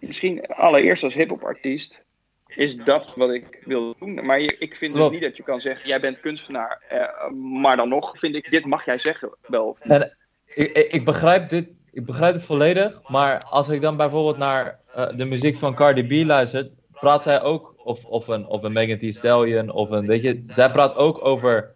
[0.00, 2.04] misschien allereerst als hip-hop artiest,
[2.46, 4.24] is dat wat ik wil doen.
[4.24, 6.82] Maar je- ik vind dus niet dat je kan zeggen, jij bent kunstenaar.
[6.88, 7.30] eh,
[7.60, 9.76] maar dan nog vind ik, dit mag jij zeggen wel.
[9.80, 10.12] En
[10.54, 14.78] ik, ik, ik begrijp dit, ik begrijp het volledig, maar als ik dan bijvoorbeeld naar
[14.94, 18.72] eh, de muziek van Cardi B luister, praat zij ook, of, of, een, of een
[18.72, 21.74] Megan Thee Stallion, of een, weet je, zij praat ook over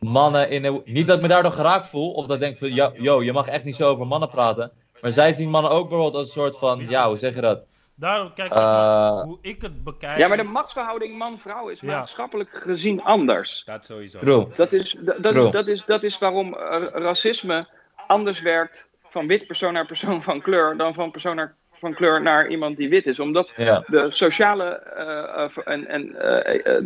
[0.00, 2.74] mannen in een, niet dat ik me daardoor geraakt voel, of dat ik denk van,
[2.74, 4.70] yo, yo, je mag echt niet zo over mannen praten,
[5.00, 7.60] maar zij zien mannen ook bijvoorbeeld als een soort van, ja, hoe zeg je dat?
[7.94, 10.18] Daarom, kijk, Eh, hoe ik het bekijk.
[10.18, 11.96] Ja, maar de machtsverhouding man-vrouw is Ja.
[11.96, 13.62] maatschappelijk gezien anders.
[13.64, 14.18] Dat sowieso.
[14.18, 14.46] True.
[14.56, 17.66] Dat is, dat, dat, is, dat is waarom eh, racisme
[18.06, 22.22] anders werkt van wit persoon naar persoon van kleur dan van persoon naar, van kleur
[22.22, 23.20] naar iemand die wit is.
[23.20, 26.06] Omdat Ja, de sociale eh, en, en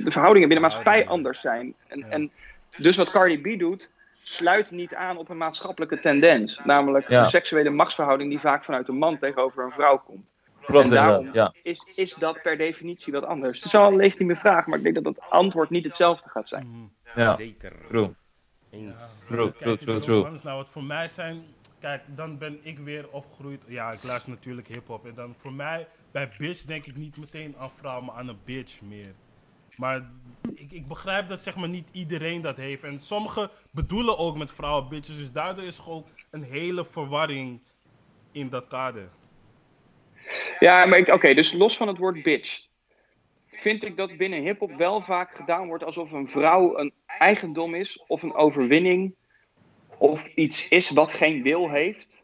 [0.05, 1.75] de verhoudingen binnen de maatschappij anders zijn.
[1.89, 2.07] En, Ja.
[2.09, 2.31] en
[2.77, 3.91] dus wat Cardi B doet,
[4.23, 6.61] sluit niet aan op een maatschappelijke tendens.
[6.65, 7.23] Namelijk Ja.
[7.23, 10.27] de seksuele machtsverhouding die vaak vanuit een man tegenover een vrouw komt.
[10.61, 11.55] klopt en daarom ja.
[11.63, 13.57] is, is dat per definitie wat anders.
[13.57, 16.49] Het is wel een legitieme vraag, maar ik denk dat het antwoord niet hetzelfde gaat
[16.49, 16.67] zijn.
[16.67, 17.21] Mhm.
[17.21, 17.73] Ja, Zeker.
[17.89, 18.15] true.
[18.71, 19.25] Eens.
[19.27, 21.43] True, true, true, naar wat voor mij zijn.
[21.81, 23.63] Kijk, dan ben ik weer opgegroeid.
[23.67, 25.07] Ja, ik luister natuurlijk hip-hop.
[25.07, 28.39] En dan voor mij, bij bitch denk ik niet meteen aan vrouw, maar aan een
[28.45, 29.15] bitch meer.
[29.77, 30.11] Maar
[30.55, 32.83] ik, ik begrijp dat zeg maar niet iedereen dat heeft.
[32.83, 35.17] En sommigen bedoelen ook met vrouwen bitches.
[35.17, 37.61] Dus daardoor is gewoon een hele verwarring
[38.33, 39.09] in dat kader.
[40.59, 42.67] Ja, maar oké, dus los van het woord bitch.
[43.51, 48.03] Vind ik dat binnen hip-hop wel vaak gedaan wordt alsof een vrouw een eigendom is,
[48.07, 49.15] of een overwinning,
[49.99, 52.23] of iets is wat geen wil heeft.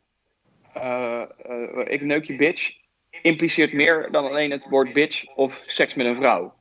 [0.72, 2.78] Eh, eh, ik neuk je bitch
[3.22, 6.54] impliceert meer dan alleen het woord bitch of seks met een vrouw.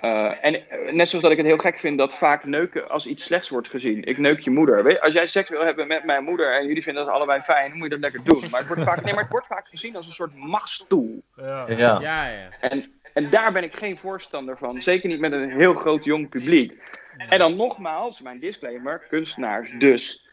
[0.00, 3.06] Eh, en eh, net zoals dat ik het heel gek vind dat vaak neuken als
[3.06, 4.04] iets slechts wordt gezien.
[4.04, 4.84] Ik neuk je moeder.
[4.84, 7.68] Weet als jij seks wil hebben met mijn moeder en jullie vinden dat allebei fijn,
[7.68, 8.50] dan moet je dat lekker doen.
[8.50, 11.22] Maar het wordt vaak, nee, maar het wordt vaak gezien als een soort machtstoel.
[11.36, 11.64] Ja.
[11.68, 12.48] Ja, Ja, ja.
[12.60, 14.82] En, en daar ben ik geen voorstander van.
[14.82, 16.82] Zeker niet met een heel groot jong publiek.
[17.28, 20.26] En dan nogmaals, mijn disclaimer, kunstenaars dus.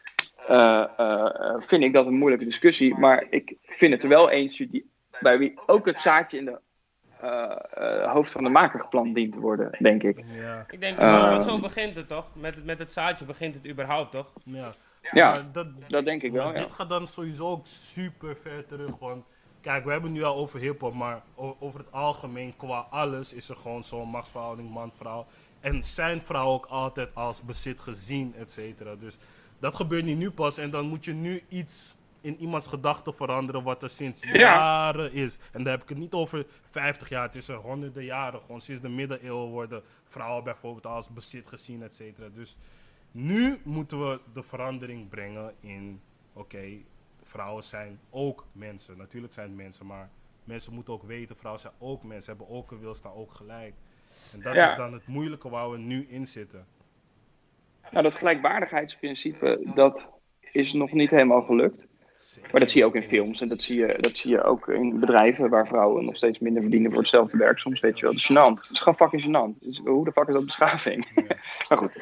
[0.46, 2.94] eh, vind ik dat een moeilijke discussie.
[2.98, 4.90] Maar ik vind het er wel eentje die,
[5.20, 6.58] bij wie ook het zaadje in de
[8.12, 10.24] hoofd van de maker geplant dient te worden, denk ik.
[10.34, 11.10] Ja, Ik denk, Eh.
[11.10, 12.26] maar want zo begint het toch?
[12.32, 14.32] Met, het- met het zaadje begint het überhaupt toch?
[14.44, 14.72] ja.
[15.12, 16.44] Ja, Maar dat, dat denk ik wel.
[16.44, 16.60] Maar Ja.
[16.62, 18.98] dit gaat dan sowieso ook super ver terug.
[18.98, 19.24] Want
[19.60, 21.22] kijk, we hebben het nu al over hip-hop, maar
[21.58, 25.26] over het algemeen, qua alles, is er gewoon zo'n machtsverhouding man-vrouw.
[25.60, 28.94] En zijn vrouw ook altijd als bezit gezien, et cetera.
[28.94, 29.18] Dus
[29.58, 30.58] dat gebeurt niet nu pas.
[30.58, 31.95] En dan moet je nu iets
[32.26, 34.32] in iemands gedachten veranderen wat er sinds Ja.
[34.38, 35.38] jaren is.
[35.52, 38.40] En daar heb ik het niet over 50 jaar, het is er honderden jaren.
[38.40, 42.28] Gewoon sinds de middeleeuwen worden vrouwen bijvoorbeeld als bezit gezien, et cetera.
[42.34, 42.56] Dus
[43.10, 46.00] nu moeten we de verandering brengen in,
[46.32, 46.64] oké,
[47.22, 48.96] vrouwen zijn ook mensen.
[48.96, 50.10] Natuurlijk zijn het mensen, maar
[50.44, 53.74] mensen moeten ook weten, vrouwen zijn ook mensen, hebben ook een wil, staan ook gelijk.
[54.32, 54.70] En dat Ja.
[54.70, 56.66] is dan het moeilijke waar we nu in zitten.
[57.90, 60.06] Nou, dat gelijkwaardigheidsprincipe, dat
[60.52, 61.86] is nog niet helemaal gelukt.
[62.52, 64.68] Maar dat zie je ook in films en dat zie je, dat zie je ook
[64.68, 67.58] in bedrijven waar vrouwen nog steeds minder verdienen voor hetzelfde werk.
[67.58, 68.60] Soms weet je wel, dat is gênant.
[68.60, 69.58] Het is gewoon fucking gênant.
[69.58, 71.08] Het is- hoe de fuck is dat beschaving?
[71.68, 71.92] maar goed,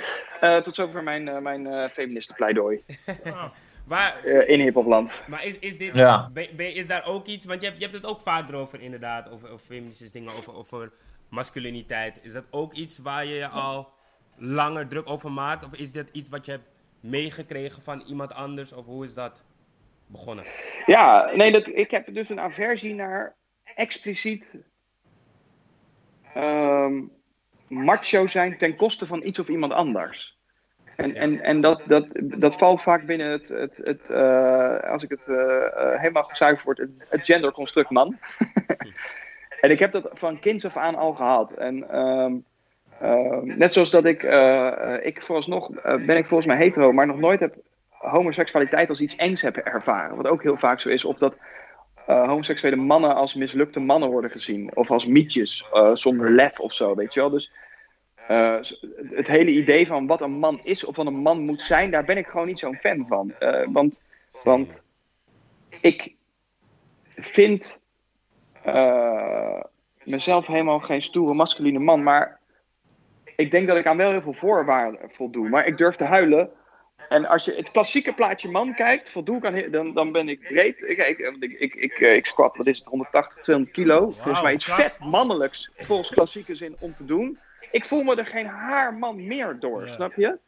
[0.40, 2.82] Eh, tot zover mijn, eh mijn eh feministenpleidooi
[3.24, 3.44] Ah,
[3.86, 5.12] Maar, eh, in hiphopland.
[5.26, 6.30] maar is, is, dit, Ja.
[6.32, 8.80] ben- ben- is daar ook iets, want je hebt, je hebt het ook vaker over
[8.80, 10.92] inderdaad, over, over feministische dingen, over, over
[11.28, 12.18] masculiniteit.
[12.22, 13.88] Is dat ook iets waar je je al
[14.36, 15.64] langer druk over maakt?
[15.64, 16.68] Of is dit iets wat je hebt
[17.00, 18.72] meegekregen van iemand anders?
[18.72, 19.44] Of hoe is dat
[20.06, 20.44] begonnen?
[20.86, 23.34] Ja, nee, dat, ik heb dus een aversie naar
[23.74, 24.54] expliciet
[26.34, 27.02] ehm,
[27.68, 30.34] macho zijn ten koste van iets of iemand anders.
[30.96, 35.10] En, en, en dat, dat, dat valt vaak binnen het, het, het eh, als ik
[35.10, 38.18] het eh, eh, helemaal gezuiverd word, het, het genderconstruct man.
[39.60, 41.52] en ik heb dat van kinds af aan al gehad.
[41.52, 42.34] En ehm,
[43.00, 44.22] ehm, net zoals dat ik,
[45.02, 47.54] ik vooralsnog ben ik volgens mij hetero, maar nog nooit heb
[48.10, 50.16] homoseksualiteit als iets engs heb ervaren.
[50.16, 51.36] Wat ook heel vaak zo is, of dat
[52.06, 54.76] eh, homoseksuele mannen als mislukte mannen worden gezien.
[54.76, 57.30] Of als mietjes, eh, zonder lef of zo, weet je wel.
[57.30, 57.52] Dus
[58.28, 58.56] eh,
[59.10, 62.04] het hele idee van wat een man is of wat een man moet zijn, daar
[62.04, 63.32] ben ik gewoon niet zo'n fan van.
[63.72, 64.00] Want,
[64.42, 64.82] want
[65.80, 66.14] ik
[67.08, 67.80] vind
[70.04, 72.40] mezelf helemaal geen stoere masculine man, maar
[73.36, 75.48] ik denk dat ik aan wel heel veel voorwaarden voldoe.
[75.48, 76.50] Maar ik durf te huilen.
[77.08, 80.40] En als je het klassieke plaatje man kijkt, voldoe ik aan, dan, dan ben ik
[80.40, 80.80] breed.
[80.82, 84.10] Ik, ik, ik, ik, ik, eh, squat, wat is het, 180, 200 kilo.
[84.10, 87.38] Volgens mij iets vet mannelijks, volgens klassieke zin, om te doen.
[87.70, 89.86] Ik voel me er geen haar man meer door, Ja.
[89.92, 90.38] snap je?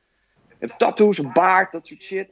[0.58, 2.28] Een tattoos, een baard, dat soort shit.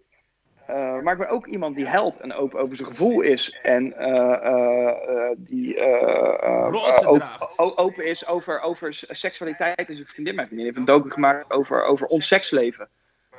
[0.66, 3.59] Eh, maar ik ben ook iemand die held en open over zijn gevoel is.
[3.62, 7.59] En eh, die eh, eh, Roze eh, op- draagt.
[7.59, 10.34] o- open is over, over seksualiteit en zijn vriendin.
[10.34, 12.88] Mijn vriendin heeft een docu gemaakt over, over ons seksleven.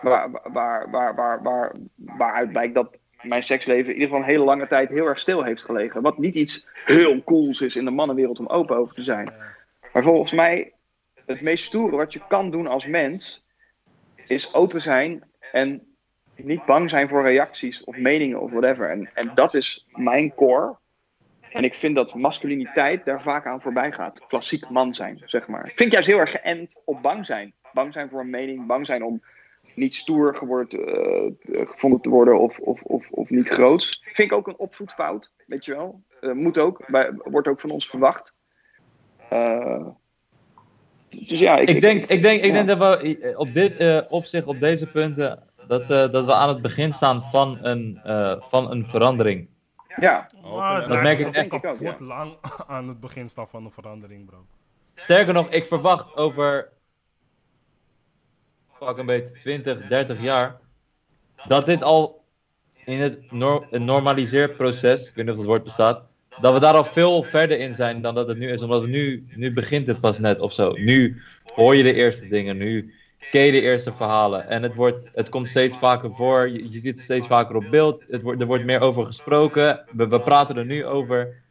[0.01, 4.43] Waar, waar, waar, waar, waar, waaruit blijkt dat mijn seksleven in ieder geval een hele
[4.43, 6.01] lange tijd heel erg stil heeft gelegen.
[6.01, 9.33] Wat niet iets heel cools is in de mannenwereld om open over te zijn.
[9.93, 10.73] Maar volgens mij,
[11.25, 13.45] het meest stoere wat je kan doen als mens,
[14.27, 15.95] is open zijn en
[16.35, 18.89] niet bang zijn voor reacties of meningen of whatever.
[18.89, 20.75] En, en dat is mijn core.
[21.49, 24.27] En ik vind dat masculiniteit daar vaak aan voorbij gaat.
[24.27, 25.67] Klassiek man zijn, zeg maar.
[25.67, 27.53] Ik vind juist heel erg geënt op bang zijn.
[27.73, 29.21] Bang zijn voor een mening, bang zijn om
[29.75, 34.01] niet stoer geworden, eh, gevonden te worden of, of, of, of niet groots.
[34.03, 36.01] Vind ik ook een opvoedfout, weet je wel.
[36.21, 38.35] Eh, moet ook, bij, wordt ook van ons verwacht.
[39.29, 39.87] Eh,
[41.09, 42.63] dus ja, ik, Ik denk, ik denk, ik ja.
[42.63, 46.33] denk dat we eh, op dit eh, opzicht, op deze punten, dat, eh, dat we
[46.33, 49.47] aan het begin staan van een, eh, van een verandering.
[49.99, 51.45] Ja, Maar Dat merk ik echt.
[51.45, 52.37] ik ook, kapot lang
[52.67, 54.45] aan het begin staan van de verandering, bro.
[54.95, 56.69] Sterker nog, ik verwacht over
[58.79, 60.59] pak een beetje 20, 30 jaar
[61.47, 62.23] dat dit al
[62.85, 63.31] in het
[63.71, 66.01] normaliseerproces, ik weet niet of dat woord bestaat,
[66.41, 68.61] dat we daar al veel verder in zijn dan dat het nu is.
[68.61, 70.73] Omdat we nu, nu begint het pas net of zo.
[70.73, 71.21] Nu
[71.53, 72.93] hoor je de eerste dingen, nu
[73.31, 74.47] ken je de eerste verhalen.
[74.47, 78.03] En het, wordt, het komt steeds vaker voor, je, ziet het steeds vaker op beeld,
[78.09, 81.43] het wordt, er wordt meer over gesproken, we, we praten er nu over.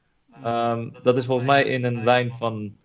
[0.43, 2.77] Ehm, dat is volgens mij in een lijn van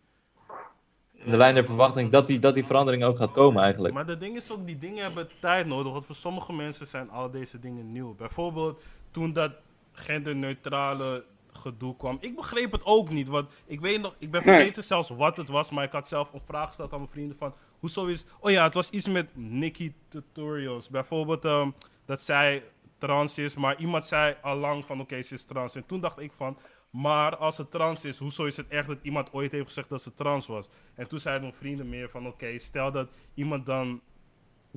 [1.26, 3.94] de lijn der verwachting dat die, dat die verandering ook gaat komen eigenlijk.
[3.94, 5.92] Maar de ding is ook, die dingen hebben tijd nodig.
[5.92, 8.16] Want voor sommige mensen zijn al deze dingen nieuw.
[8.16, 9.52] Bijvoorbeeld toen dat
[9.92, 12.18] genderneutrale gedoe kwam.
[12.20, 13.28] Ik begreep het ook niet.
[13.28, 14.56] Want ik weet nog, ik ben Nee.
[14.56, 15.70] vergeten zelfs wat het was.
[15.70, 17.54] Maar ik had zelf een vraag gesteld aan mijn vrienden van...
[17.80, 18.26] Hoezo is...
[18.40, 20.90] Oh ja, het was iets met Nikki Tutorials.
[20.90, 21.70] Bijvoorbeeld ehm,
[22.06, 22.64] dat zij
[22.98, 23.56] trans is.
[23.56, 25.76] Maar iemand zei al lang van oké, ze is trans.
[25.76, 26.58] En toen dacht ik van...
[26.90, 30.02] Maar als ze trans is, hoezo is het echt dat iemand ooit heeft gezegd dat
[30.02, 30.70] ze trans was?
[30.96, 34.02] En toen zeiden mijn vrienden meer van oké, stel dat iemand dan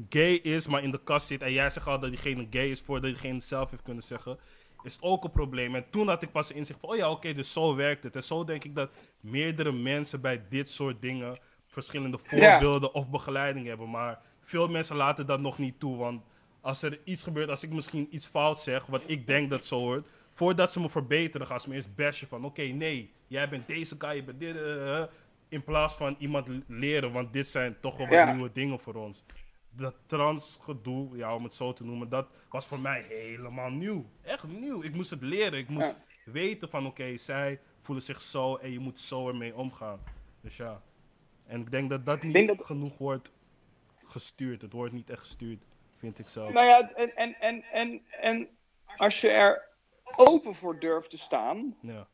[0.08, 2.80] gay is, maar in de kast zit en jij zegt al dat diegene gay is
[2.80, 4.38] voordat diegene het zelf heeft kunnen zeggen,
[4.82, 5.74] is het ook een probleem.
[5.74, 8.16] En toen had ik pas inzicht van, oh ja, oké, dus zo werkt het.
[8.16, 8.90] En zo denk ik dat
[9.20, 13.90] meerdere mensen bij dit soort dingen verschillende voorbeelden of begeleiding hebben.
[13.90, 16.22] Maar veel mensen laten dat nog niet toe, want
[16.60, 19.78] als er iets gebeurt, als ik misschien iets fout zeg, wat ik denk dat zo
[19.78, 23.66] hoort, voordat ze me verbeteren, gaan ze me eerst bashen van, oké, nee, jij bent
[23.68, 25.08] deze guy, je bent dit, eh, eh,
[25.48, 28.32] in plaats van iemand leren, want dit zijn toch wel wat Ja.
[28.32, 29.24] nieuwe dingen voor ons.
[29.70, 34.06] Dat trans gedoe, ja, om het zo te noemen, dat was voor mij helemaal nieuw.
[34.22, 34.82] Echt nieuw.
[34.82, 35.58] Ik moest het leren.
[35.58, 35.94] Ik moest
[36.24, 40.00] weten van, oké, zij voelen zich zo en je moet zo ermee omgaan.
[40.40, 40.82] Dus ja.
[41.46, 43.32] En ik denk dat dat niet dat- genoeg wordt
[44.04, 44.62] gestuurd.
[44.62, 45.62] Het wordt niet echt gestuurd,
[45.98, 46.52] vind ik zelf.
[46.52, 48.48] Nou ja, en, en, en, en, en
[48.96, 49.68] als je er
[50.16, 52.06] open voor durft te staan, Ja.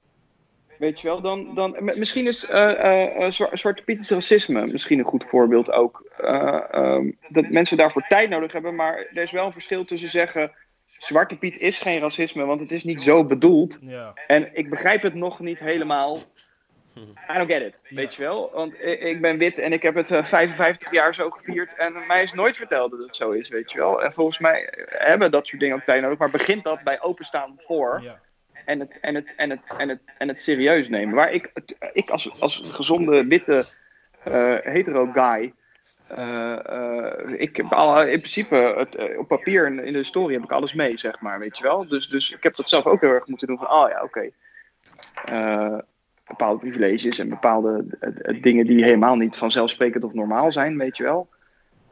[0.78, 4.66] weet je wel, dan, dan misschien is eh eh, eh, Zwa- Zwarte Piet is racisme
[4.66, 6.04] misschien een goed voorbeeld ook.
[6.18, 10.08] Eh, ehm, dat mensen daarvoor tijd nodig hebben, maar er is wel een verschil tussen
[10.10, 10.52] zeggen,
[10.98, 13.78] Zwarte Piet is geen racisme, want het is niet zo bedoeld.
[13.80, 14.12] Ja.
[14.26, 16.18] En ik begrijp het nog niet helemaal.
[17.30, 18.50] I don't get it, weet je wel.
[18.54, 21.74] Want ik, ik ben wit en ik heb het eh, 55 jaar zo gevierd.
[21.74, 24.02] En mij is nooit verteld dat het zo is, weet je wel.
[24.02, 26.18] En volgens mij hebben dat soort dingen ook tijd nodig.
[26.18, 28.20] Maar begint dat bij openstaan voor Ja.
[28.64, 31.14] en het, en het, en het, en het, en het serieus nemen.
[31.14, 31.50] Waar ik,
[31.92, 33.64] ik als, als gezonde, witte,
[34.24, 35.52] eh, hetero guy.
[36.08, 40.34] eh, eh, ik heb al, in principe het, eh, op papier en in de historie
[40.36, 41.88] heb ik alles mee, zeg maar, weet je wel.
[41.88, 44.30] Dus, dus ik heb dat zelf ook heel erg moeten doen van, oh ja, oké.
[45.24, 45.78] Eh,
[46.28, 50.96] bepaalde privileges en bepaalde eh, eh, dingen die helemaal niet vanzelfsprekend of normaal zijn, weet
[50.96, 51.28] je wel.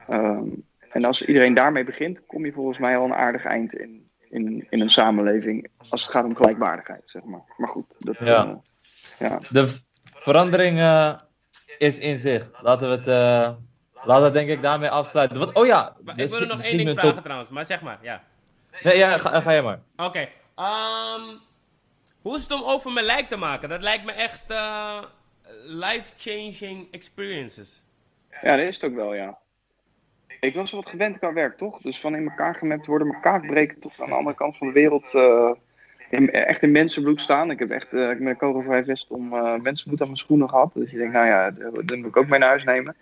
[0.09, 0.45] Ehm,
[0.91, 4.67] en als iedereen daarmee begint, kom je volgens mij al een aardig eind in, in,
[4.71, 7.43] in een samenleving als het gaat om gelijkwaardigheid, zeg maar.
[7.57, 8.45] Maar goed, dat, Ja.
[9.19, 9.39] eh, ja.
[9.51, 9.69] De
[10.05, 10.79] verandering
[11.79, 12.51] is in zich.
[12.63, 13.53] Laten we het, eh,
[14.07, 15.39] laten we denk ik daarmee afsluiten.
[15.39, 17.83] Wat, oh ja, Maar ik wil er nog één ding vragen top- trouwens, maar zeg
[17.83, 18.23] maar, ja.
[18.83, 19.81] Nee, ja, ga, ga je maar.
[19.97, 21.23] Oké, ehm,
[22.27, 23.69] hoe is het om over mijn lijk te maken?
[23.69, 25.03] Dat lijkt me echt eh,
[25.67, 27.87] life-changing experiences.
[28.43, 29.39] ja, dat is het ook wel, ja.
[30.41, 31.81] Ik was wat gewend qua werk, toch?
[31.81, 34.73] Dus van in elkaar gemapt worden, elkaar breken, tot aan de andere kant van de
[34.73, 35.51] wereld eh,
[36.11, 37.51] in, echt in mensenbloed staan.
[37.51, 40.71] Ik heb echt eh, ik een kogelvrij vest om eh, mensenbloed aan mijn schoenen gehad.
[40.75, 42.97] Dus je denkt, nou ja, dat moet ik ook mee naar huis nemen.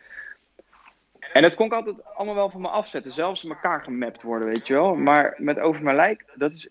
[1.32, 3.12] En dat kon ik altijd allemaal wel van me afzetten.
[3.12, 4.94] Zelfs in elkaar gemapt worden, weet je wel.
[4.94, 6.68] Maar met over mijn lijk, dat is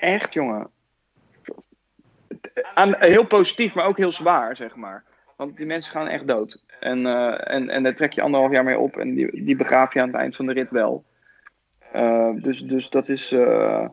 [0.00, 0.72] echt, jongen.
[2.98, 5.04] Heel positief, maar ook heel zwaar, zeg maar.
[5.36, 6.62] Want die mensen gaan echt dood.
[6.80, 8.96] En, eh, en, en daar trek je anderhalf jaar mee op.
[8.96, 11.04] En die, die begraaf je aan het eind van de rit wel.
[11.92, 13.88] Eh, dus, dus dat is eh,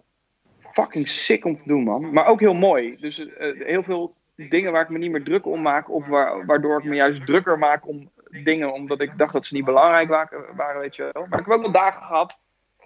[0.73, 2.13] fucking sick om te doen, man.
[2.13, 2.97] Maar ook heel mooi.
[2.99, 5.91] Dus heel veel dingen waar ik me niet meer druk om maak.
[5.91, 8.09] Of waar, waardoor ik me juist drukker maak om
[8.43, 8.73] dingen.
[8.73, 10.09] Omdat ik dacht dat ze niet belangrijk
[10.55, 11.25] waren, weet je wel.
[11.29, 12.39] Maar ik heb ook wel dagen gehad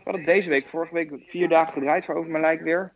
[0.05, 2.93] we hadden deze week, vorige week, vier dagen gedraaid voor Over Mijn Lijk weer.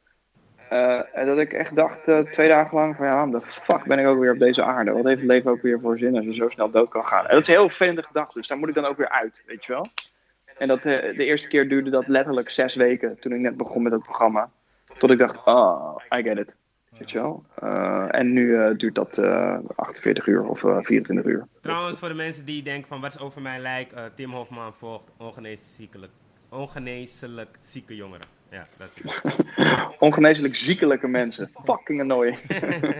[0.69, 3.99] Eh, en dat ik echt dacht, eh, twee dagen lang, van ja, de fuck ben
[3.99, 4.91] ik ook weer op deze aarde?
[4.91, 7.25] Wat heeft het leven ook weer voor zin als je zo snel dood kan gaan?
[7.25, 9.43] En dat is een heel vervelende gedachte, dus daar moet ik dan ook weer uit,
[9.45, 9.87] weet je wel?
[10.57, 13.83] En dat, eh, de eerste keer duurde dat letterlijk zes weken, toen ik net begon
[13.83, 14.49] met het programma.
[14.97, 16.55] Tot ik dacht, ah, I get it.
[16.97, 17.43] Weet je wel?
[18.11, 21.47] En nu duurt dat eh, 48 uur of eh, 24 uur.
[21.61, 24.73] Trouwens, voor de mensen die denken van wat is over mijn lijk, eh, Tim Hofman
[24.73, 26.11] volgt ongeneeslijk,
[26.49, 28.38] ongeneeslijk zieke jongeren.
[28.51, 29.39] Ja, dat is het.
[29.99, 31.51] Ongeneeslijk ziekelijke mensen.
[31.65, 32.39] Fucking annoying.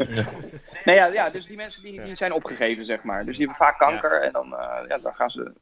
[0.85, 3.26] nee, ja, ja, dus die mensen die, die zijn opgegeven, zeg maar.
[3.26, 5.53] Dus die hebben vaak kanker en dan, eh, ja, dan gaan ze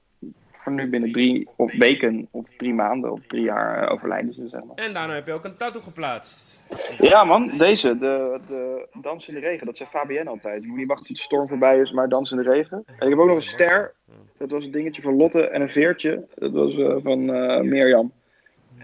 [0.67, 4.47] voor nu binnen drie of weken of drie maanden of drie jaar eh, overlijden ze,
[4.47, 4.75] zeg maar.
[4.75, 6.65] En daarna heb je ook een tattoo geplaatst.
[6.97, 10.61] Ja man, deze, de, de Dans in de Regen, dat zei Fabienne altijd.
[10.61, 12.83] Je moet niet wachten tot de storm voorbij is, maar Dans in de Regen.
[12.85, 13.93] En ik heb ook nog een ster,
[14.37, 18.11] dat was een dingetje van Lotte en een veertje, dat was eh, van eh, Mirjam.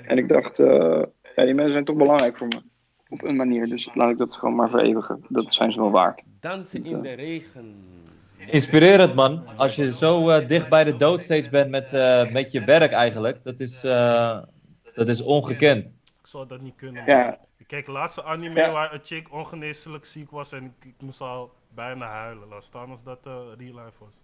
[0.05, 1.03] En ik dacht, eh,
[1.35, 2.61] ja, die mensen zijn toch belangrijk voor me.
[3.09, 5.25] Op een manier, dus laat ik dat gewoon maar vereeuwigen.
[5.29, 6.21] Dat zijn ze wel waard.
[6.39, 7.75] Dansen in de regen.
[8.37, 9.43] Inspirerend man.
[9.57, 12.91] Als je zo eh, dicht bij de dood steeds bent met, eh, met je werk
[12.91, 13.43] eigenlijk.
[13.43, 14.39] Dat is, eh,
[14.95, 15.85] dat is ongekend.
[15.85, 17.05] Ik zou dat niet kunnen.
[17.05, 17.37] Ja.
[17.57, 18.71] Ik keek laatste anime Ja.
[18.71, 22.47] waar een chick ongeneeslijk ziek was en ik, ik moest al bijna huilen.
[22.47, 24.22] Laat staan als dat eh real life was.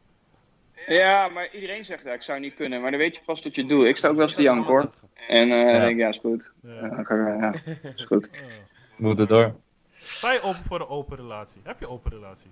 [0.88, 3.56] Ja, maar iedereen zegt dat ik zou niet kunnen, maar dan weet je pas dat
[3.56, 3.86] je het doet.
[3.86, 4.90] Ik sta ook wel eens te janken hoor.
[5.28, 5.80] En eh Ja.
[5.80, 6.52] denk ik, ja, is goed.
[6.64, 7.04] Ja.
[7.10, 7.54] Ja,
[7.96, 8.28] is goed.
[8.32, 8.40] Ja.
[8.98, 9.56] Moet het door.
[10.02, 11.62] Sta je open voor een open relatie?
[11.64, 12.52] Heb je een open relatie?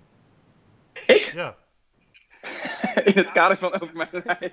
[1.06, 1.30] Ik?
[1.34, 1.54] Ja.
[3.04, 4.52] In het kader van over mijn lijk.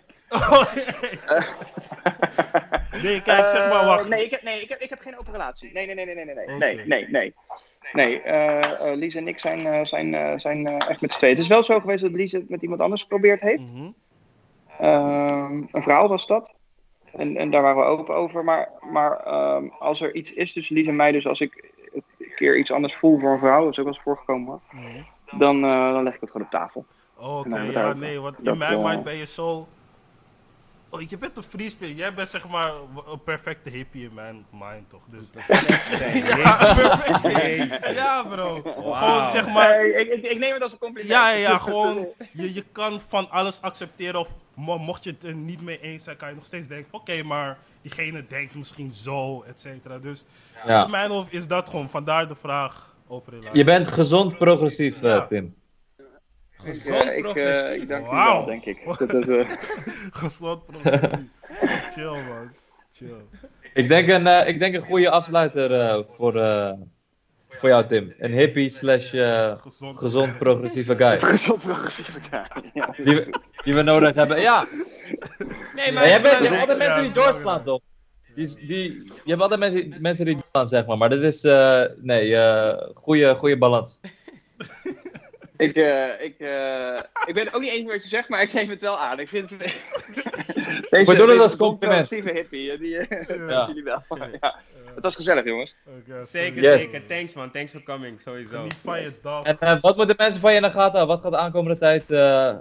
[3.02, 4.08] nee, kijk, zeg maar, Eh, wacht.
[4.10, 5.72] nee, ik heb, nee ik, heb, ik heb geen open relatie.
[5.74, 6.58] Nee, nee, nee, nee, nee, nee.
[6.58, 7.34] Nee, nee, nee.
[7.94, 11.34] Nee, eh, eh, Lies en ik zijn, eh, zijn, zijn echt met z'n tweeën.
[11.34, 13.74] Het is wel zo geweest dat Lies het met iemand anders geprobeerd heeft.
[13.74, 13.90] Mhm.
[14.80, 16.54] Ehm, een vrouw was dat.
[17.14, 18.44] En, en daar waren we open over.
[18.44, 22.04] Maar, maar ehm, als er iets is tussen Lies en mij, dus als ik een
[22.36, 25.02] keer iets anders voel voor een vrouw, dat is ook wel eens voorgekomen hoor, Mhm.
[25.40, 26.86] dan, dan leg ik het gewoon op tafel.
[27.18, 29.68] Oh, Oké, ja, nee, want in mijn mind ben je zo...
[30.90, 31.98] Oh, je bent een free spirit.
[31.98, 32.72] Jij bent zeg maar
[33.12, 35.04] een perfecte hippie in mijn mind, toch?
[35.10, 35.24] Dus...
[36.44, 37.96] ja, perfect.
[37.96, 38.62] Ja, bro.
[38.64, 39.70] Gewoon zeg maar...
[39.80, 41.14] Nee, ik, ik, neem het als een compliment.
[41.14, 45.24] Ja, ja, ja, gewoon, je, je kan van alles accepteren of mo- mocht je het
[45.24, 48.56] er niet mee eens zijn, kan je nog steeds denken van oké, maar diegene denkt
[48.56, 49.98] misschien zo, et cetera.
[50.00, 50.24] Dus
[50.64, 50.88] in Ja.
[50.88, 53.58] mijn hoofd is dat gewoon, vandaar de vraag over relatie.
[53.58, 55.28] Je bent gezond progressief, eh, Ja.
[55.28, 55.56] Tim.
[56.64, 57.82] Ik, Gezond eh, ik, eh, progressief.
[57.82, 58.36] ik dank u Wauw.
[58.38, 58.98] wel, denk ik.
[58.98, 59.50] Dat, dat, eh,
[60.22, 61.28] Gezond progressief.
[61.94, 62.52] Chill man,
[62.92, 63.14] chill.
[63.74, 66.72] Ik denk een, eh, ik denk een goede afsluiter eh, voor, eh,
[67.50, 68.14] voor jou, Tim.
[68.20, 69.98] Een hippie slash eh, Gezond.
[69.98, 71.18] gezond progressieve guy.
[71.30, 72.20] gezond progressieve.
[72.32, 72.48] Ja,
[72.98, 73.30] is Die, we-
[73.64, 74.42] die we nodig hebben.
[74.42, 74.66] Ja,
[75.76, 77.82] Nee, maar bent, je hebt altijd mensen die doorslaan, toch?
[78.36, 80.98] Die, die, je hebt altijd mensen, mensen die doorslaan, zeg maar.
[80.98, 84.00] Maar dit is, eh, nee, eh goede, goede balans.
[85.58, 88.42] Ik, eh, ik, eh, ik ben het ook niet eens met wat je zegt, maar
[88.42, 89.20] ik neem het wel aan.
[89.20, 89.60] Ik vind het...
[90.90, 92.10] Deze, We doen het als compliment.
[92.10, 93.66] hippie, eh, die Ja.
[93.68, 94.04] jullie wel.
[94.42, 94.56] ja.
[94.96, 95.76] Het was gezellig, jongens.
[96.28, 96.82] Zeker, Yes.
[96.82, 97.06] zeker.
[97.06, 98.64] Thanks man, thanks for coming, sowieso.
[98.64, 99.44] Niet van je dag.
[99.44, 101.16] En eh, wat moeten mensen van je in de gaten houden?
[101.16, 102.56] Wat gaat de aankomende tijd eh,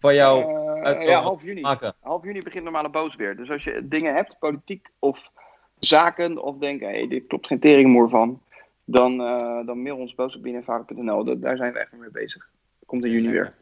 [0.00, 1.10] van jou Eh, uitkomen?
[1.10, 1.60] ja, half juni.
[1.60, 1.94] maken?
[2.00, 3.36] Half juni begint normale boos weer.
[3.36, 5.30] Dus als je dingen hebt, politiek of
[5.78, 8.40] zaken, of denk, hé, hey, dit klopt geen teringmoer van,
[8.84, 11.24] dan, eh, dan mail ons boos op binnenvaren.nl.
[11.24, 12.48] Da- Daar zijn we echt mee bezig.
[12.86, 13.54] Komt in juni weer.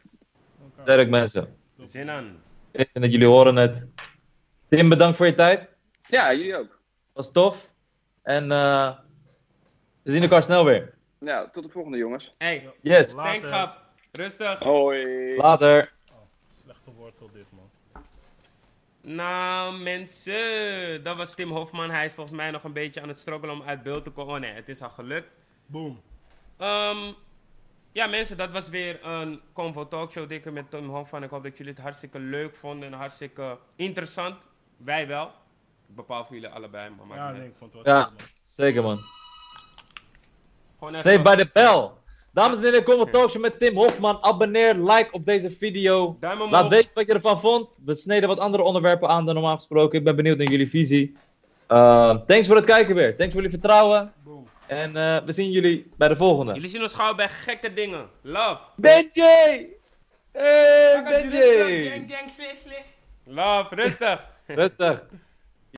[0.83, 1.57] Sterk mensen.
[1.79, 2.43] Zin aan.
[2.73, 3.87] En dat jullie horen het.
[4.69, 5.69] Tim, bedankt voor je tijd.
[6.09, 6.79] Ja, jullie ook.
[7.13, 7.71] Was tof.
[8.23, 8.97] En eh,
[10.03, 10.95] we zien elkaar snel weer.
[11.19, 12.35] Ja, tot de volgende, jongens.
[12.39, 13.13] Hey, Yes.
[13.13, 13.31] Later.
[13.31, 13.79] thanks grap.
[14.13, 14.59] Rustig.
[14.59, 15.37] Hoi.
[15.37, 15.93] Later.
[16.63, 17.60] Slechte wortel dit man.
[19.15, 21.91] Nou mensen, dat was Tim Hofman.
[21.91, 24.35] Hij is volgens mij nog een beetje aan het struggelen om uit beeld te komen.
[24.35, 25.31] Oh nee, het is al gelukt.
[25.67, 26.03] Boom.
[26.57, 26.97] Ehm,
[27.93, 31.23] ja mensen, dat was weer een Convo Talkshow dikke met Tim Hofman.
[31.23, 34.37] Ik hoop dat jullie het hartstikke leuk vonden en hartstikke interessant.
[34.77, 35.27] Wij wel.
[35.89, 38.15] Ik bepaal voor jullie allebei, maar Ja, nee, ik vond het wel Ja, man.
[38.45, 38.99] zeker man.
[40.79, 41.91] Gewoon even- Save by the bell.
[42.33, 44.23] Dames en heren, kom een talkshow met Tim Hofman.
[44.23, 46.17] Abonneer, like op deze video.
[46.51, 47.79] Laat weten wat je ervan vond.
[47.85, 49.99] We sneden wat andere onderwerpen aan dan normaal gesproken.
[49.99, 51.17] Ik ben benieuwd naar jullie visie.
[51.69, 53.17] Uh, thanks voor het kijken weer.
[53.17, 54.13] Thanks voor jullie vertrouwen.
[54.25, 54.49] Boom.
[54.67, 56.55] En eh, we zien jullie bij de volgende.
[56.55, 58.09] Jullie zien ons gauw bij gekke dingen.
[58.23, 58.59] Love.
[58.77, 59.67] Benji!
[60.33, 62.07] Hey, Benji!
[63.25, 64.29] Love, rustig.
[64.47, 65.03] Rustig.